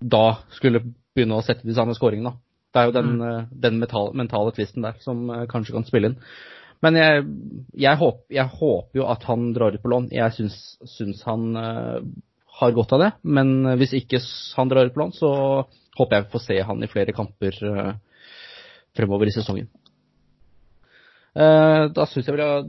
da 0.00 0.24
skulle 0.54 0.82
begynne 1.14 1.38
å 1.38 1.44
sette 1.44 1.66
de 1.66 1.76
samme 1.76 1.94
skåringene. 1.96 2.34
Det 2.74 2.80
er 2.80 2.88
jo 2.88 2.96
den, 2.96 3.14
mm. 3.20 3.50
den 3.64 3.78
mentale, 3.80 4.12
mentale 4.18 4.52
tvisten 4.56 4.84
der 4.84 4.98
som 5.04 5.28
eh, 5.30 5.46
kanskje 5.50 5.76
kan 5.76 5.86
spille 5.86 6.10
inn. 6.10 6.18
Men 6.84 6.98
jeg, 6.98 7.22
jeg, 7.80 7.96
håper, 8.00 8.24
jeg 8.34 8.56
håper 8.58 8.98
jo 8.98 9.06
at 9.08 9.22
han 9.28 9.52
drar 9.56 9.76
ut 9.76 9.84
på 9.84 9.92
lån. 9.92 10.10
Jeg 10.12 10.34
syns, 10.36 10.58
syns 10.96 11.22
han 11.28 11.46
eh, 11.56 12.00
har 12.58 12.74
godt 12.76 12.96
av 12.96 13.04
det. 13.04 13.12
Men 13.22 13.76
hvis 13.80 13.94
ikke 14.00 14.20
han 14.58 14.72
drar 14.72 14.90
ut 14.90 14.96
på 14.96 15.04
lån, 15.04 15.14
så 15.16 15.30
håper 15.98 16.16
jeg 16.16 16.26
vi 16.26 16.34
får 16.34 16.44
se 16.48 16.58
han 16.68 16.82
i 16.82 16.90
flere 16.90 17.14
kamper 17.16 17.60
eh, 17.70 17.94
fremover 18.98 19.30
i 19.30 19.36
sesongen. 19.36 19.70
Eh, 21.34 21.84
da 21.94 22.06
syns 22.10 22.28
jeg 22.28 22.42
har 22.42 22.66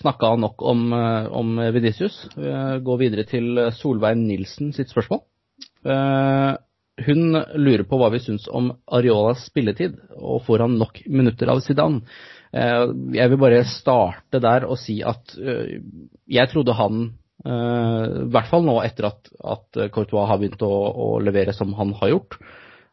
snakka 0.00 0.34
nok 0.40 0.62
om, 0.62 0.86
eh, 0.96 1.26
om 1.32 1.56
Venicius. 1.74 2.22
Gå 2.36 2.96
videre 3.00 3.26
til 3.28 3.58
Solveig 3.76 4.16
Nilsen 4.18 4.72
sitt 4.76 4.92
spørsmål. 4.92 5.22
Eh, 5.84 6.56
hun 7.06 7.32
lurer 7.56 7.86
på 7.88 7.96
hva 8.00 8.10
vi 8.12 8.20
syns 8.20 8.46
om 8.52 8.70
Areolas 8.92 9.46
spilletid, 9.48 9.96
og 10.18 10.42
får 10.44 10.66
han 10.66 10.76
nok 10.80 11.00
minutter 11.08 11.48
av 11.52 11.62
Zidane? 11.64 12.02
Eh, 12.52 12.86
Jeg 13.14 13.30
vil 13.30 13.40
bare 13.40 13.64
starte 13.64 14.40
der 14.42 14.66
og 14.68 14.78
si 14.80 15.00
at 15.06 15.36
eh, 15.38 15.78
jeg 16.28 16.50
trodde 16.52 16.76
han, 16.76 17.12
eh, 17.44 18.04
i 18.26 18.30
hvert 18.34 18.50
fall 18.50 18.66
nå 18.66 18.80
etter 18.84 19.08
at, 19.12 19.30
at 19.40 19.84
Courtois 19.94 20.28
har 20.28 20.40
begynt 20.40 20.62
å, 20.66 20.72
å 20.92 21.08
levere 21.22 21.54
som 21.56 21.72
han 21.78 21.94
har 22.00 22.12
gjort, 22.12 22.36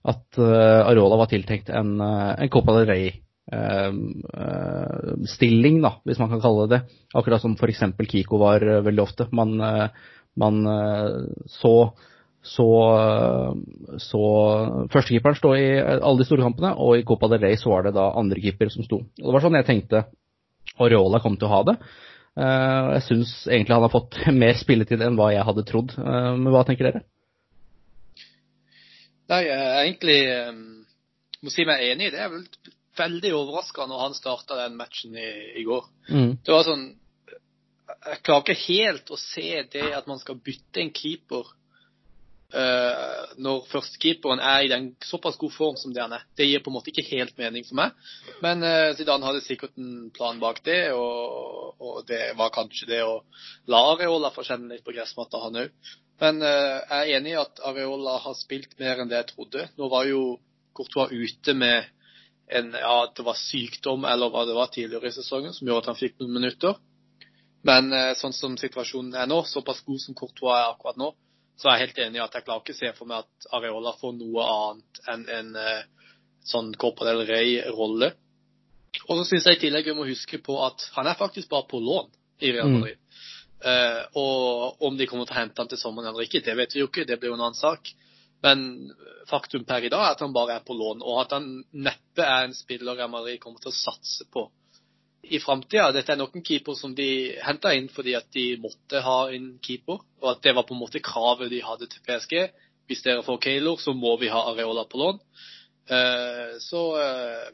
at 0.07 0.39
eh, 0.39 0.81
Areola 0.87 1.17
var 1.23 1.31
tiltenkt 1.31 1.69
en, 1.73 1.97
eh, 1.99 2.35
en 2.45 2.53
Copa 2.53 2.77
del 2.77 2.87
Rey. 2.87 3.09
Eh, 3.51 3.91
eh, 4.43 5.13
stilling, 5.25 5.81
da, 5.83 5.95
hvis 6.07 6.19
man 6.21 6.31
kan 6.33 6.43
kalle 6.43 6.67
det 6.67 6.77
det. 6.77 6.99
Akkurat 7.17 7.41
som 7.43 7.55
f.eks. 7.57 7.83
Kiko 8.09 8.41
var 8.41 8.63
eh, 8.63 8.83
veldig 8.85 9.03
ofte. 9.03 9.27
Man, 9.31 9.57
eh, 9.61 9.89
man 10.37 10.61
så 11.49 11.73
så, 12.47 12.65
så 13.99 14.19
førstekeeperen 14.93 15.35
stå 15.35 15.49
i 15.57 15.65
alle 15.81 16.21
de 16.21 16.27
store 16.29 16.45
kampene, 16.45 16.69
og 16.79 16.95
i 16.95 17.03
Copa 17.03 17.27
del 17.33 17.41
Rey 17.43 17.57
så 17.59 17.73
var 17.73 17.83
det 17.83 17.97
da 17.97 18.05
andrekeeper 18.15 18.69
som 18.71 18.85
sto. 18.85 19.01
Og 19.01 19.25
Det 19.25 19.33
var 19.35 19.43
sånn 19.43 19.57
jeg 19.57 19.67
tenkte 19.67 20.05
Areola 20.79 21.19
kom 21.19 21.35
til 21.35 21.49
å 21.49 21.51
ha 21.51 21.59
det. 21.67 21.75
Jeg 22.37 23.03
syns 23.03 23.33
egentlig 23.49 23.75
han 23.75 23.83
har 23.83 23.91
fått 23.91 24.15
mer 24.45 24.55
spilletid 24.61 25.03
enn 25.03 25.19
hva 25.19 25.33
jeg 25.33 25.43
hadde 25.43 25.65
trodd. 25.67 25.97
Men 25.97 26.47
hva 26.53 26.63
tenker 26.69 26.87
dere? 26.87 27.03
Nei, 29.27 29.43
jeg 29.49 29.59
er 29.59 29.81
egentlig 29.81 30.19
må 31.43 31.53
si 31.53 31.67
meg 31.67 31.83
enig 31.91 32.09
i 32.09 32.13
det. 32.13 32.23
Jeg 32.23 32.33
ble 32.33 32.76
veldig 32.97 33.33
overraska 33.37 33.85
når 33.89 34.03
han 34.05 34.17
starta 34.17 34.57
den 34.63 34.77
matchen 34.79 35.17
i, 35.17 35.29
i 35.61 35.65
går. 35.67 35.85
Mm. 36.09 36.31
Det 36.45 36.53
var 36.53 36.65
sånn 36.67 36.87
Jeg 37.87 38.19
klarer 38.23 38.43
ikke 38.43 38.73
helt 38.73 39.11
å 39.11 39.19
se 39.19 39.63
det 39.73 39.85
at 39.95 40.07
man 40.09 40.19
skal 40.21 40.39
bytte 40.43 40.83
en 40.83 40.93
keeper 40.95 41.47
Uh, 42.47 43.27
når 43.43 43.65
førstekeeperen 43.67 44.39
er 44.39 44.61
i 44.63 44.69
den 44.71 44.85
såpass 45.03 45.35
god 45.35 45.51
form 45.51 45.75
som 45.75 45.91
det 45.91 45.99
han 45.99 46.13
er. 46.15 46.23
Det 46.39 46.45
gir 46.47 46.61
på 46.63 46.71
en 46.71 46.77
måte 46.77 46.93
ikke 46.93 47.03
helt 47.09 47.35
mening 47.35 47.65
for 47.67 47.75
meg. 47.75 47.97
Men 48.39 48.63
uh, 48.63 48.93
Zidane 48.95 49.27
hadde 49.27 49.43
sikkert 49.43 49.75
en 49.75 50.07
plan 50.15 50.39
bak 50.39 50.61
det, 50.63 50.93
og, 50.95 51.73
og 51.83 51.97
det 52.07 52.37
var 52.39 52.53
kanskje 52.55 52.87
det 52.87 53.01
å 53.03 53.17
la 53.67 53.81
Areola 53.91 54.31
få 54.31 54.47
kjenne 54.47 54.71
litt 54.71 54.85
på 54.87 54.95
gressmatta, 54.95 55.43
han 55.43 55.59
òg. 55.65 55.91
Men 56.23 56.39
uh, 56.39 56.79
jeg 56.79 57.01
er 57.01 57.13
enig 57.19 57.35
i 57.35 57.41
at 57.41 57.59
Areola 57.67 58.15
har 58.23 58.39
spilt 58.39 58.79
mer 58.79 59.03
enn 59.03 59.11
det 59.11 59.19
jeg 59.19 59.31
trodde. 59.33 59.67
Nå 59.75 59.91
var 59.91 60.07
jo 60.07 60.23
Courtois 60.77 61.11
ute 61.11 61.57
med 61.57 61.91
en, 62.47 62.71
ja, 62.79 63.13
det 63.15 63.23
var 63.27 63.35
sykdom 63.35 64.05
eller 64.07 64.31
hva 64.31 64.45
det 64.47 64.55
var 64.55 64.69
tidligere 64.71 65.09
i 65.09 65.15
sesongen 65.15 65.53
som 65.53 65.67
gjorde 65.67 65.85
at 65.85 65.91
han 65.91 65.99
fikk 65.99 66.19
noen 66.21 66.37
minutter. 66.39 66.77
Men 67.67 67.91
eh, 67.93 68.13
sånn 68.15 68.35
som 68.35 68.55
situasjonen 68.59 69.15
er 69.19 69.27
nå, 69.27 69.41
såpass 69.49 69.81
god 69.87 69.99
som 70.03 70.15
Courtois 70.15 70.55
er 70.55 70.69
akkurat 70.71 70.99
nå, 71.01 71.11
så 71.57 71.67
er 71.69 71.77
jeg 71.77 71.87
helt 71.87 71.99
enig 72.05 72.19
i 72.19 72.23
at 72.23 72.37
jeg 72.37 72.45
klarer 72.45 72.63
ikke 72.63 72.75
å 72.75 72.79
se 72.79 72.91
for 72.95 73.09
meg 73.09 73.25
at 73.25 73.49
Areola 73.57 73.95
får 73.99 74.13
noe 74.19 74.45
annet 74.53 75.01
enn 75.13 75.25
en 75.39 75.55
eh, 75.59 75.81
sånn 76.47 76.71
Copa 76.79 77.07
del 77.09 77.25
Rey-rolle. 77.27 78.13
Og 79.07 79.19
så 79.19 79.25
syns 79.27 79.49
jeg 79.49 79.57
i 79.57 79.63
tillegg 79.65 79.89
vi 79.89 79.97
må 79.97 80.05
huske 80.07 80.39
på 80.43 80.55
at 80.63 80.85
han 80.95 81.09
er 81.09 81.19
faktisk 81.19 81.49
bare 81.51 81.67
på 81.69 81.81
lån 81.83 82.13
i 82.45 82.53
Real 82.53 82.69
Mm. 82.69 82.79
Madrid. 82.79 83.03
Eh, 83.65 84.01
og 84.21 84.83
om 84.85 84.97
de 84.97 85.07
kommer 85.09 85.25
til 85.25 85.33
å 85.33 85.39
hente 85.41 85.59
han 85.61 85.69
til 85.69 85.79
sommeren 85.81 86.11
eller 86.13 86.27
ikke, 86.27 86.43
det 86.45 86.55
vet 86.55 86.75
vi 86.75 86.83
jo 86.83 86.87
ikke. 86.91 87.07
Det 87.09 87.17
blir 87.19 87.33
jo 87.33 87.37
en 87.39 87.47
annen 87.49 87.57
sak. 87.57 87.89
Men 88.45 88.91
faktum 89.29 89.65
per 89.65 89.85
i 89.85 89.89
dag 89.89 90.03
er 90.03 90.15
at 90.15 90.21
han 90.23 90.35
bare 90.35 90.59
er 90.59 90.65
på 90.65 90.75
lån, 90.77 91.01
og 91.01 91.23
at 91.23 91.35
han 91.37 91.49
neppe 91.73 92.23
er 92.23 92.45
en 92.45 92.55
spiller 92.55 92.97
Real 92.97 93.11
Madrid 93.11 93.39
kommer 93.41 93.63
til 93.63 93.73
å 93.73 93.77
satse 93.77 94.27
på 94.31 94.45
i 95.27 95.39
framtida. 95.43 95.89
Dette 95.91 96.13
er 96.13 96.19
nok 96.21 96.37
en 96.37 96.45
keeper 96.45 96.77
som 96.77 96.93
de 96.95 97.09
henta 97.43 97.73
inn 97.75 97.89
fordi 97.91 98.13
at 98.15 98.29
de 98.35 98.45
måtte 98.61 99.01
ha 99.03 99.17
en 99.33 99.55
keeper, 99.63 99.99
og 100.21 100.31
at 100.31 100.43
det 100.45 100.53
var 100.55 100.67
på 100.67 100.75
en 100.77 100.83
måte 100.83 101.03
kravet 101.03 101.51
de 101.51 101.63
hadde 101.65 101.89
til 101.91 102.03
PSG. 102.07 102.37
Hvis 102.87 103.03
dere 103.03 103.25
får 103.25 103.41
Keylor, 103.43 103.81
så 103.83 103.91
må 103.91 104.13
vi 104.21 104.29
ha 104.31 104.45
Areola 104.53 104.85
på 104.87 105.01
lån. 105.01 105.19
Eh, 105.91 106.53
så, 106.63 106.83
eh, 107.01 107.49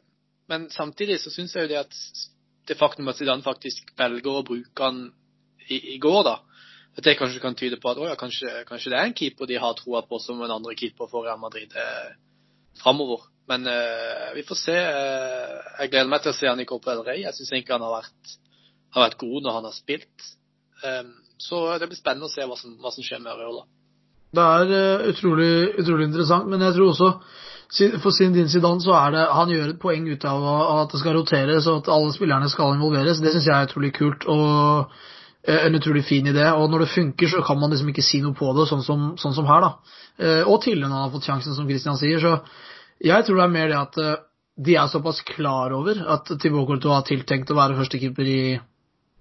men 0.52 0.68
samtidig 0.70 1.20
så 1.22 1.34
syns 1.34 1.56
jeg 1.56 1.66
jo 1.66 1.72
det 1.72 1.82
at 1.82 1.98
det 2.70 2.78
faktum 2.78 3.10
at 3.10 3.18
Zidane 3.18 3.46
faktisk 3.46 3.96
velger 3.98 4.40
å 4.40 4.46
bruke 4.46 4.86
han 4.86 5.08
i, 5.68 5.96
i 5.96 5.98
går, 6.02 6.22
da, 6.28 6.36
at 6.94 7.06
det 7.08 7.18
kanskje 7.18 7.42
kan 7.42 7.56
tyde 7.58 7.80
på 7.82 7.90
at 7.90 8.02
ja, 8.06 8.16
kanskje, 8.20 8.52
kanskje 8.70 8.94
det 8.94 9.00
er 9.00 9.10
en 9.10 9.18
keeper 9.18 9.50
de 9.50 9.58
har 9.62 9.74
troa 9.78 10.04
på 10.06 10.20
som 10.22 10.42
en 10.42 10.58
andre 10.60 10.76
keeper 10.78 11.10
for 11.10 11.26
Real 11.26 11.40
Madrid 11.42 11.74
eh, 11.74 12.12
framover. 12.84 13.26
Men 13.50 13.68
eh, 13.68 14.30
vi 14.36 14.46
får 14.48 14.60
se. 14.60 14.78
Eh, 14.78 15.56
jeg 15.82 15.92
gleder 15.92 16.12
meg 16.12 16.24
til 16.24 16.32
å 16.32 16.38
se 16.38 16.50
han 16.50 16.62
i 16.62 16.68
Copa 16.70 16.94
del 16.94 17.06
Rey. 17.08 17.24
Jeg 17.26 17.36
syns 17.38 17.52
egentlig 17.52 17.76
han 17.76 17.86
har 17.88 17.98
vært, 17.98 18.36
har 18.96 19.08
vært 19.08 19.22
god 19.24 19.40
når 19.46 19.58
han 19.58 19.68
har 19.70 19.76
spilt. 19.76 20.28
Um, 20.84 21.16
så 21.40 21.64
det 21.80 21.90
blir 21.90 22.00
spennende 22.00 22.30
å 22.30 22.32
se 22.32 22.46
hva 22.48 22.58
som, 22.60 22.76
hva 22.80 22.92
som 22.94 23.06
skjer 23.06 23.24
med 23.24 23.34
Areola. 23.34 23.66
Det 24.34 24.46
er 24.58 24.76
eh, 24.78 25.08
utrolig, 25.12 25.54
utrolig 25.82 26.08
interessant, 26.10 26.48
men 26.50 26.64
jeg 26.66 26.78
tror 26.78 26.94
også 26.94 27.12
for 28.04 28.14
sin 28.14 28.36
din 28.36 28.50
Zidane 28.52 28.84
så 28.84 28.92
er 28.94 29.14
det 29.16 29.22
Han 29.34 29.50
gjør 29.50 29.70
et 29.72 29.80
poeng 29.82 30.04
ut 30.06 30.26
av 30.30 30.44
at 30.84 30.92
det 30.92 31.00
skal 31.02 31.16
roteres 31.18 31.66
og 31.72 31.80
at 31.80 31.88
alle 31.96 32.14
spillerne 32.14 32.50
skal 32.52 32.76
involveres. 32.76 33.22
Det 33.24 33.32
syns 33.34 33.48
jeg 33.50 33.56
er 33.56 33.70
utrolig 33.70 33.90
kult 33.96 34.28
og 34.30 34.94
en 35.44 35.76
utrolig 35.76 36.06
fin 36.08 36.28
idé. 36.28 36.46
Og 36.56 36.70
når 36.72 36.86
det 36.86 36.94
funker, 36.94 37.28
så 37.28 37.42
kan 37.44 37.60
man 37.60 37.74
liksom 37.74 37.90
ikke 37.92 38.06
si 38.06 38.22
noe 38.24 38.36
på 38.38 38.52
det, 38.56 38.68
sånn 38.70 38.84
som, 38.86 39.08
sånn 39.20 39.36
som 39.36 39.48
her, 39.50 39.66
da. 39.66 39.98
Eh, 40.18 40.44
Og 40.48 40.62
tidligere 40.64 40.90
når 40.90 41.00
han 41.00 41.08
har 41.08 41.16
fått 41.16 41.28
sjansen, 41.28 41.56
som 41.56 41.68
Christian 41.68 41.98
sier. 42.00 42.22
Så 42.24 42.38
jeg 43.04 43.26
tror 43.26 43.42
det 43.42 43.48
er 43.48 43.56
mer 43.58 43.72
det 43.72 43.80
at 43.80 43.98
eh, 44.00 44.22
de 44.64 44.78
er 44.78 44.92
såpass 44.92 45.24
klar 45.26 45.74
over 45.74 45.98
at 46.14 46.30
Thibaut 46.40 46.68
Courtois 46.70 47.00
har 47.00 47.08
tiltenkt 47.08 47.52
å 47.52 47.58
være 47.58 47.80
førstekeeper 47.80 48.30
i 48.30 48.44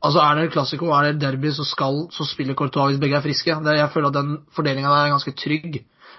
Altså 0.02 0.18
Er 0.18 0.34
det 0.34 0.50
klassiko 0.50 0.88
er 0.90 1.12
det 1.12 1.20
derby, 1.22 1.52
så, 1.54 1.62
skal, 1.62 2.08
så 2.10 2.24
spiller 2.26 2.56
Courtois 2.58 2.88
hvis 2.90 2.98
begge 2.98 3.14
er 3.14 3.22
friske. 3.22 3.54
Jeg 3.54 3.90
føler 3.94 4.08
at 4.08 4.16
den 4.16 4.32
fordelinga 4.50 4.90
der 4.90 5.04
er 5.04 5.12
ganske 5.12 5.34
trygg. 5.38 5.76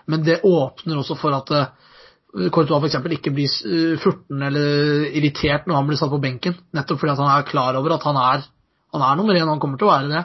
Men 0.08 0.24
det 0.24 0.38
åpner 0.48 1.02
også 1.02 1.18
for 1.20 1.36
at 1.36 1.52
Courtois 2.56 2.80
f.eks. 2.80 2.96
ikke 3.18 3.34
blir 3.36 3.98
furten 4.00 4.40
eller 4.48 5.04
irritert 5.12 5.68
når 5.68 5.76
han 5.76 5.90
blir 5.90 6.00
satt 6.00 6.14
på 6.16 6.22
benken. 6.24 6.56
Nettopp 6.72 7.02
fordi 7.02 7.12
at 7.12 7.22
han 7.26 7.34
er 7.34 7.50
klar 7.50 7.76
over 7.76 7.98
at 7.98 8.08
han 8.08 8.22
er, 8.24 8.48
han 8.94 9.04
er 9.04 9.20
nummer 9.20 9.38
én, 9.38 9.50
han 9.50 9.62
kommer 9.62 9.82
til 9.82 9.90
å 9.90 9.94
være 9.94 10.10
det. 10.12 10.24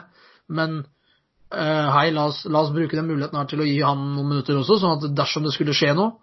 Men 0.53 0.79
uh, 0.83 1.87
hei, 1.97 2.09
la 2.15 2.27
oss, 2.29 2.43
la 2.49 2.63
oss, 2.63 2.73
bruke 2.75 2.97
den 2.97 3.07
muligheten 3.09 3.39
her 3.39 3.47
til 3.49 3.63
å 3.63 3.67
gi 3.67 3.79
han 3.81 4.03
noen 4.15 4.33
minutter 4.33 4.59
også, 4.59 4.79
sånn 4.81 4.97
at 4.97 5.15
dersom 5.17 5.47
det 5.47 5.55
skulle 5.55 5.77
skje 5.77 5.95
noe, 5.97 6.17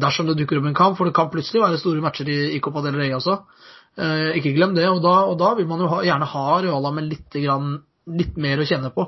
dersom 0.00 0.26
det 0.26 0.34
dukker 0.40 0.58
opp 0.58 0.64
en 0.66 0.74
kamp, 0.74 0.96
for 0.98 1.06
det 1.06 1.14
kan 1.14 1.28
plutselig 1.30 1.60
være 1.62 1.78
store 1.78 2.00
matcher 2.02 2.26
i, 2.32 2.38
i 2.56 2.62
Copa 2.64 2.80
del 2.82 2.96
Rey 2.98 3.12
også, 3.14 3.36
uh, 4.00 4.30
ikke 4.38 4.54
glem 4.56 4.72
det. 4.74 4.88
Og 4.90 5.02
da, 5.04 5.12
og 5.30 5.36
da 5.38 5.52
vil 5.58 5.68
man 5.70 5.84
jo 5.84 5.90
ha, 5.92 6.00
gjerne 6.08 6.30
ha 6.32 6.46
Areola 6.56 6.90
med 6.96 7.06
litt, 7.12 7.28
grann, 7.36 7.76
litt, 8.10 8.40
mer 8.40 8.62
å 8.62 8.66
kjenne 8.66 8.90
på. 8.96 9.06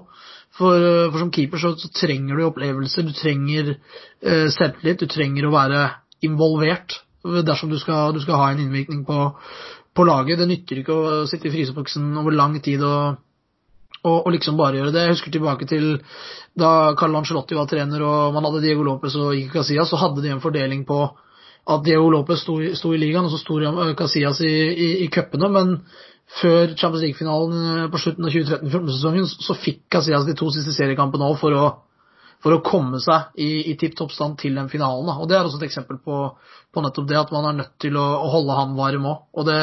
For, 0.53 0.85
for 1.09 1.17
som 1.19 1.33
keeper 1.33 1.59
så, 1.59 1.73
så, 1.81 1.89
trenger 1.97 2.37
du 2.37 2.45
opplevelser, 2.51 3.09
du 3.09 3.17
trenger 3.17 3.73
selvtillit, 4.21 5.01
du 5.01 5.09
trenger 5.11 5.49
å 5.49 5.55
være 5.55 5.87
involvert 6.29 7.01
dersom 7.23 7.71
du 7.71 7.79
skal, 7.79 8.13
du 8.15 8.21
skal 8.23 8.39
ha 8.41 8.51
en 8.53 8.61
innvirkning 8.65 9.05
på, 9.07 9.19
på, 9.95 10.07
laget. 10.09 10.41
Det 10.41 10.49
nytter 10.51 10.83
ikke 10.83 10.97
å 10.97 11.25
sitte 11.31 11.49
i 11.49 11.55
fryseboksen 11.55 12.13
over 12.21 12.37
lang 12.37 12.59
tid 12.65 12.85
og, 12.87 13.19
og, 14.03 14.17
og, 14.19 14.31
liksom 14.35 14.61
bare 14.61 14.81
gjøre 14.81 14.95
det. 14.95 15.07
Jeg 15.07 15.17
husker 15.17 15.35
tilbake 15.35 15.69
til 15.71 15.91
da 16.59 16.93
Carl 16.99 17.17
Ancelotti 17.17 17.57
var 17.57 17.69
trener 17.71 18.05
og 18.05 18.37
man 18.37 18.49
hadde 18.49 18.65
Diego 18.65 18.85
Lopez 18.87 19.17
og 19.17 19.37
Ike 19.37 19.61
Casillas, 19.61 19.93
så 19.93 20.01
hadde 20.01 20.25
de 20.25 20.33
en 20.35 20.45
fordeling 20.45 20.87
på 20.89 21.05
at 21.63 21.85
Diego 21.87 22.09
Lopez 22.11 22.43
sto, 22.43 22.57
sto, 22.75 22.91
i 22.93 22.99
ligaen, 22.99 23.29
og 23.29 23.31
så 23.31 23.39
sto 23.39 23.59
Casillas 23.99 24.41
i, 24.43 24.51
i, 24.51 24.89
i 25.05 25.11
cupene. 25.13 25.51
Men 25.53 25.77
før 26.41 26.75
Champions 26.75 27.05
League-finalen 27.05 27.63
eh, 27.85 27.89
på 27.93 28.01
slutten 28.01 28.27
av 28.27 28.35
2013-sesongen 28.35 29.29
så 29.31 29.57
fikk 29.59 29.85
Casillas 29.93 30.27
de 30.29 30.37
to 30.39 30.49
siste 30.55 30.75
seriekampene 30.77 31.29
òg 31.29 31.39
for, 31.41 31.59
for, 32.43 32.57
å 32.57 32.63
komme 32.67 33.01
seg 33.05 33.37
i, 33.37 33.51
i 33.73 33.77
tipp 33.81 33.97
topp 33.99 34.15
stand 34.15 34.39
til 34.41 34.57
den 34.59 34.71
finalen. 34.73 35.09
Da. 35.11 35.19
Og 35.21 35.31
Det 35.31 35.39
er 35.39 35.47
også 35.47 35.61
et 35.61 35.69
eksempel 35.69 36.01
på, 36.03 36.25
på, 36.73 36.83
nettopp 36.85 37.09
det, 37.09 37.21
at 37.21 37.33
man 37.35 37.49
er 37.49 37.59
nødt 37.61 37.73
til 37.85 37.97
å, 38.01 38.05
å 38.25 38.33
holde 38.33 38.59
han 38.59 38.77
varm 38.79 39.09
òg. 39.11 39.25
Og 39.37 39.49
det, 39.49 39.61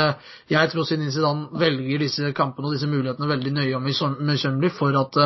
jeg 0.53 0.71
tror 0.71 0.87
Zinedine 0.87 1.15
Zidane 1.15 1.61
velger 1.61 2.05
disse 2.05 2.33
kampene 2.37 2.69
og 2.69 2.77
disse 2.77 2.89
mulighetene 2.89 3.29
veldig 3.31 3.53
nøye 3.57 3.77
og 3.79 3.85
misunnelig 4.29 4.73
for 4.77 4.97
at 4.99 5.21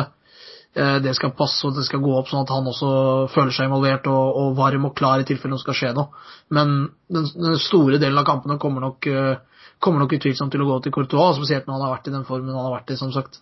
Eh, 0.74 0.96
det 1.02 1.12
skal 1.14 1.30
passe 1.38 1.62
og 1.68 1.76
det 1.76 1.84
skal 1.86 2.02
gå 2.02 2.12
opp, 2.18 2.26
sånn 2.26 2.42
at 2.42 2.50
han 2.50 2.66
også 2.66 2.88
føler 3.30 3.54
seg 3.54 3.68
involvert 3.68 4.08
og, 4.10 4.38
og 4.40 4.56
varm 4.58 4.88
og 4.88 4.96
klar 4.98 5.22
i 5.22 5.26
tilfelle 5.28 5.54
det 5.54 5.62
skal 5.62 5.76
skje 5.78 5.92
noe. 5.94 6.24
Men 6.56 6.72
den, 7.14 7.28
den 7.30 7.60
store 7.62 8.00
delen 8.02 8.18
av 8.18 8.26
kampene 8.26 8.58
kommer 8.62 8.82
nok, 8.82 9.06
eh, 9.06 9.68
kommer 9.78 10.02
nok 10.02 10.16
utvilsomt 10.18 10.50
til 10.50 10.64
å 10.64 10.68
gå 10.72 10.80
til 10.82 10.94
Courtois, 10.96 11.38
spesielt 11.38 11.68
når 11.68 11.76
han 11.76 11.86
har 11.86 11.94
vært 11.94 12.10
i 12.10 12.16
den 12.16 12.26
formen 12.26 12.56
han 12.56 12.66
har 12.66 12.74
vært 12.74 12.90
i, 12.90 12.98
som 12.98 13.14
sagt. 13.14 13.38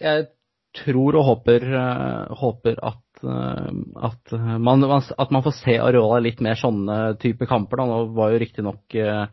Jeg 0.00 0.30
tror 0.78 1.18
og 1.18 1.26
håper, 1.26 1.68
uh, 1.74 2.38
håper 2.38 2.80
at, 2.86 3.02
at, 3.24 4.34
man, 4.62 4.84
at, 4.88 5.30
man, 5.34 5.44
får 5.44 5.56
se 5.58 5.78
Areola 5.82 6.20
litt 6.24 6.42
mer 6.44 6.58
sånne 6.58 7.16
type 7.22 7.48
kamper. 7.50 7.80
Da. 7.80 7.86
Nå 7.88 8.00
var 8.18 8.34
jo 8.34 8.42
riktignok 8.42 8.98
eh, 8.98 9.24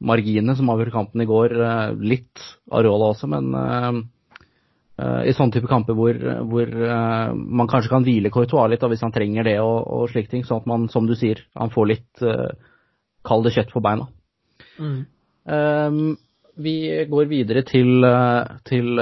marginene 0.00 0.56
som 0.56 0.70
avgjorde 0.72 0.94
kampen 0.94 1.22
i 1.22 1.28
går, 1.28 1.54
litt 2.00 2.42
Areola 2.72 3.12
også, 3.14 3.28
men 3.30 3.52
Eh, 5.00 5.28
i 5.30 5.34
sånne 5.36 5.54
type 5.54 5.68
kamper 5.70 5.96
hvor, 5.96 6.16
hvor 6.50 6.68
eh, 6.68 7.30
man 7.32 7.68
kanskje 7.70 7.92
kan 7.92 8.04
hvile 8.04 8.32
Courtois 8.32 8.68
litt 8.72 8.82
da, 8.82 8.90
hvis 8.90 9.04
han 9.04 9.14
trenger 9.14 9.46
det 9.46 9.56
og, 9.62 9.78
og 9.86 10.10
slike 10.12 10.32
ting, 10.32 10.42
sånn 10.44 10.60
at 10.60 10.68
man, 10.68 10.88
som 10.92 11.06
du 11.08 11.14
sier, 11.16 11.40
han 11.56 11.72
får 11.72 11.88
litt 11.88 12.24
eh, 12.26 12.50
kall 13.26 13.44
det 13.46 13.54
kjøtt 13.54 13.72
på 13.72 13.82
beina. 13.84 14.08
Mm. 14.80 14.98
Um, 15.50 16.02
vi 16.60 16.74
går 17.08 17.30
videre 17.30 17.62
til, 17.64 18.04
til 18.68 19.00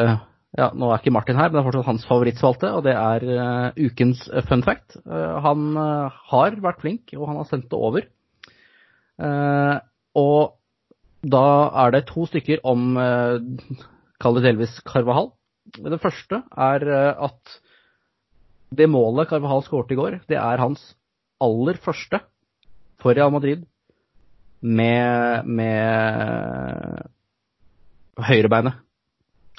ja, 0.56 0.70
nå 0.72 0.88
er 0.88 1.02
ikke 1.02 1.12
Martin 1.12 1.36
her, 1.36 1.50
men 1.50 1.58
det 1.58 1.60
er 1.60 1.66
fortsatt 1.68 1.90
hans 1.90 2.06
favorittspalte, 2.08 2.70
og 2.78 2.86
det 2.86 2.94
er 2.96 3.26
uh, 3.28 3.76
ukens 3.76 4.22
fun 4.48 4.64
fact. 4.64 4.96
Uh, 5.04 5.36
han 5.44 5.66
uh, 5.76 6.20
har 6.32 6.56
vært 6.64 6.80
flink, 6.80 7.12
og 7.18 7.26
han 7.28 7.40
har 7.42 7.50
sendt 7.50 7.68
det 7.68 7.78
over. 7.78 8.06
og 10.14 10.54
da 11.26 11.46
er 11.82 11.90
det 11.90 12.06
to 12.06 12.24
stykker 12.30 12.60
om, 12.62 12.94
kall 14.22 14.36
det 14.38 14.44
delvis 14.44 14.76
Carvahall. 14.86 15.32
Det 15.76 16.00
første 16.00 16.42
er 16.56 16.86
eh, 16.88 17.24
at 17.28 17.58
det 18.78 18.88
målet 18.90 19.28
Carvahal 19.30 19.62
skåret 19.64 19.92
i 19.92 19.98
går, 19.98 20.20
det 20.28 20.38
er 20.40 20.62
hans 20.62 20.82
aller 21.40 21.78
første 21.80 22.20
for 23.00 23.16
Real 23.16 23.32
Madrid 23.32 23.64
med, 24.60 25.46
med 25.46 27.08
høyrebeinet. 28.28 28.80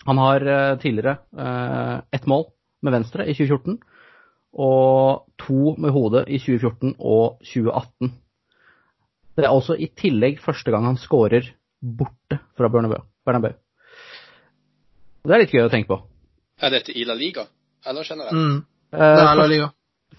Han 0.07 0.21
har 0.21 0.45
eh, 0.47 0.77
tidligere 0.79 1.17
eh, 1.37 1.95
ett 2.15 2.27
mål 2.27 2.45
med 2.81 2.95
venstre 2.95 3.25
i 3.27 3.35
2014 3.35 3.79
og 4.59 5.25
to 5.37 5.75
med 5.77 5.93
hodet 5.93 6.23
i 6.27 6.39
2014 6.41 6.95
og 6.97 7.39
2018. 7.45 8.13
Det 9.37 9.45
er 9.45 9.53
også 9.53 9.75
i 9.77 9.91
tillegg 9.95 10.39
første 10.43 10.71
gang 10.73 10.87
han 10.87 10.97
skårer 10.99 11.51
borte 11.79 12.39
fra 12.57 12.69
Bernabeu. 12.71 13.53
Det 15.23 15.35
er 15.35 15.43
litt 15.43 15.53
gøy 15.53 15.67
å 15.67 15.71
tenke 15.71 15.91
på. 15.91 15.99
Er 16.59 16.73
dette 16.73 16.95
i 16.95 17.05
La 17.07 17.15
Liga, 17.15 17.45
eller 17.87 18.07
generelt? 18.07 18.35
Mm. 18.35 18.63
Det 18.91 19.11
er 19.21 19.37
La 19.37 19.45
Liga. 19.47 19.69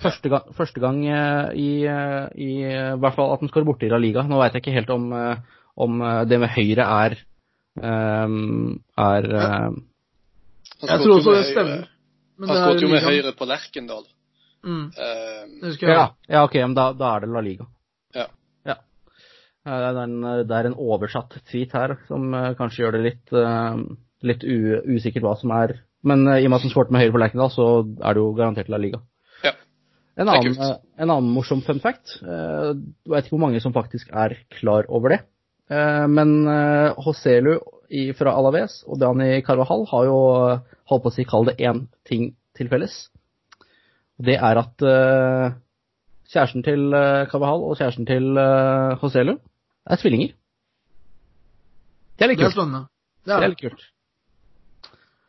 Første 0.00 0.30
gang, 0.32 0.52
første 0.56 0.80
gang 0.80 1.00
eh, 1.04 1.48
i, 1.58 1.70
eh, 1.84 2.28
i, 2.38 2.50
i, 2.62 2.74
hvert 3.02 3.16
fall 3.16 3.34
at 3.34 3.42
han 3.42 3.50
skårer 3.50 3.66
borte 3.68 3.88
i 3.88 3.90
La 3.90 3.98
Liga. 4.00 4.22
Nå 4.24 4.38
veit 4.40 4.54
jeg 4.54 4.62
ikke 4.62 4.76
helt 4.78 4.92
om, 4.94 5.10
eh, 5.12 5.58
om 5.76 6.00
det 6.30 6.38
med 6.40 6.54
høyre 6.54 6.86
er 6.86 7.18
um, 7.78 8.80
er 8.98 9.28
uh, 9.30 9.76
Jeg 10.82 11.02
tror 11.02 11.16
også 11.18 11.34
det 11.36 11.44
stemmer. 11.50 11.84
han 12.40 12.56
skåret 12.56 12.82
jo 12.82 12.88
med 12.88 13.04
høyre 13.04 13.34
på 13.36 13.48
Lerkendal. 13.48 14.04
Mm. 14.64 14.86
Um, 14.92 15.72
ja, 15.80 16.06
ja, 16.28 16.42
ok, 16.44 16.54
men 16.66 16.76
da, 16.76 16.90
da, 16.92 17.14
er 17.14 17.24
det 17.24 17.32
La 17.32 17.42
Liga. 17.44 17.66
Ja. 18.16 18.26
ja. 18.68 18.76
Det, 19.64 19.78
er 19.88 20.00
en, 20.04 20.16
det 20.48 20.56
er 20.56 20.68
en 20.68 20.76
oversatt 20.76 21.38
tweet 21.48 21.72
her 21.76 21.96
som 22.08 22.32
kanskje 22.58 22.84
gjør 22.84 22.98
det 22.98 23.04
litt 23.06 23.36
uh, 23.36 23.80
litt 24.26 24.44
usikkert 24.44 25.24
hva 25.24 25.36
som 25.40 25.52
er 25.56 25.78
Men 26.04 26.26
uh, 26.28 26.36
i 26.36 26.44
og 26.44 26.52
med 26.52 26.60
at 26.60 26.66
han 26.66 26.72
skåret 26.72 26.92
med 26.92 27.04
høyre 27.04 27.14
på 27.14 27.20
Lerkendal, 27.20 27.52
så 27.52 27.70
er 28.00 28.16
det 28.16 28.22
jo 28.22 28.34
garantert 28.36 28.72
La 28.72 28.80
Liga. 28.80 29.02
En 30.20 30.28
annen, 30.28 30.56
uh, 30.58 30.74
en 31.00 31.08
annen, 31.08 31.28
morsom 31.32 31.62
fun 31.64 31.78
fact. 31.80 32.18
Jeg 32.20 32.80
vet 33.08 33.24
ikke 33.24 33.36
hvor 33.36 33.44
mange 33.46 33.60
som 33.62 33.72
faktisk 33.72 34.10
er 34.12 34.34
klar 34.52 34.88
over 34.92 35.14
det. 35.14 35.20
Men 35.70 36.30
Hoselu 36.98 37.52
fra 38.18 38.32
Alaves 38.34 38.80
og 38.90 38.98
Dani 38.98 39.40
Carvajal 39.46 39.84
har 39.90 40.06
jo 40.08 40.16
holdt 40.90 41.04
på 41.04 41.12
å 41.12 41.14
si 41.14 41.26
kall 41.28 41.46
det 41.46 41.60
én 41.62 41.84
ting 42.06 42.32
til 42.58 42.70
felles. 42.72 42.96
Det 44.18 44.34
er 44.34 44.58
at 44.58 44.82
kjæresten 46.32 46.66
til 46.66 46.90
Carvajal 47.30 47.62
og 47.68 47.78
kjæresten 47.78 48.08
til 48.10 48.34
Hoselu 49.02 49.36
er 49.86 50.02
tvillinger. 50.02 50.34
Det 52.18 52.26
er 52.26 52.32
litt 52.32 52.42
kult. 52.42 52.50
Det 52.50 52.50
er 52.50 52.58
spennende. 52.58 52.84
Det 53.24 53.32
er, 53.32 53.38
det 53.38 53.46
er 53.46 53.54
litt 53.54 53.64
kult. 53.64 53.86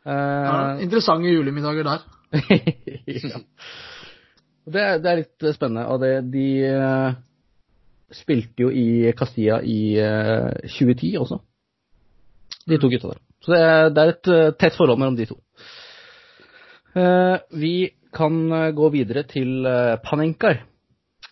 Ja, 0.04 0.78
interessante 0.82 1.30
julemiddager 1.30 1.86
der. 1.86 2.02
ja. 2.42 3.40
det, 4.66 4.84
det, 5.04 5.10
er 5.10 5.20
litt 5.20 5.46
spennende. 5.54 5.86
Og 5.92 6.02
det, 6.02 6.12
de 6.32 6.46
spilte 8.16 8.66
jo 8.66 8.70
i 8.70 9.12
Castilla 9.16 9.60
i 9.62 9.96
uh, 10.00 10.50
eh, 10.50 10.68
2010 10.68 11.12
også, 11.20 11.38
de 12.68 12.78
to 12.78 12.90
gutta 12.92 13.12
der. 13.12 13.22
Så 13.42 13.54
det, 13.54 13.62
det 13.94 14.02
er 14.02 14.12
et 14.12 14.30
uh, 14.32 14.52
tett 14.58 14.76
forhold 14.78 15.00
mellom 15.00 15.18
de 15.18 15.28
to. 15.30 15.40
vi 17.56 17.88
kan 18.12 18.34
gå 18.76 18.88
videre 18.92 19.22
til 19.24 19.64
Panenkar. 20.04 20.58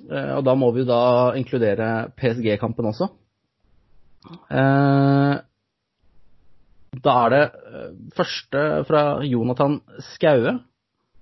og 0.08 0.44
da 0.44 0.54
må 0.56 0.70
vi 0.72 0.86
da 0.88 1.34
inkludere 1.36 2.08
PSG-kampen 2.16 2.86
også. 2.88 3.10
Da 6.90 7.12
er 7.24 7.32
det 7.32 7.44
eh, 7.46 7.90
første 8.16 8.64
fra 8.88 9.02
Jonathan 9.22 9.78
Skaue, 10.12 10.56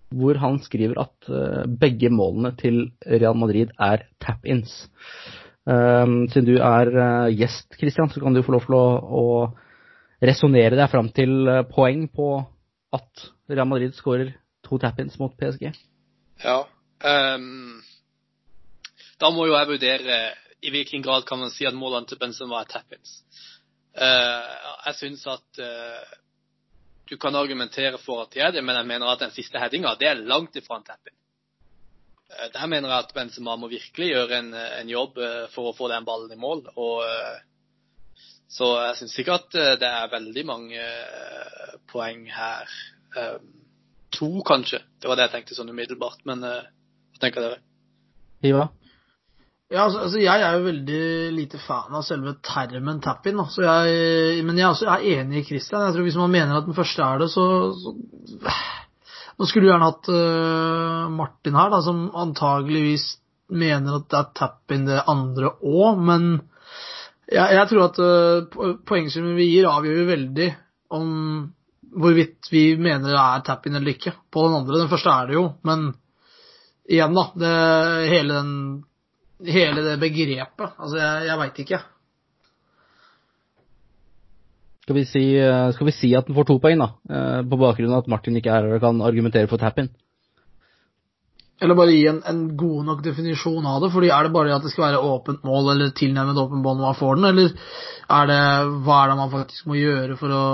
hvor 0.09 0.41
han 0.41 0.57
skriver 0.65 1.03
at 1.03 1.29
eh, 1.29 1.67
begge 1.69 2.09
målene 2.11 2.55
til 2.57 2.87
Real 3.05 3.37
Madrid 3.37 3.75
er 3.77 4.07
tap-ins. 4.23 4.89
Um, 5.69 6.23
siden 6.33 6.47
du 6.49 6.55
er 6.65 6.89
gjest, 7.35 7.75
Christian, 7.77 8.09
så 8.09 8.23
kan 8.23 8.37
du 8.37 8.43
få 8.45 8.55
lov 8.55 8.65
til 8.65 8.77
å, 8.79 8.87
å 9.21 10.25
resonnere 10.25 10.79
deg 10.79 10.89
fram 10.89 11.11
til 11.15 11.51
poeng 11.69 12.07
på 12.09 12.31
at 12.97 13.29
Real 13.53 13.69
Madrid 13.69 13.93
skårer 13.97 14.33
to 14.65 14.79
tap-ins 14.81 15.19
mot 15.21 15.35
PSG. 15.37 15.69
Ja. 16.45 16.63
Um, 17.05 17.83
da 19.21 19.31
må 19.35 19.45
jo 19.49 19.59
jeg 19.59 19.71
vurdere 19.75 20.17
i 20.65 20.73
hvilken 20.75 21.05
grad 21.05 21.27
kan 21.29 21.43
man 21.43 21.53
si 21.53 21.69
at 21.69 21.77
målene 21.77 22.09
til 22.09 22.19
Benzema 22.21 22.63
er 22.63 22.73
tap-ins. 22.73 23.21
Uh, 23.99 24.49
jeg 24.89 24.99
syns 25.03 25.27
at 25.29 25.63
du 27.09 27.17
kan 27.17 27.37
argumentere 27.37 27.99
for 28.03 28.25
at 28.25 28.35
de 28.35 28.43
er 28.45 28.53
det, 28.53 28.65
men 28.65 28.77
jeg 28.77 28.87
mener 28.87 29.11
at 29.11 29.23
den 29.23 29.33
siste 29.33 29.61
headinga, 29.61 29.95
det 30.01 30.11
er 30.11 30.27
langt 30.29 30.57
ifra 30.57 30.79
en 30.79 30.87
tapping. 30.87 31.17
Eh, 32.33 32.49
der 32.55 32.71
mener 32.71 32.93
jeg 32.93 33.05
at 33.05 33.15
Benzema 33.17 33.57
må 33.57 33.71
virkelig 33.71 34.11
gjøre 34.13 34.41
en, 34.41 34.51
en 34.55 34.91
jobb 34.93 35.21
eh, 35.23 35.45
for 35.55 35.71
å 35.71 35.77
få 35.77 35.91
den 35.93 36.07
ballen 36.09 36.33
i 36.35 36.41
mål. 36.41 36.65
Og, 36.77 37.05
eh, 37.07 38.25
så 38.49 38.73
jeg 38.87 38.99
syns 39.03 39.19
ikke 39.21 39.37
at 39.37 39.57
det 39.83 39.89
er 39.89 40.13
veldig 40.13 40.45
mange 40.49 40.85
poeng 41.93 42.23
her. 42.33 42.71
To, 44.17 44.29
kanskje. 44.41 44.81
Det 44.97 45.11
var 45.11 45.19
det 45.19 45.27
jeg 45.27 45.35
tenkte 45.35 45.59
sånn 45.59 45.69
umiddelbart. 45.69 46.23
Men 46.25 46.41
hva 46.41 47.21
tenker 47.21 47.45
dere? 47.45 47.59
Iva? 48.49 48.71
Ja, 49.69 49.83
altså, 49.85 50.01
altså 50.07 50.23
Jeg 50.23 50.41
er 50.41 50.55
jo 50.57 50.65
veldig 50.65 51.03
lite 51.37 51.61
fan 51.61 51.93
av 51.93 52.07
selve 52.07 52.39
termen 52.41 53.03
tap-in. 53.05 53.37
Men 53.37 54.57
jeg 54.57 54.65
er, 54.65 54.71
også, 54.71 54.89
jeg 54.89 54.97
er 54.97 55.21
enig 55.21 55.43
i 55.43 55.47
Christian. 55.51 55.85
Jeg 55.85 55.99
tror 55.99 56.09
Hvis 56.09 56.17
man 56.17 56.33
mener 56.33 56.57
at 56.57 56.65
den 56.65 56.79
første 56.79 57.05
er 57.05 57.21
det, 57.21 57.29
så, 57.35 57.45
så 57.77 57.93
Nå 59.39 59.47
skulle 59.47 59.69
du 59.69 59.71
gjerne 59.71 59.89
hatt 59.89 60.09
uh, 60.11 61.11
Martin 61.15 61.59
her, 61.59 61.71
da, 61.71 61.83
som 61.85 62.09
antageligvis 62.11 63.13
mener 63.49 64.01
at 64.01 64.09
det 64.11 64.19
er 64.19 64.33
tap-in 64.37 64.89
det 64.89 65.05
andre 65.09 65.53
òg, 65.63 66.01
men 66.05 66.27
jeg, 67.29 67.47
jeg 67.55 67.69
tror 67.71 67.85
at 67.87 68.01
uh, 68.03 68.75
poengsummen 68.89 69.39
vi 69.39 69.47
gir, 69.53 69.69
avgjør 69.71 70.11
veldig 70.11 70.49
om 70.99 71.15
hvorvidt 71.99 72.51
vi 72.53 72.65
mener 72.81 73.13
det 73.13 73.21
er 73.21 73.47
tap-in 73.47 73.79
eller 73.79 73.95
ikke. 73.95 74.13
På 74.33 74.49
den 74.49 74.59
andre. 74.59 74.83
Den 74.83 74.91
første 74.91 75.15
er 75.15 75.31
det 75.31 75.39
jo, 75.39 75.47
men 75.69 75.89
igjen, 76.89 77.17
da. 77.17 77.25
Det, 77.39 77.55
hele 78.11 78.41
den 78.41 78.53
hele 79.47 79.83
det 79.83 79.99
begrepet. 80.03 80.75
Altså, 80.79 80.99
jeg, 80.99 81.27
jeg 81.29 81.41
veit 81.43 81.63
ikke. 81.65 81.81
Skal 84.89 84.97
vi, 84.97 85.05
si, 85.05 85.23
eh, 85.37 85.69
skal 85.77 85.85
vi 85.91 85.93
si 85.93 86.15
at 86.17 86.25
den 86.31 86.33
får 86.39 86.47
to 86.49 86.55
poeng, 86.65 86.81
da? 86.81 86.87
eh, 87.13 87.41
På 87.45 87.59
bakgrunn 87.61 87.93
av 87.93 88.07
at 88.07 88.09
Martin 88.09 88.39
ikke 88.41 88.49
er 88.49 88.65
her 88.65 88.77
og 88.79 88.81
kan 88.81 89.03
argumentere 89.05 89.45
for 89.51 89.61
tap-in? 89.61 89.91
Eller 91.61 91.77
bare 91.77 91.93
gi 91.93 92.07
en, 92.09 92.23
en 92.31 92.41
god 92.57 92.87
nok 92.87 93.03
definisjon 93.05 93.67
av 93.69 93.83
det. 93.83 93.91
fordi 93.93 94.09
Er 94.15 94.25
det 94.25 94.33
bare 94.33 94.55
at 94.57 94.63
det 94.65 94.71
skal 94.73 94.87
være 94.87 95.03
åpent 95.05 95.45
mål 95.45 95.73
eller 95.75 95.91
tilnærmet 95.93 96.41
åpent 96.41 96.65
mål 96.65 96.79
når 96.79 96.87
man 96.87 96.99
får 97.03 97.17
den, 97.19 97.29
eller 97.29 97.53
er 98.09 98.31
det, 98.31 98.41
hva 98.87 98.99
er 99.03 99.11
det 99.13 99.19
man 99.21 99.33
faktisk 99.35 99.67
må 99.69 99.77
gjøre 99.77 100.17
for 100.17 100.33
å 100.33 100.45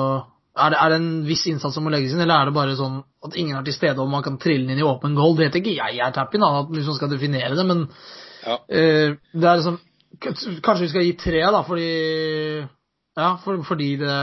er 0.54 0.70
det, 0.70 0.78
er 0.82 0.90
det 0.92 0.98
en 1.00 1.08
viss 1.26 1.46
innsats 1.50 1.74
som 1.74 1.82
må 1.86 1.90
legges 1.94 2.12
inn, 2.14 2.20
eller 2.22 2.40
er 2.40 2.48
det 2.50 2.54
bare 2.58 2.76
sånn 2.78 3.00
at 3.26 3.34
ingen 3.38 3.56
er 3.58 3.64
til 3.66 3.74
stede 3.74 3.98
og 4.02 4.10
man 4.10 4.22
kan 4.26 4.36
trille 4.42 4.62
den 4.66 4.74
inn 4.76 4.82
i 4.82 4.86
åpen 4.86 5.14
goal? 5.18 5.34
Det 5.38 5.48
heter 5.48 5.62
ikke 5.62 5.78
jeg 5.78 5.98
er 6.02 6.12
tap-in, 6.14 6.42
at 6.46 6.70
hvis 6.74 6.86
man 6.90 6.98
skal 6.98 7.10
definere 7.14 7.54
det, 7.58 7.66
men 7.70 7.86
Ja. 8.46 8.58
eh, 8.68 9.14
det 9.34 9.44
er 9.46 9.60
liksom 9.62 9.78
Kanskje 10.24 10.84
vi 10.84 10.88
skal 10.92 11.02
gi 11.08 11.12
tre, 11.18 11.40
da, 11.50 11.62
fordi 11.66 11.88
Ja, 13.16 13.36
for, 13.44 13.60
fordi 13.66 13.96
det 14.00 14.14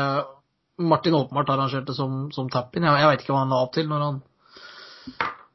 Martin 0.81 1.15
åpenbart 1.15 1.49
arrangerte 1.53 1.93
som, 1.95 2.31
som 2.35 2.49
tap-in. 2.49 2.83
Jeg, 2.83 2.99
jeg 3.03 3.09
veit 3.11 3.23
ikke 3.23 3.33
hva 3.35 3.43
han 3.45 3.53
la 3.53 3.61
opp 3.63 3.73
til 3.75 3.87
når 3.89 4.05
han 4.07 4.21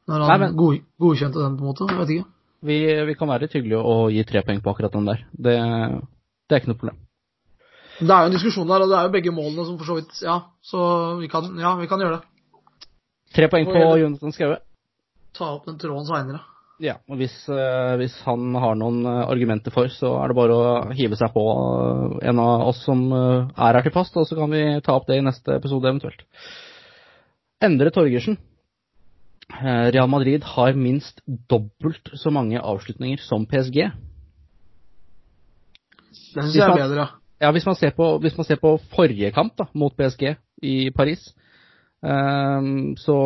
når 0.07 0.23
han 0.23 0.29
Nei, 0.31 0.37
men- 0.45 0.55
god, 0.57 0.77
godkjente 1.03 1.41
den, 1.43 1.57
på 1.57 1.65
en 1.65 1.69
måte. 1.69 1.87
Jeg 1.91 1.99
vet 1.99 2.13
ikke. 2.15 2.29
Vi, 2.67 2.77
vi 3.05 3.15
kan 3.19 3.29
være 3.29 3.45
litt 3.45 3.53
hyggelige 3.57 3.81
og 3.85 4.07
gi 4.15 4.23
tre 4.25 4.41
poeng 4.47 4.61
på 4.63 4.71
akkurat 4.71 4.95
den 4.95 5.05
der. 5.09 5.19
Det, 5.31 5.55
det 6.47 6.55
er 6.55 6.61
ikke 6.63 6.71
noe 6.71 6.79
problem. 6.79 7.01
Det 7.99 8.13
er 8.13 8.23
jo 8.23 8.29
en 8.29 8.35
diskusjon 8.37 8.69
der, 8.69 8.83
og 8.85 8.89
det 8.91 8.97
er 8.97 9.07
jo 9.07 9.13
begge 9.13 9.33
målene 9.33 9.65
som 9.65 9.77
for 9.79 9.89
så 9.89 9.95
vidt 9.97 10.19
Ja, 10.21 10.37
så 10.61 10.79
vi 11.21 11.29
kan, 11.29 11.47
ja, 11.59 11.75
vi 11.79 11.87
kan 11.89 12.01
gjøre 12.01 12.19
det. 12.19 12.89
Tre 13.35 13.49
poeng 13.51 13.67
på 13.69 13.83
Jonathan 14.01 14.33
Skaue. 14.33 14.57
Ta 15.37 15.51
opp 15.57 15.65
den 15.67 15.77
tråden 15.81 16.05
seinere. 16.07 16.41
Ja, 16.77 16.99
og 17.09 17.17
hvis, 17.17 17.33
eh, 17.49 17.95
hvis 17.97 18.13
han 18.27 18.53
har 18.61 18.75
noen 18.77 18.99
eh, 19.01 19.23
argumenter 19.25 19.73
for, 19.73 19.89
så 19.89 20.11
er 20.21 20.29
det 20.29 20.37
bare 20.37 20.53
å 20.57 20.65
hive 20.93 21.17
seg 21.17 21.31
på 21.33 21.43
eh, 21.49 22.27
en 22.29 22.41
av 22.43 22.67
oss 22.69 22.83
som 22.85 23.01
er 23.15 23.47
her 23.57 23.81
til 23.87 23.95
fast, 23.95 24.17
og 24.19 24.27
så 24.29 24.37
kan 24.37 24.53
vi 24.53 24.61
ta 24.85 24.93
opp 24.93 25.07
det 25.09 25.17
i 25.17 25.25
neste 25.25 25.55
episode 25.57 25.89
eventuelt. 25.89 26.21
Endre 27.65 27.89
Torgersen. 27.93 28.37
Real 29.47 30.09
Madrid 30.11 30.43
har 30.43 30.75
minst 30.75 31.21
dobbelt 31.25 32.11
så 32.19 32.29
mange 32.35 32.59
avslutninger 32.59 33.21
som 33.23 33.45
PSG. 33.47 33.77
Det 36.35 36.43
syns 36.43 36.57
jeg 36.59 36.67
er 36.67 36.75
bedre. 36.75 37.05
Ja, 37.41 37.53
hvis 37.55 37.65
man 37.65 37.77
ser 37.79 37.95
på, 37.95 38.09
hvis 38.21 38.35
man 38.37 38.45
ser 38.45 38.59
på 38.61 38.75
forrige 38.91 39.31
kamp 39.33 39.55
da, 39.57 39.69
mot 39.71 39.95
PSG 39.95 40.35
i 40.67 40.75
Paris, 40.91 41.23
så 42.03 43.17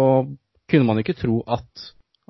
kunne 0.69 0.87
man 0.87 0.99
jo 0.99 1.03
ikke 1.03 1.17
tro 1.17 1.39
at, 1.57 1.89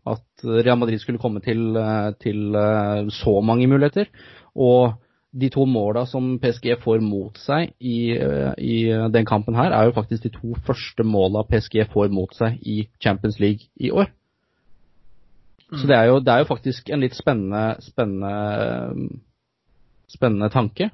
at 0.10 0.44
Real 0.44 0.80
Madrid 0.80 1.00
skulle 1.02 1.22
komme 1.22 1.42
til, 1.46 1.76
eh, 1.78 2.12
til 2.22 2.56
eh, 2.56 3.08
så 3.14 3.42
mange 3.42 3.68
muligheter. 3.68 4.06
Og 4.56 4.94
de 5.32 5.50
to 5.50 5.66
måla 5.66 6.06
som 6.06 6.40
PSG 6.40 6.76
får 6.82 7.02
mot 7.06 7.38
seg 7.40 7.72
i, 7.80 8.12
eh, 8.18 8.54
i 8.58 8.78
den 9.14 9.26
kampen 9.26 9.56
her, 9.56 9.72
er 9.72 9.86
jo 9.86 9.96
faktisk 9.96 10.24
de 10.24 10.34
to 10.34 10.56
første 10.66 11.04
måla 11.04 11.46
PSG 11.48 11.86
får 11.94 12.10
mot 12.12 12.34
seg 12.36 12.58
i 12.62 12.88
Champions 13.02 13.40
League 13.40 13.70
i 13.80 13.92
år. 13.92 14.10
Så 15.72 15.88
det 15.88 15.96
er 15.96 16.10
jo, 16.10 16.20
det 16.20 16.34
er 16.34 16.42
jo 16.42 16.50
faktisk 16.50 16.90
en 16.90 17.00
litt 17.00 17.16
spennende, 17.16 17.78
spennende, 17.80 19.22
spennende 20.12 20.50
tanke. 20.52 20.90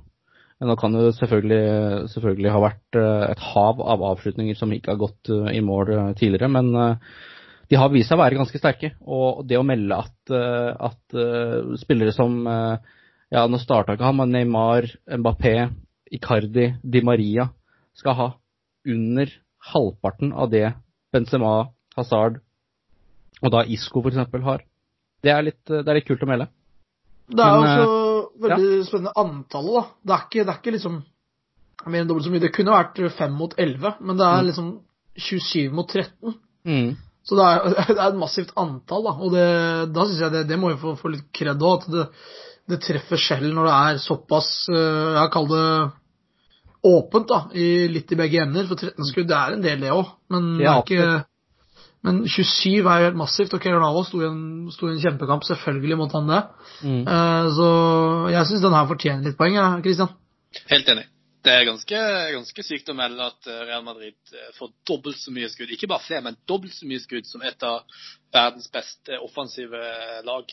Nå 0.62 0.76
kan 0.78 0.94
det 0.94 1.16
selvfølgelig, 1.18 2.10
selvfølgelig 2.14 2.52
ha 2.54 2.62
vært 2.62 3.00
et 3.32 3.42
hav 3.42 3.82
av 3.82 4.04
avslutninger 4.12 4.54
som 4.58 4.70
ikke 4.74 4.94
har 4.94 5.02
gått 5.02 5.32
i 5.50 5.64
mål 5.66 6.14
tidligere, 6.18 6.50
men 6.50 6.70
de 7.68 7.80
har 7.80 7.92
vist 7.92 8.10
seg 8.10 8.18
å 8.18 8.24
være 8.24 8.40
ganske 8.40 8.60
sterke. 8.62 8.94
Og 9.04 9.44
det 9.48 9.60
å 9.60 9.66
melde 9.68 9.98
at, 10.06 10.16
eh, 10.32 10.72
at 10.90 11.18
eh, 11.18 11.76
spillere 11.82 12.16
som 12.16 12.40
eh, 12.48 12.96
Ja, 13.28 13.42
nå 13.52 13.60
starta 13.60 13.98
ikke 13.98 14.08
han, 14.08 14.16
men 14.22 14.32
Neymar, 14.32 14.86
Mbappé, 15.20 15.56
Icardi, 16.16 16.70
Di 16.80 17.02
Maria 17.04 17.50
skal 17.98 18.16
ha 18.16 18.28
under 18.88 19.34
halvparten 19.74 20.32
av 20.32 20.48
det 20.54 20.70
Benzema, 21.12 21.74
Hazard 21.98 22.38
og 23.42 23.52
da 23.52 23.66
Isco 23.68 24.00
f.eks. 24.00 24.22
har. 24.46 24.64
Det 25.24 25.34
er, 25.34 25.44
litt, 25.44 25.60
det 25.68 25.84
er 25.84 26.00
litt 26.00 26.08
kult 26.08 26.24
å 26.24 26.30
melde. 26.30 26.48
Det 27.28 27.44
er 27.44 27.60
Men, 27.60 27.68
også 27.68 28.48
veldig 28.48 28.80
spennende 28.88 29.14
antallet, 29.20 29.76
da. 29.76 29.84
Det 30.08 30.16
er 30.16 30.24
ikke, 30.24 30.46
det 30.46 30.54
er 30.54 30.62
ikke 30.62 30.76
liksom 30.78 30.98
mer 31.88 32.02
enn 32.02 32.10
dobbelt 32.10 32.28
så 32.28 32.34
mye. 32.34 32.44
Det 32.46 32.54
kunne 32.56 32.78
vært 32.78 33.02
fem 33.18 33.36
mot 33.36 33.58
elleve, 33.60 33.94
men 34.00 34.20
det 34.20 34.30
er 34.30 34.48
liksom 34.48 34.72
27 35.18 35.76
mot 35.76 35.92
13. 35.92 36.38
Mm. 36.68 36.90
Så 37.28 37.38
det 37.38 37.46
er, 37.46 37.78
det 37.94 38.00
er 38.00 38.10
et 38.10 38.20
massivt 38.20 38.54
antall, 38.60 39.08
da. 39.08 39.16
Og 39.20 39.36
det, 39.36 39.46
da 39.96 40.08
syns 40.08 40.26
jeg 40.26 40.36
det, 40.36 40.44
det 40.50 40.60
må 40.62 40.74
jo 40.74 40.82
få, 40.84 40.98
få 41.00 41.14
litt 41.14 41.30
kred 41.36 41.64
òg. 41.64 41.88
At 41.88 41.94
det, 41.94 42.10
det 42.72 42.82
treffer 42.84 43.22
sjelden 43.22 43.56
når 43.56 43.70
det 43.70 43.78
er 43.78 44.02
såpass 44.04 44.50
eh, 44.74 45.16
Jeg 45.16 45.32
kaller 45.32 45.56
det 45.56 46.88
åpent, 46.88 47.28
da. 47.30 47.42
I, 47.58 47.88
litt 47.92 48.12
i 48.14 48.20
begge 48.20 48.44
ender. 48.44 48.68
For 48.70 48.80
13 48.80 49.10
skudd, 49.10 49.28
det 49.32 49.40
er 49.40 49.58
en 49.58 49.66
del, 49.66 49.82
det 49.84 49.96
òg. 49.96 50.14
Men, 50.34 50.54
Ja, 50.64 50.78
men 52.06 52.22
27 52.30 52.86
er 52.86 53.02
jo 53.02 53.08
helt 53.10 53.20
massivt. 53.20 53.56
Og 53.58 53.64
Keranavo 53.64 54.06
sto 54.08 54.22
i 54.22 54.28
en, 54.30 54.40
sto 54.72 54.88
i 54.88 54.94
en 54.94 55.02
kjempekamp. 55.04 55.44
Selvfølgelig 55.48 56.00
måtte 56.00 56.22
han 56.22 56.32
det. 56.32 56.42
Mm. 56.86 57.02
Uh, 57.10 57.52
så 57.58 57.70
jeg 58.32 58.50
syns 58.52 58.64
den 58.64 58.78
her 58.78 58.90
fortjener 58.94 59.28
litt 59.28 59.40
poeng, 59.40 59.58
jeg, 59.58 59.84
Christian. 59.84 60.14
Helt 60.72 60.94
enig. 60.94 61.08
Det 61.48 61.54
er 61.56 61.64
ganske, 61.64 62.00
ganske 62.36 62.64
sykt 62.68 62.90
å 62.92 62.96
melde 62.98 63.24
at 63.32 63.48
eh, 63.48 63.64
Real 63.70 63.84
Madrid 63.86 64.18
eh, 64.36 64.54
får 64.58 64.74
dobbelt 64.90 65.20
så 65.22 65.32
mye 65.32 65.48
skudd. 65.52 65.72
Ikke 65.72 65.88
bare 65.88 66.04
flere, 66.04 66.26
men 66.26 66.40
dobbelt 66.50 66.76
så 66.76 66.88
mye 66.90 67.00
skudd 67.00 67.30
som 67.30 67.44
et 67.48 67.64
av 67.64 67.86
verdens 68.36 68.68
beste 68.74 69.20
offensive 69.24 69.84
lag. 70.28 70.52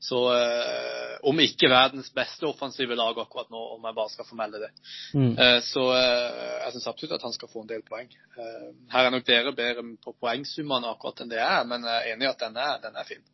Så 0.00 0.18
eh, 0.32 1.14
om 1.28 1.40
ikke 1.42 1.68
verdens 1.68 2.08
beste 2.14 2.46
offensive 2.48 2.96
lag 2.96 3.18
akkurat 3.20 3.50
nå, 3.52 3.60
om 3.74 3.84
jeg 3.84 3.96
bare 3.98 4.12
skal 4.14 4.28
få 4.28 4.38
melde 4.38 4.62
det. 4.62 4.70
Mm. 5.12 5.32
Eh, 5.34 5.58
så 5.66 5.84
eh, 5.92 6.44
jeg 6.62 6.76
syns 6.76 6.90
absolutt 6.94 7.16
at 7.18 7.26
han 7.28 7.34
skal 7.36 7.52
få 7.52 7.64
en 7.66 7.72
del 7.74 7.84
poeng. 7.84 8.08
Eh, 8.08 8.68
her 8.94 9.08
er 9.08 9.12
nok 9.12 9.26
dere 9.28 9.52
bedre 9.58 9.84
på 10.04 10.14
poengsummene 10.22 10.88
akkurat 10.94 11.24
enn 11.24 11.34
det 11.34 11.42
jeg 11.42 11.50
er, 11.50 11.66
men 11.68 11.84
jeg 11.84 11.98
er 11.98 12.14
enig 12.14 12.28
i 12.28 12.32
at 12.32 12.46
den 12.46 12.62
er, 12.62 12.78
den 12.86 12.96
er 12.96 13.10
fin. 13.10 13.26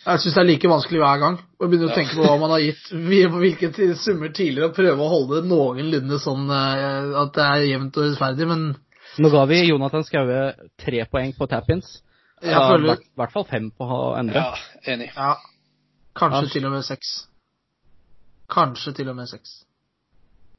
Jeg 0.00 0.20
syns 0.22 0.34
det 0.34 0.40
er 0.40 0.48
like 0.48 0.68
vanskelig 0.70 1.00
hver 1.02 1.18
gang 1.20 1.34
å 1.60 1.66
begynne 1.68 1.90
å 1.90 1.94
tenke 1.94 2.14
på 2.16 2.24
hva 2.24 2.36
man 2.40 2.54
har 2.54 2.62
gitt 2.64 2.86
vi- 3.10 3.26
på 3.28 3.40
hvilke 3.42 3.70
summer 4.00 4.30
tidligere, 4.32 4.70
og 4.70 4.76
prøve 4.78 4.96
å 5.04 5.10
holde 5.12 5.40
det 5.42 5.50
noenlunde 5.50 6.18
sånn 6.22 6.46
eh, 6.48 7.10
at 7.20 7.34
det 7.36 7.44
er 7.48 7.66
jevnt 7.74 7.98
og 8.00 8.06
rettferdig, 8.08 8.46
men 8.48 8.62
Nå 9.20 9.28
ga 9.32 9.42
vi 9.50 9.58
Jonathan 9.66 10.04
Skaue 10.06 10.38
tre 10.78 11.02
poeng 11.10 11.32
på 11.36 11.46
tap-ins. 11.50 11.98
I 12.40 12.52
føler 12.54 12.94
hvert, 13.18 13.32
fall 13.34 13.44
fem 13.50 13.66
på 13.74 13.84
å 13.84 14.14
endre. 14.16 14.38
Ja, 14.40 14.92
enig. 14.94 15.08
Ja. 15.16 15.32
Kanskje 16.16 16.44
Ja. 16.46 16.52
til 16.54 16.66
og 16.68 16.72
med 16.76 16.84
seks. 16.86 17.10
Kanskje 18.50 18.92
til 18.96 19.10
og 19.10 19.16
med 19.18 19.28
seks. 19.28 19.64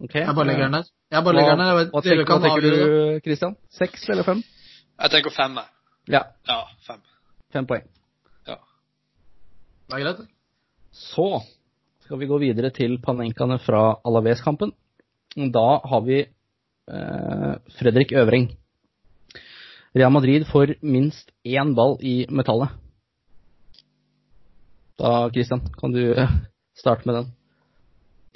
Ok. 0.04 0.16
Jeg 0.20 0.36
bare 0.36 0.48
legger 0.52 0.68
den 0.68 0.76
der. 0.78 0.86
Jeg 1.16 1.24
bare 1.24 1.36
legger 1.40 1.56
den 1.56 1.64
der. 1.64 1.72
Jeg 1.72 1.78
vet, 1.80 1.90
hva, 1.96 2.02
tenker, 2.06 2.26
hva 2.28 2.40
tenker 2.44 2.68
du, 2.68 3.20
Christian? 3.26 3.56
Seks 3.80 4.06
eller 4.12 4.28
fem? 4.28 4.44
Jeg 5.02 5.12
tenker 5.16 5.34
fem, 5.36 5.58
jeg. 5.62 5.74
Ja, 6.18 6.22
Ja, 6.52 6.60
fem. 6.88 7.02
fem 7.56 7.68
poeng. 7.72 7.88
Det 9.92 9.98
er 9.98 10.04
greit. 10.06 10.20
Så 10.96 11.26
skal 12.06 12.20
vi 12.22 12.28
gå 12.30 12.38
videre 12.40 12.70
til 12.72 12.94
Panenkaene 13.04 13.58
fra 13.60 13.98
Alaves-kampen. 14.08 14.70
Da 15.52 15.66
har 15.84 16.04
vi 16.06 16.22
eh, 16.24 17.56
Fredrik 17.76 18.14
Øvreng. 18.16 18.46
Real 19.92 20.14
Madrid 20.16 20.46
får 20.48 20.78
minst 20.80 21.34
én 21.44 21.74
ball 21.76 21.98
i 22.00 22.24
metallet. 22.32 22.72
Da, 24.96 25.28
Christian, 25.36 25.66
kan 25.76 25.92
du 25.92 26.14
eh, 26.14 26.38
starte 26.80 27.04
med 27.10 27.20
den? 27.20 27.28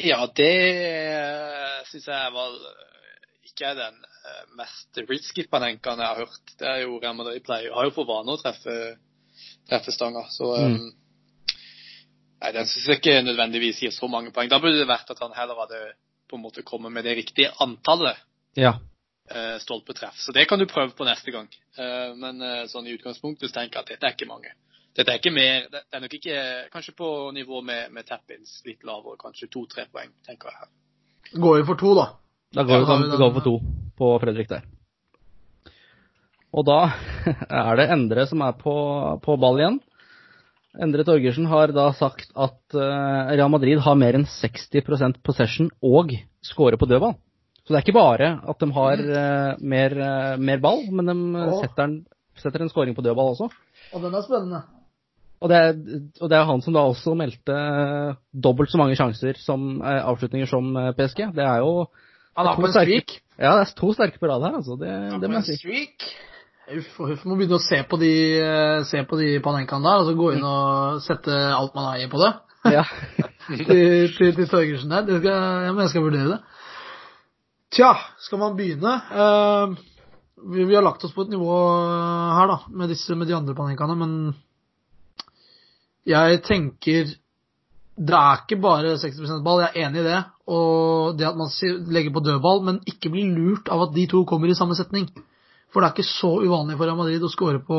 Ja, 0.04 0.26
det 0.36 0.52
syns 1.88 2.10
jeg 2.12 2.36
var 2.36 2.60
ikke 3.48 3.72
er 3.72 3.80
den 3.80 4.04
eh, 4.04 4.44
mest 4.60 5.02
risky 5.08 5.48
panenkaen 5.48 6.04
jeg 6.04 6.12
har 6.12 6.26
hørt. 6.26 6.54
Det 6.60 6.68
er 6.68 6.84
jo 6.84 7.00
Real 7.00 7.16
Madrid 7.16 7.48
pleier 7.48 7.72
har 7.80 7.88
jo 7.88 7.96
for 7.96 8.12
vane 8.12 8.36
å 8.36 8.44
treffe 8.44 8.76
treffe 9.72 9.96
stanga. 9.96 10.28
Så 10.36 10.52
Mm. 10.60 10.76
um, 10.76 10.94
Nei, 12.46 12.52
den 12.54 12.68
syns 12.70 12.86
jeg 12.92 13.00
ikke 13.00 13.22
nødvendigvis 13.26 13.80
gir 13.82 13.94
så 13.94 14.06
mange 14.12 14.30
poeng. 14.34 14.50
Da 14.52 14.60
burde 14.62 14.78
det 14.78 14.86
vært 14.86 15.10
at 15.10 15.22
han 15.24 15.32
heller 15.34 15.58
hadde 15.64 15.80
på 16.30 16.38
en 16.38 16.44
måte 16.44 16.62
kommet 16.62 16.94
med 16.94 17.08
det 17.08 17.16
riktige 17.18 17.50
antallet 17.62 18.20
Ja. 18.54 18.76
uh, 19.34 19.58
stolpetreff. 19.60 20.20
Så 20.22 20.32
det 20.32 20.46
kan 20.46 20.60
du 20.60 20.68
prøve 20.70 20.94
på 20.94 21.08
neste 21.10 21.32
gang. 21.34 21.50
Uh, 21.74 22.14
men 22.14 22.42
uh, 22.42 22.68
sånn 22.70 22.86
i 22.86 22.94
utgangspunktet 22.94 23.50
så 23.50 23.58
tenker 23.58 23.80
jeg 23.80 23.82
at 23.82 23.90
dette 23.96 24.12
er 24.12 24.14
ikke 24.14 24.30
mange. 24.30 24.54
Dette 24.96 25.12
er 25.12 25.18
ikke 25.20 25.34
mer 25.34 25.66
Det 25.74 25.82
er 25.92 26.04
nok 26.06 26.14
ikke 26.14 26.36
Kanskje 26.72 26.94
på 26.96 27.10
nivå 27.36 27.62
med, 27.66 27.90
med 27.92 28.06
tap-ins. 28.06 28.62
Litt 28.68 28.86
lavere, 28.86 29.18
kanskje 29.20 29.50
to-tre 29.50 29.88
poeng, 29.90 30.14
tenker 30.28 30.54
jeg. 30.54 30.70
Går 31.42 31.58
vi 31.60 31.66
for 31.66 31.82
to, 31.82 31.96
da? 31.98 32.06
Da 32.54 32.64
går 32.64 32.86
Ja, 32.86 33.02
vi, 33.02 33.18
går 33.18 33.34
for 33.40 33.50
to 33.50 33.58
på 33.98 34.14
Fredrik 34.22 34.54
der. 34.54 34.70
Og 36.54 36.64
da 36.70 36.80
er 37.66 37.76
det 37.82 37.90
Endre 37.98 38.30
som 38.30 38.46
er 38.46 38.54
på, 38.62 38.78
på 39.26 39.42
ball 39.42 39.64
igjen. 39.64 39.82
Endre 40.82 41.06
Torgersen 41.08 41.48
har 41.50 41.72
da 41.76 41.88
sagt 41.96 42.32
at 42.36 42.76
eh, 42.76 43.32
Real 43.36 43.52
Madrid 43.52 43.80
har 43.84 43.98
mer 44.00 44.18
enn 44.18 44.28
60% 44.28 45.22
possession 45.26 45.70
og 45.86 46.14
scorer 46.46 46.80
på 46.80 46.90
dødball. 46.90 47.16
Så 47.66 47.74
det 47.74 47.80
er 47.80 47.86
ikke 47.86 47.98
bare 47.98 48.30
at 48.46 48.62
de 48.62 48.70
har 48.76 49.04
eh, 49.04 49.64
mer, 49.74 49.98
eh, 50.08 50.36
mer 50.38 50.62
ball, 50.64 50.86
men 50.92 51.10
de 51.10 51.60
setter, 51.62 51.88
en, 51.88 52.00
setter 52.42 52.66
en 52.66 52.72
scoring 52.72 52.98
på 52.98 53.06
dødball 53.06 53.34
også. 53.34 53.50
Og 53.96 54.04
den 54.04 54.18
er 54.18 54.26
spennende. 54.26 54.62
Og 55.44 55.52
det, 55.52 55.58
er, 55.62 55.74
og 56.24 56.30
det 56.32 56.38
er 56.38 56.48
han 56.48 56.62
som 56.64 56.74
da 56.74 56.86
også 56.88 57.14
meldte 57.18 57.56
dobbelt 58.32 58.72
så 58.72 58.80
mange 58.80 58.96
sjanser 58.98 59.38
som 59.38 59.82
avslutninger 59.84 60.48
som 60.50 60.72
PSG. 60.98 61.28
Det 61.36 61.44
er 61.44 61.60
jo 61.62 61.90
Han 62.40 62.48
er 62.48 62.56
på 62.56 62.66
en 62.66 62.74
streak. 62.74 63.18
Ja, 63.36 63.52
det 63.60 63.66
er 63.66 63.74
to 63.78 63.92
sterke 63.94 64.20
på 64.20 64.32
rad 64.32 64.48
her, 64.48 64.56
altså. 64.62 64.78
Det, 64.80 64.90
Han 64.90 65.22
det 65.22 65.30
må 65.30 65.38
en 65.38 65.44
jeg 65.44 65.60
si. 65.60 65.76
Huff 66.66 67.00
og 67.00 67.12
huff. 67.12 67.26
Må 67.30 67.38
begynne 67.38 67.60
å 67.60 67.64
se 67.64 67.78
på 67.86 68.00
de, 68.02 68.12
eh, 68.42 68.84
se 68.90 69.04
på 69.06 69.20
de 69.20 69.36
panenkaene 69.46 69.86
der, 69.86 70.02
og 70.02 70.08
så 70.08 70.16
gå 70.18 70.32
inn 70.34 70.46
og 70.46 71.02
sette 71.06 71.34
alt 71.54 71.76
man 71.78 71.92
eier 71.94 72.10
på 72.10 72.22
det. 72.22 72.32
Ja. 72.74 72.86
til, 73.68 74.08
til, 74.16 74.32
til 74.34 74.48
Torgersen 74.50 74.94
der. 74.94 75.06
Det 75.06 75.20
skal, 75.22 75.68
men 75.74 75.84
jeg 75.86 75.94
skal 75.94 76.06
vurdere 76.08 76.32
det. 76.34 76.40
Tja, 77.76 77.92
skal 78.24 78.42
man 78.42 78.56
begynne? 78.58 78.96
Uh, 79.12 79.76
vi, 80.54 80.66
vi 80.66 80.78
har 80.78 80.86
lagt 80.86 81.04
oss 81.06 81.14
på 81.14 81.26
et 81.26 81.34
nivå 81.34 81.52
eh, 81.52 82.34
her, 82.40 82.50
da, 82.52 82.58
med, 82.70 82.90
disse, 82.94 83.18
med 83.18 83.30
de 83.30 83.38
andre 83.38 83.56
panenkene, 83.58 83.98
men 84.00 84.18
jeg 86.06 86.42
tenker 86.46 87.14
det 87.96 88.16
er 88.18 88.42
ikke 88.42 88.60
bare 88.60 88.98
60% 89.00 89.44
ball, 89.46 89.62
jeg 89.64 89.72
er 89.72 89.88
enig 89.88 90.02
i 90.02 90.08
det. 90.10 90.18
Og 90.52 91.16
det 91.16 91.30
at 91.30 91.38
man 91.40 91.48
legger 91.96 92.12
på 92.12 92.24
dødball, 92.26 92.60
men 92.68 92.82
ikke 92.92 93.10
blir 93.14 93.30
lurt 93.32 93.72
av 93.72 93.86
at 93.86 93.94
de 93.96 94.04
to 94.12 94.26
kommer 94.28 94.52
i 94.52 94.58
samme 94.58 94.76
setning. 94.76 95.08
For 95.76 95.84
det 95.84 95.90
er 95.90 95.98
ikke 95.98 96.08
så 96.08 96.30
uvanlig 96.40 96.78
for 96.80 96.88
Real 96.88 96.96
Madrid 96.96 97.24
å 97.28 97.30
score 97.34 97.60
på, 97.68 97.78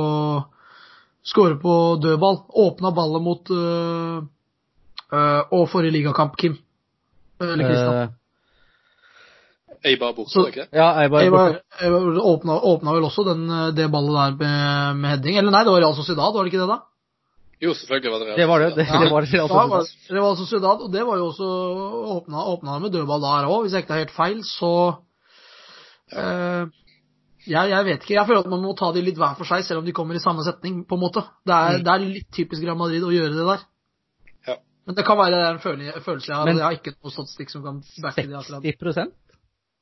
score 1.24 1.56
på 1.62 1.76
dødball. 2.04 2.42
Åpna 2.66 2.90
ballet 2.92 3.24
mot 3.24 3.52
øh, 3.56 4.18
øh, 5.16 5.40
Og 5.56 5.64
forrige 5.72 5.94
ligakamp, 5.94 6.36
Kim. 6.36 6.58
Eller 7.40 7.64
Kristian. 7.64 7.96
Uh, 7.96 8.22
Eibar 9.86 10.12
borte, 10.16 10.34
var 10.34 10.48
det 10.48 10.52
ikke 10.52 10.66
det? 10.66 10.76
ja, 10.76 10.86
Eibar 11.04 11.22
Eibar 11.22 11.56
Eibar 11.84 12.20
åpna, 12.32 12.54
åpna 12.68 12.94
vel 12.96 13.04
også 13.06 13.24
den, 13.28 13.42
det 13.76 13.88
ballet 13.92 14.16
der 14.16 14.36
med, 14.40 15.00
med 15.00 15.10
heading. 15.14 15.40
Eller 15.40 15.54
nei, 15.54 15.64
det 15.64 15.72
var 15.72 15.84
Real 15.84 15.96
Sociedad, 15.96 16.32
var 16.34 16.44
det 16.44 16.52
ikke 16.52 16.62
det 16.64 16.70
da? 16.72 16.78
Jo, 17.64 17.72
selvfølgelig 17.72 18.12
var 18.12 18.24
det 18.24 18.36
Det 18.36 18.48
var 18.48 18.64
det. 18.64 18.70
Det, 18.76 18.86
Ja. 18.88 19.00
det 19.00 19.10
var 19.12 19.22
Real 19.22 19.48
Sociedad. 19.48 19.92
det 20.16 20.22
var 20.24 20.34
Sociedad, 20.40 20.82
og 20.84 20.92
det 20.92 21.04
var 21.06 21.16
jo 21.16 21.28
også 21.32 21.50
åpna, 22.16 22.44
åpna 22.52 22.78
med 22.78 22.92
dødball 22.92 23.22
der 23.24 23.48
òg, 23.48 23.62
hvis 23.62 23.72
jeg 23.72 23.84
ikke 23.84 23.92
tar 23.92 24.02
helt 24.04 24.16
feil, 24.16 24.42
så 24.44 24.72
eh, 26.12 26.66
jeg, 27.46 27.70
jeg 27.70 27.84
vet 27.86 28.02
ikke. 28.04 28.14
Jeg 28.16 28.26
føler 28.28 28.40
at 28.44 28.50
man 28.52 28.62
må 28.64 28.72
ta 28.78 28.90
de 28.92 29.02
litt 29.04 29.16
hver 29.20 29.36
for 29.38 29.48
seg, 29.48 29.64
selv 29.64 29.80
om 29.82 29.86
de 29.86 29.92
kommer 29.96 30.14
i 30.18 30.22
samme 30.22 30.44
setning, 30.46 30.82
på 30.88 30.96
en 30.98 31.02
måte. 31.02 31.22
Det 31.46 31.54
er, 31.54 31.78
Mm. 31.78 31.84
det 31.84 31.92
er 31.94 32.04
litt 32.06 32.30
typisk 32.34 32.62
Real 32.62 32.76
Madrid 32.76 33.02
å 33.02 33.12
gjøre 33.14 33.34
det 33.36 33.46
der. 33.46 33.62
Ja. 34.48 34.56
Men 34.86 34.94
det 34.94 35.04
kan 35.06 35.18
være 35.18 35.42
en 35.50 35.58
følelse, 35.60 36.26
jeg 36.28 36.36
har, 36.36 36.44
Men- 36.44 36.56
jeg 36.56 36.64
har 36.64 36.72
ikke 36.78 36.94
noe 37.02 37.12
statistikk 37.12 37.50
som 37.50 37.62
kan 37.62 37.82
backe 38.02 38.26
det. 38.26 38.42
60 38.74 39.12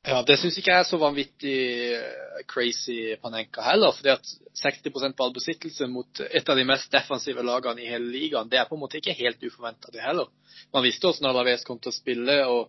Ja, 0.06 0.20
det 0.22 0.36
syns 0.38 0.58
ikke 0.58 0.68
jeg 0.68 0.80
er 0.80 0.84
så 0.84 0.98
vanvittig 1.00 1.56
eh, 1.96 2.42
crazy 2.46 3.16
Panenka 3.22 3.62
heller. 3.62 3.90
fordi 3.92 4.10
at 4.10 4.26
60% 4.54 5.16
ballbesittelse 5.16 5.86
mot 5.88 6.20
et 6.20 6.48
av 6.48 6.56
de 6.56 6.64
mest 6.64 6.90
defensive 6.92 7.42
lagene 7.42 7.80
i 7.80 7.86
hele 7.88 8.12
ligaen, 8.12 8.48
det 8.50 8.58
er 8.58 8.66
på 8.68 8.74
en 8.76 8.80
måte 8.80 9.00
ikke 9.00 9.16
helt 9.16 9.40
uforventa, 9.40 9.90
det 9.90 10.02
heller. 10.02 10.26
Man 10.74 10.82
visste 10.84 11.06
hvordan 11.08 11.30
Alaves 11.30 11.64
kom 11.64 11.78
til 11.78 11.90
å 11.90 11.94
spille, 11.96 12.46
og 12.46 12.68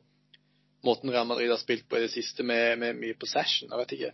måten 0.86 1.12
Real 1.12 1.26
Madrid 1.28 1.50
har 1.50 1.58
spilt 1.58 1.90
på 1.90 1.98
i 1.98 2.06
det 2.06 2.12
siste 2.12 2.42
med, 2.44 2.80
med 2.80 2.96
mye 2.96 3.18
possession. 3.20 3.68
Jeg 3.70 3.78
vet 3.80 3.92
ikke. 4.00 4.12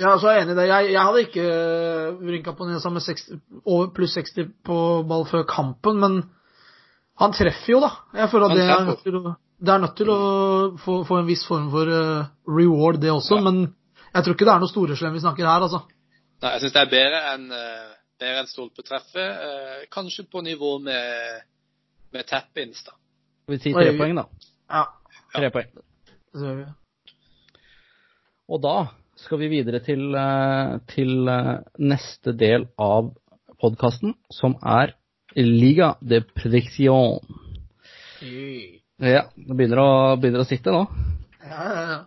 Ja, 0.00 0.14
så 0.16 0.30
er 0.30 0.38
jeg 0.38 0.46
enig 0.46 0.54
i 0.54 0.58
det. 0.58 0.66
Jeg, 0.70 0.92
jeg 0.94 1.02
hadde 1.04 1.22
ikke 1.26 1.42
øh, 1.44 2.20
rynka 2.24 2.52
på 2.56 2.66
nesa 2.68 2.92
med 2.92 3.04
60, 3.04 3.40
over 3.68 3.90
pluss 3.96 4.16
60 4.16 4.52
på 4.64 4.76
ball 5.08 5.26
før 5.28 5.44
kampen, 5.48 6.00
men 6.00 6.22
han 7.20 7.34
treffer 7.36 7.74
jo, 7.74 7.80
da. 7.84 7.90
Jeg 8.16 8.30
føler 8.32 8.48
at 8.48 8.56
det 8.56 8.64
er, 8.64 8.84
nødt 8.88 9.02
til 9.04 9.18
å, 9.18 9.34
det 9.60 9.74
er 9.74 9.82
nødt 9.82 9.96
til 9.98 10.12
å 10.12 10.20
få, 10.80 10.94
få 11.08 11.18
en 11.20 11.28
viss 11.28 11.42
form 11.48 11.68
for 11.74 11.90
uh, 11.92 12.30
reward, 12.48 13.00
det 13.02 13.12
også. 13.12 13.36
Ja. 13.36 13.44
Men 13.50 13.58
jeg 14.14 14.24
tror 14.24 14.36
ikke 14.36 14.48
det 14.48 14.54
er 14.54 14.62
noe 14.62 14.72
storeslem 14.72 15.18
vi 15.18 15.24
snakker 15.26 15.48
her, 15.50 15.66
altså. 15.66 15.82
Nei, 16.40 16.54
jeg 16.54 16.64
syns 16.64 16.76
det 16.78 16.84
er 16.86 16.94
bedre 16.94 17.20
enn 17.34 17.44
uh, 17.52 17.90
en 18.24 18.40
enn 18.40 18.48
stolpetreffet. 18.48 19.44
Uh, 19.44 19.82
kanskje 19.92 20.24
på 20.32 20.40
nivå 20.46 20.78
med, 20.86 21.44
med 22.16 22.28
tap-ins, 22.30 22.80
da. 22.88 22.96
Vi 23.52 23.60
sier 23.60 23.76
tre 23.76 23.92
poeng, 24.00 24.16
da. 24.16 24.24
Ja. 24.70 24.86
Tre 25.36 25.52
poeng. 25.52 25.68
det 25.76 26.40
ser 26.40 26.56
vi. 26.62 26.66
Og 28.50 28.64
da 28.64 28.74
skal 29.24 29.40
vi 29.42 29.48
videre 29.52 29.80
til, 29.84 30.14
eh, 30.16 30.78
til 30.90 31.28
eh, 31.28 31.58
neste 31.78 32.32
del 32.36 32.66
av 32.80 33.12
podkasten, 33.60 34.14
som 34.32 34.56
er 34.62 34.94
Liga 35.36 35.94
de 36.00 36.22
Prediction. 36.34 37.20
Ja, 39.00 39.22
det 39.36 39.56
begynner 39.56 39.80
å, 39.80 39.90
begynner 40.20 40.42
å 40.42 40.48
sitte 40.48 40.72
nå. 40.74 40.84
Ja, 41.44 41.66
ja, 41.68 41.84
ja. 41.90 42.00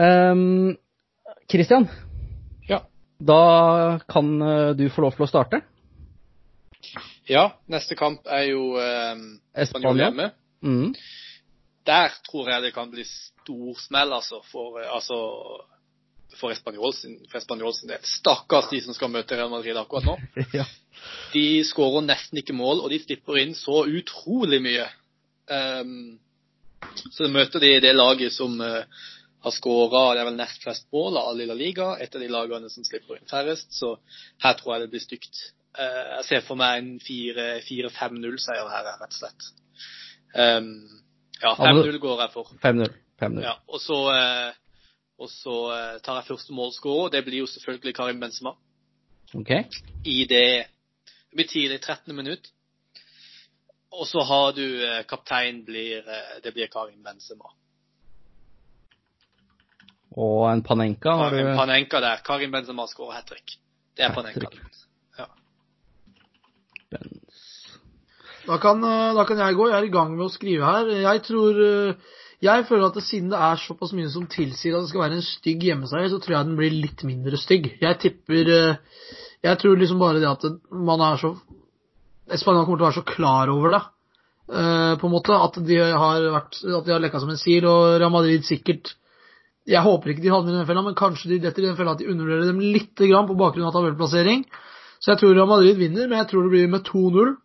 Um, 0.00 0.76
Christian, 1.50 1.88
Ja. 2.68 2.84
da 3.18 3.98
kan 4.08 4.36
eh, 4.42 4.70
du 4.78 4.88
få 4.90 5.02
lov 5.02 5.16
til 5.16 5.26
å 5.26 5.30
starte. 5.30 5.62
ja, 7.28 7.50
neste 7.66 7.94
kamp 7.98 8.26
er 8.26 8.50
jo 8.50 8.76
um, 8.78 9.40
Spanjol 9.66 9.98
hjemme. 10.04 10.30
Mm. 10.62 10.94
Der 11.86 12.14
tror 12.28 12.50
jeg 12.50 12.62
det 12.62 12.74
kan 12.74 12.90
bli 12.90 13.04
storsmell, 13.08 14.12
altså, 14.12 14.42
for, 14.52 14.78
eh, 14.80 14.94
altså, 14.94 15.18
for 16.38 16.52
Espanjol 16.54 16.94
sin, 16.94 17.18
sin 17.26 17.90
del. 17.90 18.00
Stakkars 18.06 18.70
de 18.70 18.80
som 18.84 18.96
skal 18.96 19.12
møte 19.12 19.36
Real 19.38 19.50
Madrid 19.52 19.76
akkurat 19.76 20.06
nå. 20.06 20.16
ja. 20.60 20.66
De 21.32 21.44
skårer 21.66 22.04
nesten 22.06 22.42
ikke 22.42 22.56
mål, 22.56 22.82
og 22.84 22.92
de 22.92 23.00
slipper 23.02 23.40
inn 23.42 23.54
så 23.56 23.84
utrolig 23.88 24.60
mye. 24.62 24.88
Um, 25.50 26.18
så 27.12 27.28
møter 27.32 27.62
de 27.62 27.72
det 27.82 27.94
laget 27.96 28.34
som 28.34 28.54
uh, 28.60 28.84
har 29.44 29.54
skåra 29.56 30.04
det 30.14 30.22
er 30.22 30.28
vel 30.28 30.38
nest 30.38 30.62
flest 30.64 30.86
mål 30.94 31.18
av 31.20 31.32
Lilla 31.38 31.56
Liga. 31.56 31.94
Et 32.00 32.14
av 32.14 32.22
de 32.22 32.30
lagene 32.30 32.70
som 32.72 32.86
slipper 32.86 33.18
inn 33.18 33.30
færrest. 33.30 33.72
Så 33.76 33.96
her 34.44 34.58
tror 34.58 34.76
jeg 34.76 34.86
det 34.86 34.92
blir 34.94 35.04
stygt. 35.04 35.44
Uh, 35.78 36.20
jeg 36.20 36.28
ser 36.28 36.46
for 36.46 36.60
meg 36.60 36.82
en 36.82 36.94
4-5-0-seier 37.00 38.72
her, 38.74 38.90
rett 39.00 39.14
og 39.14 39.20
slett. 39.22 39.52
Um, 40.34 40.74
ja, 40.88 41.00
Ja, 41.40 41.54
5-0 41.56 41.98
går 41.98 42.20
jeg 42.20 42.32
for. 42.34 42.50
5-0. 42.62 42.90
5-0. 43.20 43.44
Ja, 43.44 43.54
og 43.68 43.80
så, 43.80 43.98
eh, 44.12 44.52
og 45.20 45.28
så 45.28 45.54
eh, 45.74 45.98
tar 46.04 46.20
jeg 46.20 46.28
første 46.30 46.54
målskårer. 46.56 47.12
Det 47.12 47.24
blir 47.26 47.42
jo 47.42 47.50
selvfølgelig 47.50 47.94
Karim 47.96 48.20
Benzema 48.22 48.54
Ok. 49.36 49.50
i 50.04 50.24
det 50.24 50.66
Det 51.30 51.36
blir 51.36 51.46
tidlig, 51.46 51.80
13. 51.80 52.16
minutt. 52.16 52.48
Og 53.92 54.06
så 54.06 54.22
har 54.26 54.52
du 54.52 54.64
eh, 54.82 55.04
kaptein 55.06 55.64
blir 55.64 55.98
eh, 55.98 56.40
Det 56.42 56.54
blir 56.54 56.66
Karim 56.72 57.02
Benzema. 57.04 57.52
Og 60.16 60.48
en 60.50 60.62
Panenka 60.62 61.12
har 61.14 61.30
du 61.30 61.42
Panenka 61.56 62.00
der. 62.00 62.22
Karim 62.24 62.50
Benzema 62.50 62.86
skårer 62.86 63.12
hat 63.20 63.26
trick. 63.26 63.58
Det 63.96 64.04
er 64.04 64.14
Panenka. 64.14 64.48
Ja. 65.18 65.26
Da 68.46 68.58
kan, 68.58 68.80
da 69.14 69.24
kan 69.24 69.38
jeg 69.38 69.54
gå. 69.54 69.68
Jeg 69.68 69.78
er 69.78 69.86
i 69.86 69.92
gang 69.94 70.16
med 70.16 70.26
å 70.26 70.32
skrive 70.32 70.64
her. 70.66 70.90
Jeg 71.04 71.22
tror 71.22 71.60
Jeg 72.40 72.64
føler 72.68 72.88
at 72.88 73.02
siden 73.04 73.28
det 73.34 73.38
er 73.38 73.60
såpass 73.60 73.92
mye 73.92 74.08
som 74.08 74.24
tilsier 74.30 74.76
at 74.76 74.86
det 74.86 74.90
skal 74.92 75.02
være 75.02 75.18
en 75.18 75.24
stygg 75.24 75.64
hjemmeseier, 75.68 76.08
så 76.08 76.18
tror 76.22 76.38
jeg 76.38 76.48
den 76.48 76.56
blir 76.56 76.72
litt 76.72 77.02
mindre 77.04 77.36
stygg. 77.36 77.68
Jeg 77.82 77.98
tipper 78.00 78.52
øh, 78.56 78.76
Jeg 79.44 79.58
tror 79.60 79.76
liksom 79.76 80.00
bare 80.00 80.20
det 80.20 80.28
at 80.28 80.46
man 80.72 81.00
er 81.04 81.20
så 81.20 81.34
Spania 82.30 82.62
kommer 82.64 82.78
til 82.78 82.84
å 82.84 82.88
være 82.88 83.00
så 83.00 83.08
klar 83.08 83.50
over 83.50 83.74
det, 83.74 83.80
øh, 84.54 84.94
på 85.00 85.08
en 85.08 85.12
måte, 85.12 85.34
at 85.34 85.58
de 85.66 85.78
har 85.82 86.26
vært 86.30 86.60
At 86.62 86.86
de 86.86 86.92
har 86.94 87.02
lekka 87.02 87.20
som 87.20 87.32
en 87.32 87.40
sil, 87.40 87.66
og 87.66 87.98
Real 88.00 88.12
Madrid 88.14 88.46
sikkert 88.46 88.94
Jeg 89.66 89.82
håper 89.84 90.12
ikke 90.12 90.22
de 90.22 90.32
havner 90.32 90.54
i 90.54 90.60
den 90.62 90.68
fella, 90.68 90.82
men 90.86 90.96
kanskje 90.96 91.34
de 91.34 91.42
detter 91.44 91.66
i 91.66 91.68
den 91.68 91.76
fella 91.76 91.92
at 91.92 92.00
de 92.00 92.08
undervurderer 92.08 92.48
dem 92.48 92.62
litt 92.62 92.94
på 92.96 93.36
bakgrunn 93.36 93.68
av 93.68 93.74
tabellplassering. 93.76 94.46
Så 95.00 95.12
jeg 95.12 95.20
tror 95.20 95.34
Real 95.36 95.48
Madrid 95.48 95.76
vinner, 95.76 96.08
men 96.08 96.18
jeg 96.22 96.30
tror 96.30 96.46
det 96.46 96.54
blir 96.54 96.72
med 96.72 96.88
2-0. 96.88 97.36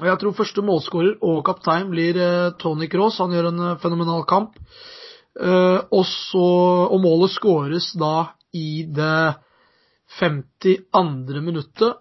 Og 0.00 0.08
jeg 0.08 0.18
tror 0.18 0.34
første 0.34 0.62
målskårer 0.66 1.20
og 1.22 1.44
kaptein 1.46 1.90
blir 1.92 2.16
eh, 2.18 2.54
Tony 2.58 2.88
Cross. 2.90 3.20
Han 3.22 3.34
gjør 3.34 3.52
en 3.52 3.60
eh, 3.68 3.76
fenomenal 3.82 4.24
kamp. 4.26 4.56
Eh, 5.38 5.78
og, 5.86 6.02
så, 6.08 6.46
og 6.90 6.98
målet 7.02 7.34
skåres 7.36 7.92
da 8.00 8.32
i 8.54 8.82
det 8.90 9.34
52. 10.18 10.74
minuttet. 11.42 12.00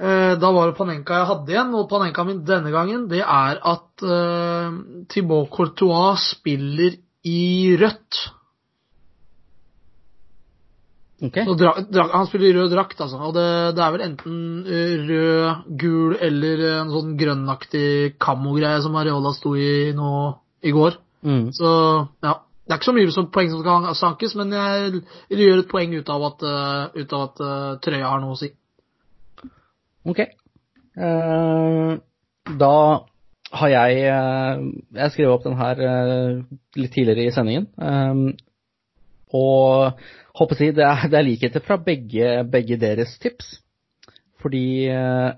Da 0.00 0.48
var 0.56 0.70
det 0.70 0.76
Panenka 0.78 1.18
jeg 1.20 1.28
hadde 1.28 1.52
igjen, 1.52 1.74
og 1.76 1.88
Panenka 1.88 2.24
min 2.24 2.40
denne 2.48 2.72
gangen, 2.72 3.04
det 3.08 3.20
er 3.20 3.60
at 3.60 4.04
uh, 4.04 4.72
Thibaut 5.12 5.50
Courtois 5.52 6.24
spiller 6.34 6.96
i 7.28 7.76
rødt. 7.80 8.20
Ok. 11.20 11.36
Så 11.44 11.54
dra, 11.60 11.74
dra, 11.84 12.06
han 12.14 12.28
spiller 12.28 12.48
i 12.48 12.56
rød 12.56 12.70
drakt, 12.72 13.00
altså. 13.04 13.18
Og 13.28 13.34
det, 13.36 13.46
det 13.76 13.82
er 13.84 13.94
vel 13.94 14.04
enten 14.06 14.36
eh, 14.64 14.94
rød, 15.08 15.66
gul 15.82 16.14
eller 16.16 16.62
eh, 16.64 16.76
en 16.80 16.92
sånn 16.94 17.16
grønnaktig 17.20 17.88
kammo-greie 18.22 18.80
som 18.84 18.96
Areola 18.96 19.34
sto 19.36 19.52
i 19.58 19.90
nå 19.96 20.12
i 20.64 20.72
går. 20.76 20.96
Mm. 21.26 21.50
Så 21.56 21.72
ja. 22.24 22.38
Det 22.70 22.76
er 22.76 22.78
ikke 22.78 22.86
så 22.86 22.92
mye 22.94 23.10
som 23.10 23.26
poeng 23.34 23.48
som 23.50 23.62
kan 23.66 23.86
sankes, 23.98 24.36
men 24.38 24.52
jeg 24.54 24.90
vil 25.32 25.40
gjøre 25.42 25.62
et 25.64 25.70
poeng 25.72 25.94
ut 25.96 26.10
av 26.14 26.26
at, 26.28 26.44
eh, 26.46 27.00
ut 27.02 27.14
av 27.16 27.24
at 27.24 27.40
uh, 27.42 27.70
trøya 27.82 28.12
har 28.12 28.20
noe 28.22 28.36
å 28.36 28.38
si. 28.38 28.52
Ok. 30.06 30.20
Uh, 30.94 31.98
da 32.60 32.76
har 33.58 33.72
jeg 33.72 34.04
uh, 34.06 34.62
Jeg 35.00 35.14
skrev 35.16 35.32
opp 35.34 35.42
den 35.48 35.58
her 35.58 35.82
eh, 35.82 36.38
litt 36.78 36.94
tidligere 36.94 37.26
i 37.26 37.34
sendingen. 37.34 37.66
eh, 37.74 38.38
og 39.34 40.00
håper 40.38 40.58
si 40.58 40.70
det 40.76 40.84
er, 40.86 41.08
det 41.10 41.18
er 41.18 41.26
likheter 41.26 41.64
fra 41.64 41.78
begge, 41.80 42.44
begge 42.50 42.78
deres 42.80 43.16
tips. 43.22 43.58
Fordi 44.40 44.88
eh, 44.88 45.30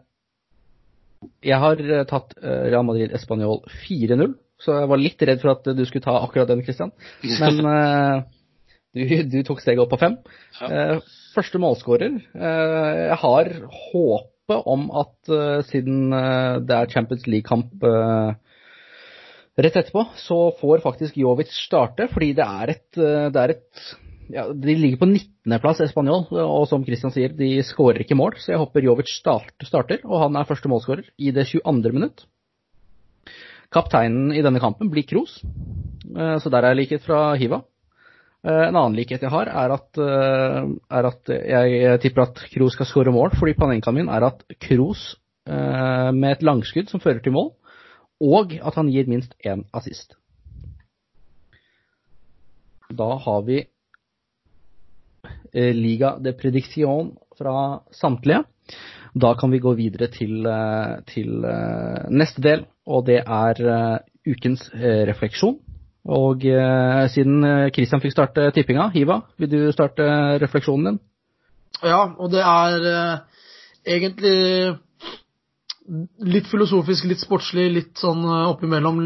jeg 1.46 1.58
har 1.64 1.82
eh, 1.82 2.04
tatt 2.08 2.36
eh, 2.40 2.68
Real 2.70 2.86
Madrid 2.86 3.14
Español 3.16 3.62
4-0, 3.86 4.36
så 4.62 4.78
jeg 4.78 4.90
var 4.92 5.00
litt 5.00 5.24
redd 5.26 5.42
for 5.42 5.56
at 5.56 5.72
du 5.74 5.82
skulle 5.88 6.04
ta 6.04 6.18
akkurat 6.20 6.50
den, 6.50 6.62
Christian. 6.66 6.92
Men 7.40 7.58
du, 8.94 9.02
du 9.32 9.40
tok 9.46 9.62
steget 9.62 9.82
opp 9.82 9.90
på 9.94 10.02
fem. 10.04 10.20
Ja. 10.60 11.00
Første 11.32 11.58
målskårer. 11.58 12.20
Jeg 12.36 13.16
har 13.18 13.50
håpet 13.88 14.68
om 14.68 14.84
at 15.00 15.32
siden 15.66 16.12
det 16.12 16.76
er 16.76 16.92
Champions 16.92 17.24
League-kamp 17.26 17.82
rett 19.58 19.80
etterpå, 19.80 20.04
så 20.20 20.38
får 20.60 20.84
faktisk 20.84 21.18
Jovic 21.18 21.50
starte, 21.56 22.06
fordi 22.12 22.30
det 22.38 22.46
er 22.46 22.74
et, 22.76 22.86
det 22.94 23.42
er 23.42 23.56
et 23.56 23.82
ja, 24.32 24.46
De 24.52 24.74
ligger 24.74 25.00
på 25.00 25.08
19.-plass, 25.10 25.82
Español, 25.84 26.24
og 26.32 26.64
som 26.70 26.84
Christian 26.86 27.12
sier, 27.14 27.34
de 27.36 27.54
skårer 27.66 28.04
ikke 28.04 28.16
mål. 28.18 28.38
Så 28.40 28.54
jeg 28.54 28.62
håper 28.62 28.86
Jovic 28.86 29.12
start, 29.12 29.52
starter, 29.66 30.00
og 30.08 30.24
han 30.24 30.38
er 30.38 30.48
første 30.48 30.70
målskårer 30.72 31.10
i 31.20 31.32
det 31.36 31.46
22. 31.50 31.92
minutt. 31.92 32.24
Kapteinen 33.72 34.32
i 34.36 34.42
denne 34.44 34.60
kampen 34.60 34.90
blir 34.92 35.06
Kroos, 35.08 35.38
eh, 35.44 36.36
så 36.40 36.52
der 36.52 36.68
er 36.68 36.76
likhet 36.76 37.04
fra 37.04 37.34
Hiva. 37.40 37.62
Eh, 38.44 38.68
En 38.68 38.76
annen 38.76 38.96
likhet 38.96 39.22
jeg 39.22 39.32
har, 39.32 39.48
er 39.48 39.72
at, 39.76 39.98
eh, 39.98 40.60
er 40.90 41.08
at 41.08 41.28
jeg 41.28 42.00
tipper 42.00 42.26
at 42.26 42.44
Kroos 42.52 42.76
skal 42.76 42.88
skåre 42.88 43.12
mål, 43.12 43.32
fordi 43.38 43.56
panenkaen 43.56 43.96
min 43.96 44.08
er 44.08 44.28
at 44.28 44.44
Kroos 44.60 45.16
med 45.44 46.28
et 46.30 46.42
langskudd 46.46 46.86
som 46.86 47.00
fører 47.02 47.18
til 47.18 47.32
mål, 47.34 47.48
og 48.22 48.52
at 48.54 48.76
han 48.78 48.86
gir 48.86 49.08
minst 49.10 49.34
én 49.44 49.64
assist. 49.74 50.14
Da 52.94 53.16
har 53.24 53.42
vi 53.42 53.64
Liga 55.54 56.16
de 56.22 56.32
Prediction 56.32 57.12
fra 57.38 57.82
samtlige. 57.92 58.44
Da 59.14 59.34
kan 59.34 59.50
vi 59.52 59.60
gå 59.60 59.74
videre 59.76 60.08
til, 60.08 60.46
eh, 60.46 61.02
til 61.06 61.44
eh, 61.44 62.08
neste 62.08 62.40
del, 62.42 62.64
og 62.86 63.06
det 63.06 63.20
er 63.20 63.60
eh, 63.60 63.98
ukens 64.32 64.70
eh, 64.74 65.04
refleksjon. 65.08 65.58
Og 66.08 66.44
eh, 66.48 67.08
siden 67.12 67.44
eh, 67.44 67.70
Christian 67.74 68.00
fikk 68.02 68.14
starte 68.14 68.48
tippinga, 68.56 68.88
Hiva, 68.94 69.20
vil 69.38 69.50
du 69.52 69.58
starte 69.72 70.06
refleksjonen 70.42 70.88
din? 70.88 71.02
Ja, 71.82 72.06
og 72.16 72.32
det 72.32 72.40
er 72.40 72.88
eh, 72.92 73.44
egentlig 73.96 74.38
litt 76.22 76.46
filosofisk, 76.46 77.06
litt 77.10 77.22
sportslig, 77.22 77.64
litt 77.74 78.00
sånn 78.00 78.22
eh, 78.22 78.50
oppimellom, 78.52 79.00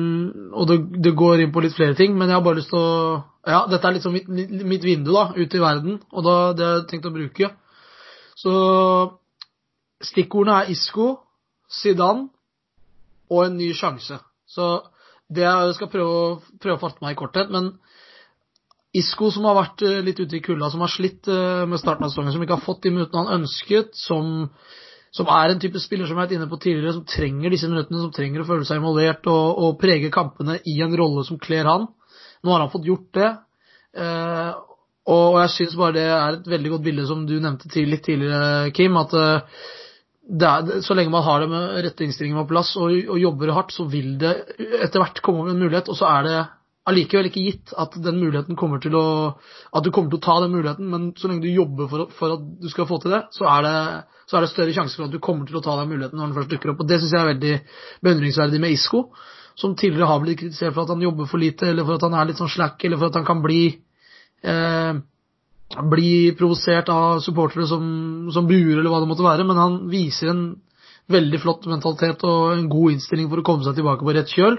og 0.53 0.69
det, 0.69 0.79
det 1.05 1.15
går 1.17 1.45
inn 1.45 1.55
på 1.55 1.63
litt 1.65 1.77
flere 1.77 1.97
ting, 1.97 2.17
men 2.17 2.29
jeg 2.29 2.39
har 2.39 2.45
bare 2.45 2.61
lyst 2.61 2.73
til 2.75 2.83
å 2.83 3.23
Ja, 3.47 3.61
dette 3.71 3.87
er 3.87 4.01
sånn 4.03 4.17
mitt, 4.17 4.27
mitt 4.67 4.85
vindu 4.85 5.13
da, 5.15 5.29
ut 5.37 5.53
i 5.55 5.63
verden, 5.63 6.01
og 6.11 6.25
da, 6.27 6.35
det 6.59 6.65
har 6.67 6.81
jeg 6.81 6.89
tenkt 6.91 7.07
å 7.07 7.15
bruke. 7.15 7.53
Så 8.35 8.55
stikkordene 10.03 10.65
er 10.65 10.73
Isco, 10.75 11.13
Zidane 11.71 12.27
og 13.31 13.45
en 13.45 13.55
ny 13.55 13.69
sjanse. 13.79 14.19
Så 14.51 14.67
det 15.31 15.47
jeg 15.47 15.77
skal 15.79 15.91
prøve, 15.93 16.41
prøve 16.59 16.75
å 16.75 16.83
fatte 16.83 17.07
meg 17.07 17.15
i 17.15 17.21
korthet, 17.21 17.55
men 17.55 17.77
Isco 18.97 19.31
som 19.31 19.47
har 19.49 19.57
vært 19.59 19.85
eh, 19.85 20.03
litt 20.05 20.21
ute 20.23 20.39
i 20.39 20.43
kulda, 20.45 20.71
som 20.73 20.83
har 20.85 20.93
slitt 20.93 21.29
eh, 21.31 21.65
med 21.69 21.81
starten 21.81 22.07
av 22.07 22.13
sesongen, 22.13 22.35
som 22.35 22.43
ikke 22.45 22.59
har 22.59 22.67
fått 22.67 22.85
de 22.87 22.93
minuttene 22.95 23.25
han 23.27 23.43
ønsket, 23.43 23.95
som, 23.99 24.49
som 25.17 25.31
er 25.33 25.53
en 25.53 25.61
type 25.63 25.81
spiller 25.81 26.05
som 26.05 26.13
jeg 26.13 26.21
har 26.21 26.27
vært 26.27 26.37
inne 26.37 26.51
på 26.51 26.59
tidligere, 26.61 26.93
som 26.99 27.07
trenger 27.09 27.55
disse 27.55 27.71
minuttene, 27.71 28.03
som 28.03 28.13
trenger 28.13 28.43
å 28.43 28.49
føle 28.49 28.69
seg 28.69 28.81
involvert 28.81 29.29
og, 29.33 29.63
og 29.65 29.79
prege 29.81 30.13
kampene 30.13 30.59
i 30.69 30.77
en 30.85 30.97
rolle 30.99 31.25
som 31.25 31.41
kler 31.41 31.69
han. 31.69 31.89
Nå 32.45 32.53
har 32.53 32.65
han 32.65 32.73
fått 32.73 32.89
gjort 32.89 33.09
det. 33.17 33.31
Eh, 33.97 34.51
og 35.17 35.39
jeg 35.41 35.53
syns 35.55 35.79
bare 35.79 35.97
det 35.97 36.05
er 36.11 36.37
et 36.37 36.53
veldig 36.53 36.75
godt 36.75 36.85
bilde, 36.85 37.09
som 37.09 37.25
du 37.29 37.37
nevnte 37.39 37.71
til, 37.73 37.89
litt 37.89 38.05
tidligere, 38.05 38.73
Kim, 38.77 38.99
at 39.01 39.17
eh, 39.17 39.61
er, 40.37 40.73
så 40.85 40.97
lenge 40.99 41.15
man 41.15 41.25
har 41.25 41.43
det 41.43 41.49
med 41.53 41.81
rette 41.87 42.05
innstillinger 42.05 42.43
på 42.43 42.51
plass 42.51 42.75
og, 42.81 42.93
og 43.15 43.21
jobber 43.23 43.55
hardt, 43.57 43.73
så 43.73 43.87
vil 43.89 44.17
det 44.21 44.35
etter 44.83 45.01
hvert 45.01 45.23
komme 45.25 45.47
en 45.49 45.63
mulighet, 45.63 45.89
og 45.93 45.97
så 45.97 46.11
er 46.11 46.27
det 46.27 46.39
allikevel 46.87 47.29
ikke 47.31 47.45
gitt 47.45 47.73
at 47.79 47.97
den 48.03 48.19
muligheten 48.21 48.59
kommer 48.59 48.83
til 48.83 48.95
å 48.99 49.07
At 49.75 49.85
du 49.85 49.91
kommer 49.91 50.13
til 50.13 50.21
å 50.21 50.27
ta 50.27 50.37
den 50.45 50.53
muligheten, 50.55 50.91
men 50.91 51.09
så 51.19 51.31
lenge 51.31 51.43
du 51.43 51.51
jobber 51.51 51.89
for, 51.91 52.13
for 52.15 52.37
at 52.37 52.45
du 52.63 52.69
skal 52.73 52.89
få 52.89 53.01
til 53.03 53.17
det, 53.17 53.25
så 53.35 53.49
det, 53.67 53.79
så 54.27 54.39
er 54.39 54.45
det 54.45 54.53
større 54.53 54.77
sjanse 54.77 54.99
for 54.99 55.09
at 55.09 55.15
du 55.15 55.23
kommer 55.23 55.49
til 55.49 55.59
å 55.59 55.65
ta 55.65 55.75
den 55.81 55.91
muligheten 55.91 56.21
når 56.21 56.31
den 56.31 56.37
først 56.39 56.55
dukker 56.55 56.73
opp. 56.73 56.85
Og 56.85 56.91
det 56.91 57.01
syns 57.03 57.17
jeg 57.17 57.23
er 57.25 57.33
veldig 57.33 57.57
beundringsverdig 58.07 58.63
med 58.63 58.77
Isco, 58.77 59.03
som 59.59 59.75
tidligere 59.75 60.09
har 60.11 60.23
blitt 60.23 60.41
kritisert 60.45 60.75
for 60.77 60.85
at 60.85 60.95
han 60.95 61.05
jobber 61.05 61.29
for 61.31 61.43
lite, 61.43 61.69
eller 61.73 61.87
for 61.89 61.99
at 61.99 62.07
han 62.07 62.17
er 62.17 62.31
litt 62.31 62.41
sånn 62.41 62.53
slack, 62.53 62.79
eller 62.85 63.01
for 63.01 63.11
at 63.11 63.19
han 63.19 63.29
kan 63.29 63.43
bli 63.45 63.61
eh, 64.47 65.03
bli 65.91 66.11
provosert 66.39 66.91
av 66.93 67.19
supportere 67.25 67.67
som, 67.67 67.87
som 68.33 68.47
buer, 68.47 68.77
eller 68.79 68.93
hva 68.93 69.03
det 69.03 69.11
måtte 69.11 69.27
være, 69.27 69.47
men 69.49 69.59
han 69.59 69.81
viser 69.91 70.31
en 70.31 70.45
veldig 71.11 71.41
flott 71.43 71.67
mentalitet 71.71 72.23
og 72.27 72.53
en 72.55 72.69
god 72.71 72.97
innstilling 72.97 73.29
for 73.31 73.43
å 73.43 73.47
komme 73.47 73.67
seg 73.67 73.79
tilbake 73.79 74.07
på 74.07 74.15
rett 74.15 74.33
kjøl. 74.33 74.59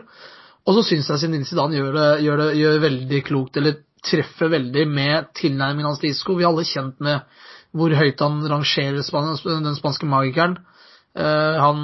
Og 0.67 0.75
så 0.75 0.83
syns 0.83 1.07
jeg 1.07 1.21
Zinedine 1.23 1.47
Zidane 1.47 1.77
gjør 1.79 1.93
det, 1.95 2.07
gjør 2.25 2.41
det 2.41 2.47
gjør 2.59 2.81
veldig 2.83 3.19
klokt, 3.27 3.59
eller 3.59 3.79
treffer 4.07 4.51
veldig 4.51 4.83
med 4.91 5.31
tilnærmingen 5.37 5.89
hans 5.89 6.01
til 6.01 6.11
Isco. 6.11 6.35
Vi 6.37 6.43
er 6.43 6.51
alle 6.51 6.67
kjent 6.67 6.99
med 7.03 7.23
hvor 7.77 7.93
høyt 7.95 8.23
han 8.23 8.39
rangerer 8.51 8.99
den 8.99 9.77
spanske 9.77 10.07
magikeren. 10.09 10.57
Eh, 11.17 11.57
han 11.61 11.79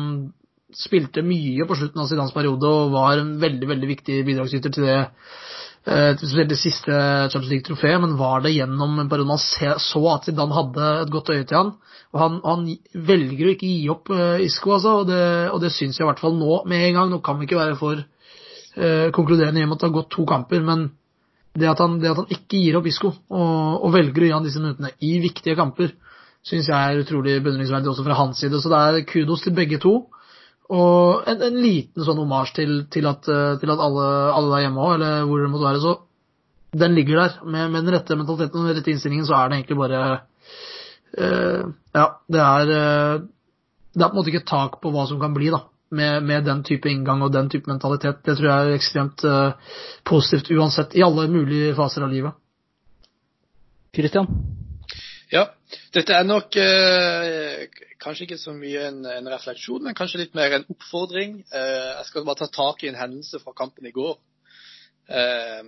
spilte 0.73 1.23
mye 1.25 1.67
på 1.69 1.77
slutten 1.77 2.01
av 2.01 2.09
Zidanes 2.09 2.33
periode 2.35 2.69
og 2.69 2.93
var 2.95 3.19
en 3.21 3.35
veldig 3.41 3.69
veldig 3.69 3.89
viktig 3.91 4.21
bidragsyter 4.25 4.73
til 4.73 4.87
det 4.87 4.99
eh, 4.99 6.13
spesielt 6.17 6.49
det 6.49 6.59
siste 6.59 6.93
Champions 7.29 7.51
League-trofeet, 7.51 7.99
men 8.01 8.17
var 8.17 8.43
det 8.43 8.55
gjennom 8.55 8.97
en 8.99 9.11
periode 9.11 9.29
man 9.29 9.41
så 9.41 10.03
at 10.15 10.29
Zidane 10.29 10.57
hadde 10.57 10.89
et 11.03 11.13
godt 11.13 11.33
øye 11.35 11.43
til 11.45 11.59
han. 11.59 11.75
Og 12.13 12.21
han, 12.21 12.39
han 12.45 12.65
velger 12.93 13.47
å 13.47 13.53
ikke 13.53 13.69
gi 13.69 13.91
opp 13.93 14.11
eh, 14.13 14.45
Isco, 14.47 14.75
altså, 14.75 14.97
og 15.03 15.11
det, 15.11 15.23
og 15.53 15.61
det 15.63 15.73
syns 15.75 15.99
jeg 15.99 16.07
i 16.07 16.09
hvert 16.11 16.23
fall 16.23 16.35
nå 16.39 16.63
med 16.69 16.89
en 16.89 16.99
gang. 16.99 17.13
Nå 17.13 17.21
kan 17.25 17.39
vi 17.39 17.49
ikke 17.49 17.61
være 17.61 17.79
for 17.79 18.01
eh, 18.75 19.09
konkluderende 19.15 19.61
i 19.61 19.65
med 19.65 19.77
at 19.77 19.83
det 19.83 19.89
har 19.89 19.97
gått 19.99 20.11
to 20.13 20.25
kamper, 20.29 20.63
men 20.65 20.89
det 21.53 21.69
at 21.69 21.81
han, 21.83 21.99
det 22.01 22.09
at 22.09 22.23
han 22.23 22.31
ikke 22.33 22.57
gir 22.57 22.79
opp 22.79 22.87
Isco 22.89 23.11
og, 23.11 23.83
og 23.85 23.93
velger 23.93 24.23
å 24.23 24.29
gi 24.29 24.33
han 24.33 24.47
disse 24.47 24.61
minuttene 24.61 24.93
i 25.05 25.17
viktige 25.21 25.57
kamper, 25.59 25.93
syns 26.43 26.69
jeg 26.71 26.75
er 26.75 27.03
utrolig 27.03 27.37
beundringsverdig 27.43 27.91
også 27.91 28.05
fra 28.07 28.17
hans 28.17 28.41
side. 28.41 28.59
Så 28.59 28.71
det 28.71 28.79
er 28.81 29.05
kudos 29.07 29.45
til 29.45 29.55
begge 29.55 29.79
to. 29.83 29.93
Og 30.73 31.27
en, 31.29 31.43
en 31.45 31.59
liten 31.59 32.05
sånn 32.05 32.21
omasj 32.23 32.55
til, 32.57 32.73
til, 32.91 33.07
at, 33.09 33.27
eh, 33.29 33.53
til 33.61 33.71
at 33.73 33.83
alle, 33.83 34.07
alle 34.33 34.51
der 34.55 34.65
hjemme 34.65 34.83
òg, 34.83 34.95
eller 34.97 35.27
hvor 35.29 35.43
det 35.43 35.51
måtte 35.53 35.69
være, 35.69 35.83
så 35.83 36.79
den 36.83 36.95
ligger 36.97 37.21
der. 37.21 37.35
Med, 37.45 37.69
med 37.71 37.85
den 37.85 37.93
rette 37.93 38.17
mentaliteten 38.17 38.61
og 38.61 38.69
den 38.69 38.79
rette 38.79 38.93
innstillingen, 38.93 39.27
så 39.27 39.37
er 39.37 39.51
det 39.51 39.59
egentlig 39.59 39.79
bare 39.83 40.01
eh, 41.17 41.61
Ja, 41.93 42.07
det 42.33 42.41
er 42.41 42.73
eh, 42.73 43.21
Det 43.93 44.01
er 44.01 44.09
på 44.09 44.15
en 44.15 44.17
måte 44.17 44.33
ikke 44.33 44.41
et 44.41 44.49
tak 44.49 44.79
på 44.81 44.93
hva 44.93 45.05
som 45.09 45.21
kan 45.21 45.35
bli, 45.35 45.51
da. 45.53 45.61
Med, 45.93 46.23
med 46.25 46.47
den 46.47 46.63
type 46.65 46.89
inngang 46.89 47.21
og 47.21 47.33
den 47.35 47.51
type 47.53 47.69
mentalitet. 47.69 48.23
Det 48.25 48.33
tror 48.39 48.47
jeg 48.49 48.69
er 48.69 48.77
ekstremt 48.79 49.23
uh, 49.29 49.75
positivt 50.09 50.49
uansett, 50.55 50.95
i 50.97 51.03
alle 51.05 51.27
mulige 51.29 51.75
faser 51.77 52.01
av 52.01 52.09
livet. 52.09 52.33
Christian? 53.93 54.25
Ja, 55.29 55.43
dette 55.93 56.17
er 56.17 56.25
nok 56.25 56.57
uh, 56.57 57.83
kanskje 58.03 58.27
ikke 58.27 58.39
så 58.41 58.53
mye 58.55 58.87
en, 58.89 58.99
en 59.07 59.29
refleksjon, 59.31 59.83
men 59.85 59.95
kanskje 59.97 60.23
litt 60.23 60.35
mer 60.37 60.57
en 60.57 60.67
oppfordring. 60.71 61.39
Eh, 61.53 61.89
jeg 61.99 62.09
skal 62.09 62.27
bare 62.27 62.43
ta 62.43 62.49
tak 62.51 62.83
i 62.83 62.91
en 62.91 62.99
hendelse 62.99 63.39
fra 63.43 63.55
kampen 63.57 63.87
i 63.87 63.93
går. 63.95 64.17
Eh, 65.07 65.63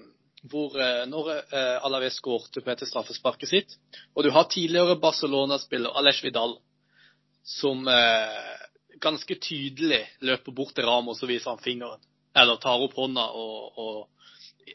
hvor 0.52 0.76
eh, 0.82 1.04
når 1.10 1.32
eh, 1.36 1.86
Alaves 1.88 2.20
skårte 2.20 2.64
på 2.64 2.74
etter 2.74 2.90
straffesparket 2.90 3.52
sitt, 3.52 3.78
og 4.14 4.26
du 4.26 4.32
har 4.36 4.50
tidligere 4.52 5.00
Barcelona-spiller 5.02 5.96
Alesh 6.00 6.26
Vidal, 6.26 6.58
som 7.46 7.88
eh, 7.92 8.65
ganske 9.02 9.36
tydelig 9.42 10.02
løper 10.26 10.56
bort 10.56 10.76
til 10.76 10.86
Ramos 10.88 11.24
og 11.24 11.30
viser 11.30 11.52
han 11.54 11.64
fingeren. 11.64 12.02
Eller 12.36 12.60
tar 12.62 12.82
opp 12.84 12.96
hånda 12.98 13.26
og, 13.40 13.80
og, 13.80 14.32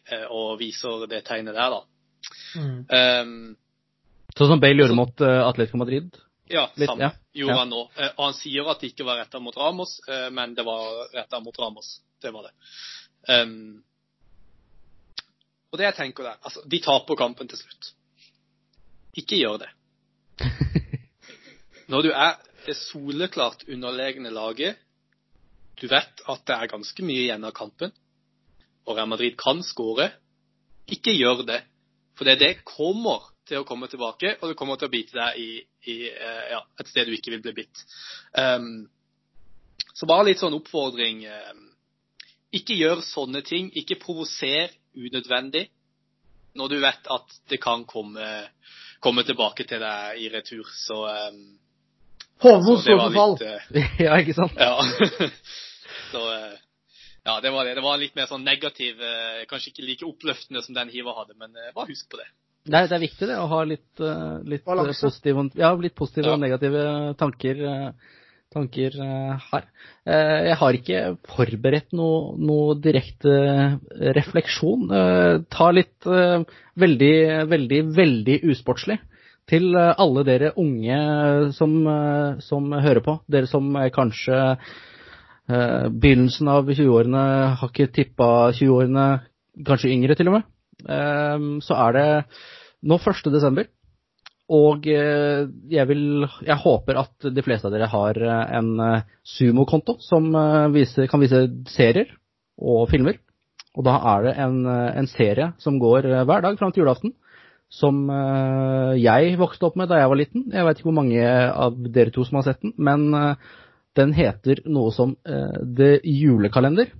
eh, 0.06 0.24
og 0.28 0.54
viser 0.60 1.06
det 1.10 1.22
tegnet 1.28 1.56
der, 1.56 1.76
da. 1.76 1.82
Mm. 2.56 2.78
Um, 2.88 3.34
Sånn 4.36 4.52
som 4.52 4.60
Bale 4.62 4.78
gjorde 4.80 4.96
mot 4.96 5.22
uh, 5.24 5.42
Atletico 5.48 5.80
Madrid. 5.80 6.14
Ja, 6.50 6.68
Litt, 6.78 6.88
samme 6.88 7.08
ja. 7.08 7.10
gjorde 7.36 7.54
Ja. 7.54 7.58
han 7.60 7.72
nå. 7.72 7.82
Uh, 7.98 8.08
Og 8.16 8.24
han 8.28 8.36
sier 8.38 8.68
at 8.70 8.80
det 8.82 8.92
ikke 8.92 9.06
var 9.08 9.20
retta 9.20 9.40
mot 9.42 9.56
Ramos, 9.58 9.98
uh, 10.08 10.28
men 10.34 10.54
det 10.54 10.64
var 10.66 10.86
retta 11.14 11.40
mot 11.42 11.58
Ramos. 11.58 11.98
Det 12.22 12.32
var 12.34 12.48
det. 12.48 12.54
Um, 13.28 13.82
og 15.70 15.78
det 15.78 15.84
jeg 15.90 15.96
tenker 15.98 16.24
der 16.26 16.38
Altså, 16.42 16.62
de 16.66 16.80
taper 16.82 17.18
kampen 17.20 17.50
til 17.50 17.60
slutt. 17.60 17.92
Ikke 19.20 19.38
gjør 19.38 19.60
det. 19.64 19.70
Når 21.90 22.06
du 22.06 22.10
er 22.14 22.38
det 22.66 22.76
soleklart 22.78 23.66
underlegne 23.68 24.32
laget, 24.34 24.78
du 25.80 25.86
vet 25.88 26.22
at 26.28 26.46
det 26.46 26.56
er 26.56 26.70
ganske 26.70 27.04
mye 27.06 27.24
igjen 27.24 27.46
av 27.46 27.54
kampen, 27.56 27.92
og 28.84 28.96
Real 28.96 29.08
Madrid 29.08 29.36
kan 29.40 29.62
skåre, 29.64 30.10
ikke 30.90 31.14
gjør 31.14 31.44
det. 31.48 31.60
For 32.18 32.28
det, 32.28 32.36
det 32.42 32.52
kommer 32.68 33.30
til 33.48 33.62
å 33.62 33.66
komme 33.66 33.88
tilbake, 33.90 34.34
og 34.40 34.50
det 34.50 34.58
kommer 34.58 34.78
til 34.78 34.90
å 34.90 34.92
bite 34.92 35.16
deg 35.16 35.40
i, 35.40 35.50
i 35.88 35.96
eh, 36.10 36.46
ja, 36.52 36.60
et 36.80 36.90
sted 36.90 37.08
du 37.08 37.14
ikke 37.16 37.32
vil 37.34 37.44
bli 37.44 37.54
bitt. 37.62 37.82
Um, 38.36 38.88
så 39.94 40.08
bare 40.08 40.28
litt 40.28 40.42
sånn 40.42 40.56
oppfordring. 40.58 41.24
Um, 41.26 41.64
ikke 42.56 42.76
gjør 42.76 43.02
sånne 43.06 43.42
ting. 43.46 43.70
Ikke 43.78 43.98
provoser 44.00 44.74
unødvendig 44.98 45.68
når 46.58 46.72
du 46.72 46.78
vet 46.82 47.10
at 47.14 47.34
det 47.50 47.60
kan 47.62 47.84
komme, 47.88 48.26
komme 49.02 49.22
tilbake 49.26 49.66
til 49.70 49.82
deg 49.82 50.22
i 50.22 50.30
retur. 50.32 50.66
Så, 50.74 51.02
um, 51.06 51.44
Hovmo 52.40 52.76
står 52.80 52.98
for 52.98 53.16
fall. 53.16 53.34
litt 53.36 53.76
eh, 53.76 53.96
ja, 54.06 54.18
ikke 54.22 54.36
sant? 54.36 54.56
ja. 54.56 54.76
så 56.12 56.26
eh, 56.34 56.54
ja, 57.28 57.34
det 57.44 57.52
var 57.52 57.68
det. 57.68 57.74
Det 57.76 57.84
var 57.84 58.00
litt 58.00 58.14
mer 58.16 58.30
sånn 58.30 58.46
negativ, 58.46 59.00
eh, 59.04 59.42
kanskje 59.50 59.74
ikke 59.74 59.88
like 59.88 60.08
oppløftende 60.08 60.62
som 60.64 60.76
den 60.76 60.92
Hiva 60.92 61.14
hadde, 61.18 61.36
men 61.36 61.52
bare 61.76 61.90
husk 61.90 62.08
på 62.12 62.22
det. 62.22 62.30
Er, 62.70 62.86
det 62.88 62.96
er 62.96 63.02
viktig 63.02 63.28
det, 63.28 63.36
å 63.40 63.48
ha 63.50 63.60
litt, 63.64 64.00
litt, 64.44 64.64
positive, 64.64 65.46
ja, 65.56 65.70
litt 65.80 65.94
positive 65.96 66.28
Ja. 66.28 66.34
og 66.36 66.42
negative 66.42 66.82
tanker, 67.20 67.62
eh, 67.66 68.16
tanker 68.52 68.96
her. 69.46 69.66
Jeg 70.10 70.56
har 70.58 70.76
ikke 70.76 71.00
forberedt 71.30 71.94
noe, 71.94 72.34
noe 72.36 72.74
direkte 72.82 73.30
refleksjon. 74.16 74.88
Ta 75.54 75.68
litt 75.70 76.08
veldig, 76.82 77.14
veldig, 77.52 77.80
veldig 77.94 78.36
usportslig 78.50 78.98
til 79.50 79.74
eh, 79.78 79.92
alle 80.00 80.24
dere 80.28 80.52
unge 80.60 81.00
som, 81.56 81.74
eh, 81.90 82.38
som 82.44 82.70
hører 82.72 83.02
på. 83.04 83.16
Dere 83.30 83.50
som 83.50 83.68
eh, 83.76 83.90
kanskje 83.94 84.38
eh, 84.54 85.88
begynnelsen 85.90 86.50
av 86.52 86.70
20-årene 86.70 87.24
har 87.60 87.72
ikke 87.72 87.90
tippa 87.96 88.30
20-årene, 88.56 89.08
kanskje 89.66 89.92
yngre 89.92 90.16
til 90.18 90.30
og 90.30 90.38
med. 90.38 90.48
Eh, 90.86 91.50
Så 91.66 91.76
er 91.88 91.98
det 91.98 92.08
nå 92.86 92.98
1. 93.00 93.30
desember. 93.34 93.68
Og 94.50 94.86
eh, 94.90 95.46
jeg 95.70 95.86
vil 95.86 96.26
Jeg 96.42 96.58
håper 96.58 96.98
at 96.98 97.28
de 97.30 97.42
fleste 97.46 97.68
av 97.68 97.74
dere 97.74 97.86
har 97.92 98.18
eh, 98.18 98.46
en 98.58 98.70
eh, 98.82 99.04
sumokonto 99.22 99.98
som 100.02 100.26
eh, 100.34 100.66
viser, 100.74 101.06
kan 101.10 101.22
vise 101.22 101.44
serier 101.70 102.10
og 102.58 102.88
filmer. 102.90 103.20
Og 103.78 103.86
da 103.86 103.94
er 104.16 104.26
det 104.26 104.32
en, 104.42 104.56
eh, 104.66 104.90
en 104.98 105.06
serie 105.10 105.52
som 105.62 105.78
går 105.78 106.08
eh, 106.10 106.24
hver 106.26 106.42
dag 106.42 106.58
fram 106.58 106.74
til 106.74 106.82
julaften. 106.82 107.14
Som 107.70 108.08
eh, 108.10 108.98
jeg 108.98 109.36
vokste 109.38 109.68
opp 109.68 109.76
med 109.78 109.90
da 109.90 110.00
jeg 110.00 110.10
var 110.10 110.18
liten. 110.18 110.48
Jeg 110.50 110.66
vet 110.66 110.80
ikke 110.80 110.88
hvor 110.88 110.98
mange 110.98 111.22
av 111.22 111.76
dere 111.94 112.10
to 112.14 112.24
som 112.26 112.40
har 112.40 112.48
sett 112.48 112.64
den, 112.64 112.74
men 112.82 113.06
eh, 113.14 113.52
den 113.98 114.14
heter 114.16 114.64
noe 114.66 114.90
som 114.94 115.14
eh, 115.22 115.60
The 115.78 115.92
Julekalender. 116.02 116.90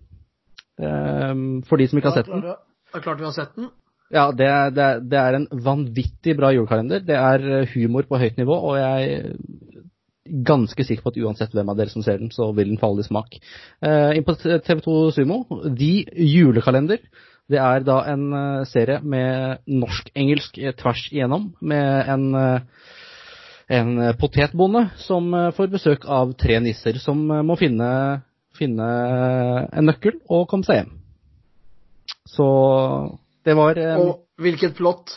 For 0.81 1.77
de 1.77 1.87
som 1.91 1.99
ikke 1.99 2.09
har 2.09 2.23
sett 2.23 2.31
den. 2.31 2.41
Det 2.41 2.97
er 2.97 3.03
klart 3.05 3.19
vi 3.21 3.27
har 3.27 3.35
sett 3.37 3.51
den. 3.59 3.67
Ja, 4.11 4.31
det, 4.33 4.47
det, 4.75 4.87
det 5.13 5.19
er 5.21 5.37
en 5.37 5.45
vanvittig 5.53 6.33
bra 6.39 6.49
julekalender. 6.55 7.03
Det 7.05 7.19
er 7.19 7.67
humor 7.75 8.09
på 8.09 8.19
høyt 8.19 8.41
nivå, 8.41 8.57
og 8.71 8.79
jeg 8.81 9.11
er 9.11 10.41
ganske 10.49 10.87
sikker 10.87 11.05
på 11.05 11.13
at 11.13 11.21
uansett 11.21 11.53
hvem 11.55 11.69
av 11.69 11.77
dere 11.77 11.93
som 11.93 12.03
ser 12.07 12.23
den, 12.23 12.33
så 12.33 12.49
vil 12.57 12.73
den 12.73 12.81
falle 12.81 13.05
i 13.05 13.07
smak. 13.07 13.37
Inn 13.85 14.25
på 14.25 14.39
TV2 14.41 14.97
Sumo, 15.19 15.43
De 15.69 15.93
julekalender. 16.17 17.05
Det 17.51 17.59
er 17.59 17.83
da 17.83 17.99
en 18.13 18.31
eh, 18.37 18.65
serie 18.71 19.01
med 19.03 19.65
norsk-engelsk 19.67 20.59
eh, 20.63 20.75
tvers 20.79 21.07
igjennom, 21.11 21.51
med 21.61 22.11
en 22.15 22.27
eh, 22.39 22.89
en 23.71 24.01
potetbonde 24.19 24.81
som 24.99 25.29
får 25.55 25.69
besøk 25.71 26.03
av 26.11 26.33
tre 26.35 26.57
nisser 26.59 26.97
som 26.99 27.21
må 27.47 27.55
finne, 27.55 27.87
finne 28.59 28.87
en 29.71 29.87
nøkkel 29.87 30.17
og 30.27 30.49
komme 30.51 30.67
seg 30.67 30.81
hjem. 30.81 30.89
Så 32.27 32.47
det 33.47 33.55
var 33.55 33.79
Og 33.93 34.43
hvilket 34.43 34.75
plott. 34.75 35.15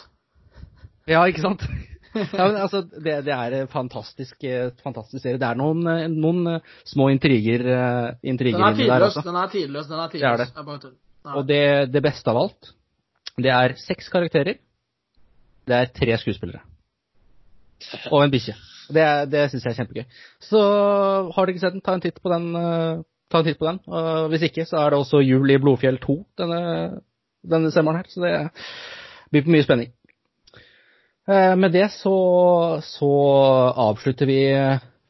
ja, 1.10 1.24
ikke 1.26 1.42
sant? 1.42 1.66
ja, 2.14 2.46
men 2.46 2.60
altså, 2.62 2.84
det, 2.94 3.24
det 3.26 3.34
er 3.34 3.58
en 3.64 3.72
fantastisk, 3.74 4.46
fantastisk 4.86 5.24
serie. 5.24 5.42
Det 5.42 5.50
er 5.50 5.58
noen, 5.58 5.90
noen 6.14 6.60
små 6.86 7.10
intriger, 7.10 7.66
intriger 8.22 8.62
Den 8.62 8.70
er 8.70 8.78
tidløs. 8.78 9.18
Den 9.18 9.42
er 9.42 9.50
tidløs. 9.56 9.90
Den 9.90 9.98
er 9.98 10.14
Det 10.14 10.22
er 10.22 10.46
tidløs. 10.46 10.86
det. 10.86 10.94
Og 11.24 11.46
det, 11.48 11.62
det 11.94 12.02
beste 12.04 12.30
av 12.30 12.38
alt, 12.42 12.74
det 13.40 13.50
er 13.54 13.76
seks 13.80 14.10
karakterer. 14.12 14.58
Det 15.68 15.76
er 15.78 15.92
tre 15.96 16.18
skuespillere. 16.20 16.60
Og 18.12 18.24
en 18.26 18.32
bikkje. 18.34 18.56
Det, 18.94 19.06
det 19.32 19.46
syns 19.52 19.64
jeg 19.64 19.72
er 19.74 19.78
kjempegøy. 19.80 20.06
Så 20.44 20.60
har 21.34 21.46
dere 21.46 21.54
ikke 21.56 21.64
sett 21.64 21.76
den, 21.78 21.84
ta 21.86 21.96
en 21.96 22.04
titt 22.04 22.20
på 22.24 22.32
den. 22.34 22.50
eh, 22.60 23.02
Ta 23.32 23.40
en 23.42 23.48
titt 23.48 23.58
på 23.58 23.66
den. 23.66 23.80
Og 23.90 24.28
hvis 24.30 24.44
ikke, 24.46 24.66
så 24.70 24.78
er 24.84 24.92
det 24.94 25.00
også 25.00 25.24
Jul 25.24 25.50
i 25.50 25.58
Blodfjell 25.58 25.98
2 26.04 26.16
denne, 26.38 26.60
denne 27.50 27.72
sommeren 27.74 28.02
her. 28.04 28.10
Så 28.12 28.22
det 28.22 28.34
blir 29.34 29.46
på 29.48 29.54
mye 29.56 29.66
spenning. 29.66 29.90
Eh, 31.26 31.56
Med 31.58 31.72
det 31.74 31.88
så, 31.96 32.14
så 32.86 33.10
avslutter 33.88 34.30
vi 34.30 34.38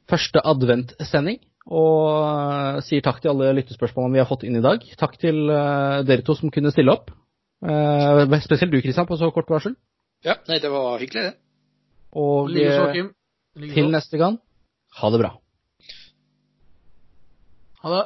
første 0.09 0.39
adventsending. 0.45 1.41
Og 1.71 2.07
eh, 2.19 2.79
sier 2.83 3.03
takk 3.05 3.21
til 3.23 3.31
alle 3.31 3.53
lyttespørsmålene 3.59 4.17
vi 4.17 4.21
har 4.23 4.29
fått 4.29 4.43
inn 4.47 4.59
i 4.59 4.63
dag. 4.63 4.83
Takk 4.99 5.15
til 5.21 5.45
eh, 5.47 6.01
dere 6.07 6.25
to 6.25 6.35
som 6.35 6.51
kunne 6.51 6.73
stille 6.75 6.91
opp. 6.91 7.13
Eh, 7.63 8.23
Spesielt 8.43 8.73
du, 8.73 8.81
Kristian, 8.83 9.07
på 9.07 9.19
så 9.19 9.31
kort 9.31 9.51
varsel. 9.51 9.77
Ja, 10.23 10.37
nei, 10.49 10.59
det 10.63 10.71
var 10.71 10.99
hyggelig, 10.99 11.29
det. 11.29 11.37
Og. 12.19 12.51
Likeså. 12.51 13.07
til 13.73 13.89
neste 13.93 14.17
gang, 14.17 14.39
ha 14.99 15.09
det 15.13 15.19
bra. 15.21 15.31
Ha 17.83 17.91
det. 17.93 18.03